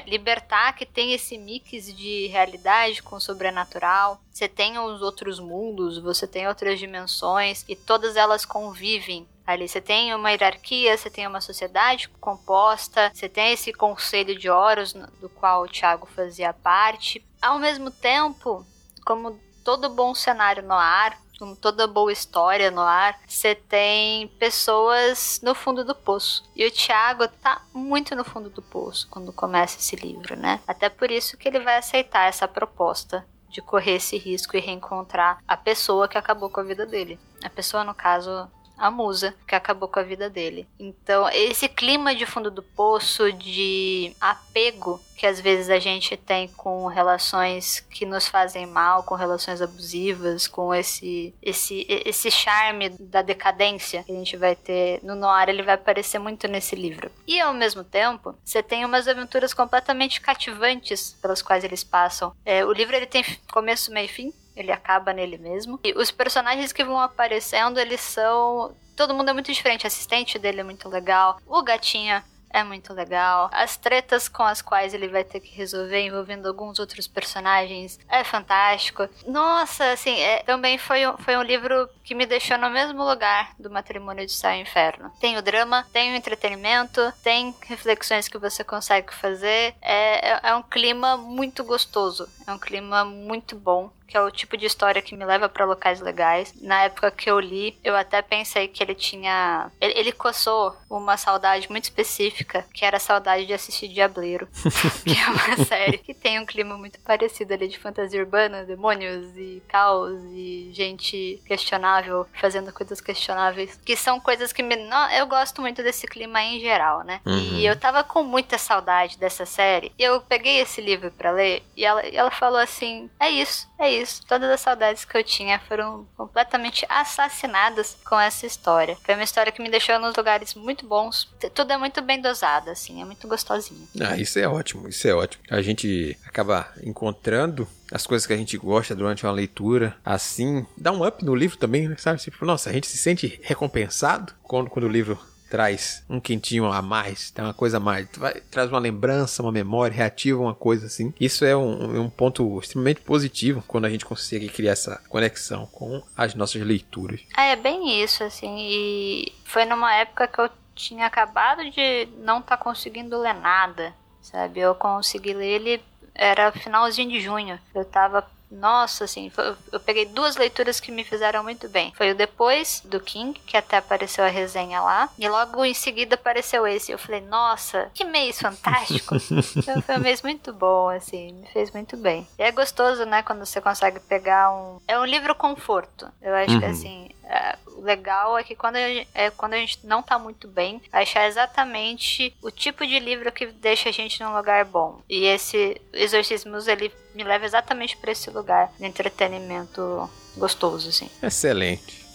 libertar 0.07 0.73
que 0.73 0.85
tem 0.85 1.13
esse 1.13 1.38
mix 1.38 1.95
de 1.95 2.27
realidade 2.27 3.01
com 3.01 3.19
sobrenatural. 3.19 4.21
Você 4.31 4.47
tem 4.47 4.77
os 4.77 5.01
outros 5.01 5.39
mundos, 5.39 5.97
você 5.97 6.27
tem 6.27 6.47
outras 6.47 6.79
dimensões 6.79 7.65
e 7.67 7.75
todas 7.75 8.15
elas 8.15 8.45
convivem 8.45 9.27
ali. 9.45 9.67
Você 9.67 9.81
tem 9.81 10.13
uma 10.13 10.31
hierarquia, 10.31 10.95
você 10.95 11.09
tem 11.09 11.27
uma 11.27 11.41
sociedade 11.41 12.07
composta, 12.19 13.12
você 13.13 13.27
tem 13.27 13.53
esse 13.53 13.73
conselho 13.73 14.38
de 14.38 14.49
Horus 14.49 14.93
do 14.93 15.29
qual 15.29 15.63
o 15.63 15.67
Tiago 15.67 16.05
fazia 16.05 16.53
parte. 16.53 17.25
Ao 17.41 17.57
mesmo 17.57 17.91
tempo, 17.91 18.65
como 19.05 19.39
todo 19.63 19.89
bom 19.89 20.13
cenário 20.13 20.63
no 20.63 20.73
ar, 20.73 21.19
como 21.39 21.56
toda 21.56 21.88
boa 21.88 22.12
história 22.12 22.69
no 22.69 22.82
ar, 22.82 23.17
você 23.25 23.56
tem 23.56 24.28
pessoas 24.38 25.39
no 25.41 25.56
fundo 25.56 25.86
do 25.86 25.95
poço. 25.95 26.43
E 26.54 26.65
o 26.67 26.71
Tiago 26.71 27.28
tá 27.41 27.62
muito 27.73 28.13
no 28.13 28.25
fundo 28.25 28.49
do 28.49 28.62
poço 28.62 29.08
quando 29.10 29.32
começa 29.32 29.80
esse 29.80 29.95
livro, 29.95 30.36
né? 30.36 30.60
Até 30.67 30.89
por 30.89 31.10
isso 31.10 31.38
que 31.38 31.47
ele 31.47 31.62
vai 31.62 31.78
aceitar 31.78 32.28
essa 32.28 32.47
proposta 32.47 33.25
de 33.49 33.62
correr 33.62 33.95
esse 33.95 34.17
risco 34.17 34.56
e 34.56 34.60
reencontrar 34.60 35.39
a 35.47 35.56
pessoa 35.56 36.08
que 36.08 36.17
acabou 36.17 36.49
com 36.49 36.60
a 36.60 36.63
vida 36.63 36.86
dele. 36.86 37.17
A 37.43 37.49
pessoa, 37.49 37.84
no 37.84 37.95
caso, 37.95 38.47
a 38.80 38.89
musa 38.89 39.36
que 39.48 39.56
acabou 39.56 39.88
com 39.88 40.00
a 40.00 40.04
vida 40.04 40.30
dele. 40.30 40.68
Então, 40.80 41.30
esse 41.30 41.68
clima 41.68 42.15
de 42.15 42.26
fundo 42.26 42.50
do 42.50 42.63
poço, 42.63 43.32
de 43.34 44.15
apego 44.20 45.00
que 45.20 45.28
às 45.28 45.42
vezes 45.42 45.70
a 45.70 45.80
gente 45.80 46.15
tem 46.15 46.48
com 46.48 46.88
relações 46.88 47.82
que 47.92 48.06
nos 48.06 48.26
fazem 48.26 48.65
mal, 48.65 49.04
com 49.04 49.15
relações 49.15 49.62
abusivas, 49.62 50.48
com 50.48 50.74
esse 50.74 51.36
esse 51.42 51.86
esse 51.89 52.32
charme 52.32 52.88
da 52.88 53.22
decadência 53.22 54.02
que 54.04 54.13
a 54.13 54.15
gente 54.15 54.38
vai 54.38 54.56
ter 54.56 55.02
no 55.04 55.15
Noir, 55.15 55.50
ele 55.50 55.62
vai 55.62 55.76
aparecer 55.76 56.20
muito 56.20 56.48
nesse 56.48 56.74
livro. 56.74 57.12
E 57.28 57.38
ao 57.42 57.54
mesmo 57.54 57.84
tempo, 57.84 58.34
você 58.46 58.63
tem 58.63 58.86
umas 58.86 59.10
aventuras 59.10 59.54
completamente 59.54 60.22
cativantes 60.22 61.18
pelas 61.22 61.42
quais 61.42 61.65
eles 61.65 61.84
passam. 61.84 62.34
É, 62.46 62.63
o 62.63 62.72
livro 62.72 62.96
ele 62.96 63.06
tem 63.06 63.26
começo, 63.52 63.92
meio 63.92 64.06
e 64.06 64.08
fim 64.08 64.34
ele 64.55 64.71
acaba 64.71 65.13
nele 65.13 65.38
mesmo. 65.38 65.79
E 65.83 65.93
os 65.93 66.12
personagens 66.12 66.71
que 66.71 66.83
vão 66.83 66.99
aparecendo, 66.99 67.79
eles 67.79 68.01
são. 68.01 68.75
Todo 68.95 69.13
mundo 69.13 69.29
é 69.29 69.33
muito 69.33 69.51
diferente. 69.51 69.85
O 69.85 69.88
assistente 69.88 70.38
dele 70.38 70.62
é 70.62 70.63
muito 70.63 70.89
legal. 70.89 71.39
O 71.47 71.63
gatinho 71.63 72.21
é 72.51 72.63
muito 72.63 72.93
legal. 72.93 73.49
As 73.53 73.77
tretas 73.77 74.27
com 74.27 74.43
as 74.43 74.62
quais 74.62 74.93
ele 74.93 75.07
vai 75.07 75.23
ter 75.23 75.39
que 75.39 75.55
resolver 75.55 76.01
envolvendo 76.01 76.47
alguns 76.47 76.79
outros 76.79 77.07
personagens 77.07 77.99
é 78.09 78.23
fantástico. 78.23 79.07
Nossa, 79.27 79.91
assim, 79.91 80.19
é, 80.19 80.39
também 80.43 80.77
foi 80.77 81.07
um, 81.07 81.17
foi 81.17 81.38
um 81.38 81.43
livro 81.43 81.88
que 82.03 82.15
me 82.15 82.25
deixou 82.25 82.57
no 82.57 82.69
mesmo 82.69 83.03
lugar 83.03 83.53
do 83.59 83.69
Matrimônio 83.69 84.25
de 84.25 84.33
Céu 84.33 84.51
e 84.51 84.62
Inferno. 84.62 85.12
Tem 85.19 85.38
o 85.38 85.41
drama, 85.41 85.85
tem 85.93 86.12
o 86.12 86.15
entretenimento, 86.15 87.13
tem 87.23 87.55
reflexões 87.62 88.27
que 88.27 88.38
você 88.38 88.63
consegue 88.63 89.13
fazer. 89.13 89.75
É, 89.81 90.31
é, 90.31 90.39
é 90.43 90.55
um 90.55 90.63
clima 90.63 91.17
muito 91.17 91.63
gostoso, 91.63 92.27
é 92.49 92.53
um 92.53 92.59
clima 92.59 93.05
muito 93.05 93.55
bom 93.55 93.91
que 94.09 94.17
é 94.17 94.21
o 94.21 94.31
tipo 94.31 94.57
de 94.57 94.65
história 94.65 95.01
que 95.01 95.15
me 95.15 95.23
leva 95.23 95.47
para 95.47 95.65
locais 95.65 96.01
legais. 96.01 96.53
Na 96.59 96.83
época 96.83 97.12
que 97.12 97.29
eu 97.29 97.39
li, 97.39 97.77
eu 97.83 97.95
até 97.95 98.21
pensei 98.23 98.67
que 98.67 98.81
ele 98.81 98.95
tinha. 98.95 99.71
Ele, 99.79 99.93
ele 99.95 100.12
coçou 100.12 100.75
uma 100.89 101.15
saudade 101.15 101.69
muito 101.69 101.83
específica, 101.83 102.65
que 102.73 102.83
era 102.83 102.97
a 102.97 102.99
saudade 102.99 103.45
de 103.45 103.53
assistir 103.53 103.88
Diableiro, 103.88 104.47
que 105.05 105.12
é 105.12 105.29
uma 105.29 105.57
série 105.63 105.99
que 105.99 106.15
tem 106.15 106.39
um 106.39 106.45
clima 106.45 106.75
muito 106.75 106.99
parecido 107.01 107.53
ali 107.53 107.67
de 107.67 107.77
fantasia 107.77 108.19
urbana, 108.19 108.65
demônios 108.65 109.38
e 109.38 109.62
caos 109.67 110.19
e 110.31 110.71
gente 110.73 111.39
questionável 111.45 112.25
fazendo 112.33 112.73
coisas 112.73 112.99
questionáveis, 112.99 113.79
que 113.85 113.95
são 113.95 114.19
coisas 114.19 114.51
que 114.51 114.63
me. 114.63 114.75
Não, 114.75 115.12
eu 115.12 115.27
gosto 115.27 115.62
muito 115.62 115.83
desse 115.83 116.07
clima 116.07 116.41
em 116.41 116.59
geral, 116.59 117.03
né? 117.03 117.21
Uhum. 117.27 117.57
E 117.57 117.65
eu 117.65 117.79
tava 117.79 118.03
com 118.03 118.23
muita 118.23 118.57
saudade 118.57 119.19
dessa 119.19 119.45
série. 119.45 119.91
E 119.99 120.03
eu 120.03 120.19
peguei 120.21 120.59
esse 120.59 120.81
livro 120.81 121.12
para 121.12 121.29
ler 121.29 121.62
e 121.77 121.85
ela, 121.85 122.03
e 122.07 122.15
ela 122.15 122.31
falou 122.39 122.60
assim: 122.60 123.10
é 123.19 123.30
isso, 123.30 123.67
é 123.78 123.91
isso. 123.91 124.25
Todas 124.25 124.49
as 124.49 124.62
saudades 124.62 125.04
que 125.04 125.17
eu 125.17 125.23
tinha 125.23 125.60
foram 125.60 126.08
completamente 126.15 126.86
assassinadas 126.88 127.97
com 128.06 128.19
essa 128.19 128.45
história. 128.45 128.97
Foi 129.04 129.13
uma 129.13 129.23
história 129.23 129.52
que 129.52 129.62
me 129.62 129.69
deixou 129.69 129.99
nos 129.99 130.15
lugares 130.15 130.56
muito 130.56 130.87
bons. 130.87 131.29
Tudo 131.54 131.73
é 131.73 131.77
muito 131.77 132.02
bem 132.02 132.21
dosado, 132.21 132.69
assim, 132.69 133.02
é 133.02 133.06
muito 133.06 133.27
gostosinho. 133.27 133.87
Ah, 134.00 134.17
isso 134.17 134.40
é 134.40 134.48
ótimo, 134.48 134.87
isso 134.87 135.08
é 135.08 135.13
ótimo. 135.13 135.44
A 135.50 135.62
gente 135.62 136.17
acaba 136.25 136.71
encontrando 136.81 137.67
as 137.92 138.06
coisas 138.06 138.25
que 138.25 138.33
a 138.33 138.37
gente 138.37 138.58
gosta 138.58 138.96
durante 138.96 139.25
uma 139.25 139.31
leitura, 139.31 139.98
assim, 140.06 140.65
dá 140.77 140.92
um 140.92 141.06
up 141.06 141.25
no 141.25 141.35
livro 141.35 141.58
também, 141.58 141.87
né? 141.87 141.96
sabe? 141.98 142.19
Tipo, 142.19 142.46
nossa, 142.46 142.69
a 142.69 142.73
gente 142.73 142.87
se 142.87 142.98
sente 142.98 143.40
recompensado 143.44 144.33
quando, 144.44 144.69
quando 144.69 144.85
o 144.85 144.90
livro 144.90 145.19
traz 145.50 146.04
um 146.10 146.19
quentinho 146.19 146.71
a 146.71 146.81
mais, 146.81 147.31
tem 147.31 147.43
uma 147.43 147.54
coisa 147.54 147.77
a 147.77 147.79
mais, 147.79 148.08
vai, 148.15 148.35
traz 148.52 148.69
uma 148.69 148.79
lembrança, 148.79 149.41
uma 149.41 149.52
memória, 149.52 149.95
reativa 149.95 150.39
uma 150.39 150.54
coisa 150.54 150.85
assim. 150.85 151.13
Isso 151.19 151.43
é 151.43 151.56
um, 151.56 152.02
um 152.02 152.10
ponto 152.10 152.60
extremamente 152.60 153.02
positivo 153.02 153.63
quando 153.67 153.85
a 153.85 153.89
gente 153.89 154.06
consegue 154.06 154.50
criar 154.50 154.73
essa 154.73 155.02
conexão 155.10 155.65
com 155.67 156.02
as 156.15 156.35
nossas 156.35 156.62
leituras. 156.62 157.21
Ah, 157.35 157.45
é 157.45 157.56
bem 157.56 158.02
isso, 158.04 158.23
assim, 158.23 158.56
e 158.60 159.33
foi 159.43 159.65
numa 159.65 159.93
época 159.95 160.27
que 160.27 160.39
eu 160.39 160.50
tinha 160.75 161.06
acabado 161.06 161.69
de 161.69 162.08
não 162.19 162.39
estar 162.39 162.58
tá 162.58 162.63
conseguindo 162.63 163.19
ler 163.19 163.33
nada, 163.33 163.93
sabe? 164.21 164.60
Eu 164.60 164.75
consegui 164.75 165.33
ler 165.33 165.47
ele 165.47 165.81
era 166.19 166.52
finalzinho 166.52 167.10
de 167.10 167.21
junho. 167.21 167.58
Eu 167.73 167.85
tava 167.85 168.25
nossa, 168.52 169.04
assim, 169.04 169.31
eu 169.71 169.79
peguei 169.79 170.06
duas 170.06 170.35
leituras 170.35 170.79
que 170.79 170.91
me 170.91 171.04
fizeram 171.04 171.43
muito 171.43 171.69
bem. 171.69 171.93
Foi 171.95 172.12
o 172.12 172.15
Depois, 172.15 172.81
do 172.83 173.00
King, 173.00 173.39
que 173.45 173.56
até 173.56 173.77
apareceu 173.77 174.23
a 174.23 174.29
resenha 174.29 174.81
lá, 174.81 175.10
e 175.17 175.27
logo 175.27 175.63
em 175.63 175.73
seguida 175.73 176.15
apareceu 176.15 176.65
esse. 176.65 176.91
Eu 176.91 176.97
falei, 176.97 177.21
nossa, 177.21 177.91
que 177.93 178.04
mês 178.04 178.39
fantástico! 178.39 179.15
então, 179.56 179.81
foi 179.81 179.95
um 179.95 180.02
mês 180.02 180.21
muito 180.21 180.52
bom, 180.52 180.89
assim, 180.89 181.33
me 181.33 181.47
fez 181.47 181.71
muito 181.71 181.95
bem. 181.97 182.27
E 182.37 182.43
é 182.43 182.52
gostoso, 182.52 183.06
né, 183.06 183.21
quando 183.21 183.45
você 183.45 183.62
consegue 183.62 184.00
pegar 184.00 184.52
um. 184.52 184.79
É 184.87 185.00
um 185.00 185.06
livro 185.06 185.35
conforto. 185.35 186.12
Eu 186.21 186.33
acho 186.35 186.54
uhum. 186.54 186.60
que, 186.60 186.65
assim, 186.65 187.10
é, 187.29 187.56
o 187.67 187.81
legal 187.81 188.35
é 188.37 188.43
que 188.43 188.56
quando 188.56 188.77
a, 188.77 188.87
gente, 188.87 189.08
é, 189.13 189.29
quando 189.29 189.54
a 189.54 189.58
gente 189.58 189.85
não 189.85 190.02
tá 190.02 190.17
muito 190.17 190.47
bem, 190.47 190.81
achar 190.91 191.27
exatamente 191.27 192.35
o 192.41 192.50
tipo 192.50 192.85
de 192.85 193.00
livro 193.00 193.31
que 193.31 193.45
deixa 193.45 193.89
a 193.89 193.91
gente 193.91 194.21
num 194.23 194.35
lugar 194.35 194.65
bom. 194.65 195.02
E 195.08 195.25
esse 195.25 195.79
Exorcismos, 195.93 196.67
ele 196.67 196.91
me 197.20 197.30
leva 197.30 197.46
exatamente 197.46 197.98
para 197.98 198.12
esse 198.12 198.30
lugar 198.30 198.72
de 198.80 198.86
entretenimento 198.86 200.10
gostoso, 200.38 200.88
assim. 200.88 201.10
Excelente. 201.22 202.06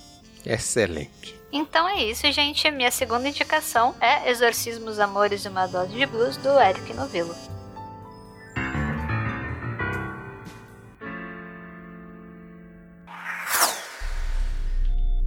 Excelente. 0.47 1.39
Então 1.53 1.87
é 1.87 2.03
isso, 2.05 2.31
gente. 2.33 2.71
Minha 2.71 2.91
segunda 2.91 3.29
indicação 3.29 3.95
é 4.01 4.31
Exorcismos, 4.31 4.99
Amores 4.99 5.45
e 5.45 5.49
uma 5.49 5.67
Dose 5.67 5.93
de 5.93 6.07
Blues, 6.07 6.39
do 6.39 6.59
Eric 6.59 6.95
Novello. 6.95 7.35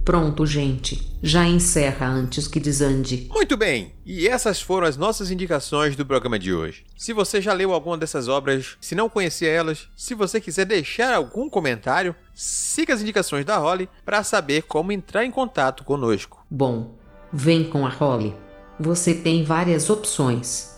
Pronto, 0.08 0.46
gente. 0.46 1.06
Já 1.22 1.46
encerra 1.46 2.08
antes 2.08 2.48
que 2.48 2.58
desande. 2.58 3.28
Muito 3.30 3.58
bem. 3.58 3.92
E 4.06 4.26
essas 4.26 4.58
foram 4.58 4.86
as 4.86 4.96
nossas 4.96 5.30
indicações 5.30 5.96
do 5.96 6.06
programa 6.06 6.38
de 6.38 6.50
hoje. 6.50 6.86
Se 6.96 7.12
você 7.12 7.42
já 7.42 7.52
leu 7.52 7.74
alguma 7.74 7.98
dessas 7.98 8.26
obras, 8.26 8.78
se 8.80 8.94
não 8.94 9.10
conhecia 9.10 9.50
elas, 9.50 9.86
se 9.94 10.14
você 10.14 10.40
quiser 10.40 10.64
deixar 10.64 11.14
algum 11.14 11.50
comentário, 11.50 12.16
siga 12.34 12.94
as 12.94 13.02
indicações 13.02 13.44
da 13.44 13.58
Holly 13.58 13.86
para 14.02 14.24
saber 14.24 14.62
como 14.62 14.92
entrar 14.92 15.26
em 15.26 15.30
contato 15.30 15.84
conosco. 15.84 16.42
Bom, 16.50 16.96
vem 17.30 17.64
com 17.64 17.86
a 17.86 17.90
Holly. 17.90 18.34
Você 18.80 19.12
tem 19.12 19.44
várias 19.44 19.90
opções. 19.90 20.77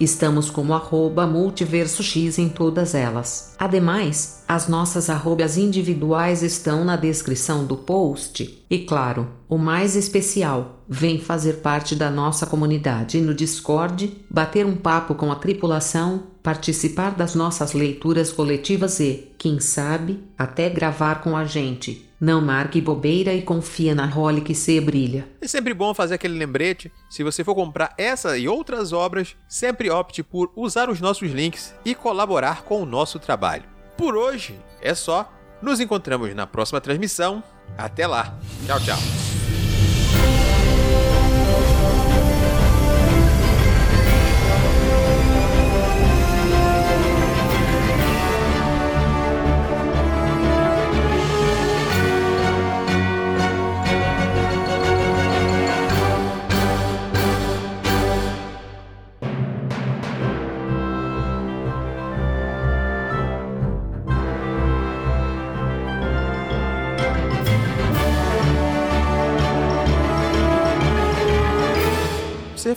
Estamos 0.00 0.48
como 0.48 0.74
arroba 0.74 1.26
multiverso 1.26 2.04
X 2.04 2.38
em 2.38 2.48
todas 2.48 2.94
elas. 2.94 3.54
Ademais, 3.58 4.44
as 4.46 4.68
nossas 4.68 5.10
arrobas 5.10 5.58
individuais 5.58 6.42
estão 6.44 6.84
na 6.84 6.94
descrição 6.94 7.64
do 7.64 7.76
post. 7.76 8.64
E 8.70 8.78
claro, 8.78 9.28
o 9.48 9.58
mais 9.58 9.96
especial, 9.96 10.77
vem 10.88 11.20
fazer 11.20 11.54
parte 11.54 11.94
da 11.94 12.10
nossa 12.10 12.46
comunidade 12.46 13.20
no 13.20 13.34
Discord, 13.34 14.16
bater 14.30 14.64
um 14.64 14.76
papo 14.76 15.14
com 15.14 15.30
a 15.30 15.36
tripulação, 15.36 16.22
participar 16.42 17.10
das 17.10 17.34
nossas 17.34 17.74
leituras 17.74 18.32
coletivas 18.32 18.98
e, 19.00 19.32
quem 19.36 19.60
sabe, 19.60 20.24
até 20.38 20.70
gravar 20.70 21.16
com 21.16 21.36
a 21.36 21.44
gente. 21.44 22.08
Não 22.20 22.40
marque 22.40 22.80
bobeira 22.80 23.32
e 23.32 23.42
confia 23.42 23.94
na 23.94 24.04
role 24.04 24.40
que 24.40 24.54
se 24.54 24.80
brilha. 24.80 25.28
É 25.40 25.46
sempre 25.46 25.72
bom 25.72 25.94
fazer 25.94 26.14
aquele 26.14 26.36
lembrete. 26.36 26.90
Se 27.08 27.22
você 27.22 27.44
for 27.44 27.54
comprar 27.54 27.94
essa 27.96 28.36
e 28.36 28.48
outras 28.48 28.92
obras, 28.92 29.36
sempre 29.48 29.88
opte 29.88 30.22
por 30.22 30.50
usar 30.56 30.88
os 30.88 31.00
nossos 31.00 31.30
links 31.30 31.72
e 31.84 31.94
colaborar 31.94 32.62
com 32.62 32.82
o 32.82 32.86
nosso 32.86 33.20
trabalho. 33.20 33.64
Por 33.96 34.16
hoje 34.16 34.58
é 34.80 34.94
só. 34.94 35.32
Nos 35.60 35.80
encontramos 35.80 36.34
na 36.34 36.46
próxima 36.46 36.80
transmissão. 36.80 37.42
Até 37.76 38.06
lá. 38.06 38.36
Tchau, 38.66 38.80
tchau. 38.80 39.47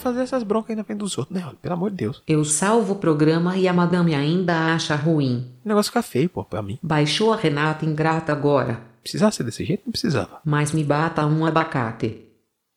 Fazer 0.02 0.22
essas 0.22 0.44
broncas 0.44 0.72
aí 0.72 0.76
na 0.76 0.84
frente 0.84 1.00
dos 1.00 1.18
outros, 1.18 1.38
né? 1.38 1.50
Pelo 1.62 1.74
amor 1.74 1.92
de 1.92 1.98
Deus. 1.98 2.22
Eu 2.28 2.44
salvo 2.44 2.94
o 2.94 2.98
programa 2.98 3.58
e 3.58 3.68
a 3.68 3.74
madame 3.74 4.16
ainda 4.16 4.74
acha 4.74 4.96
ruim. 4.96 5.52
O 5.64 5.68
negócio 5.70 5.92
fica 5.92 6.02
feio, 6.02 6.30
pô, 6.30 6.44
pra 6.44 6.62
mim. 6.62 6.80
Baixou 6.82 7.32
a 7.32 7.38
Renata 7.38 7.86
ingrata 7.86 8.32
agora. 8.32 8.82
Precisava 9.02 9.32
ser 9.32 9.44
desse 9.44 9.66
jeito? 9.66 9.84
Não 9.86 9.92
precisava. 9.92 10.42
Mas 10.46 10.72
me 10.72 10.84
bata 10.84 11.26
um 11.26 11.46
abacate. 11.46 12.26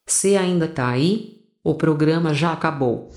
Se 0.06 0.36
ainda 0.36 0.68
tá 0.68 0.88
aí, 0.88 1.42
o 1.62 1.74
programa 1.74 2.34
já 2.34 2.52
acabou. 2.52 3.10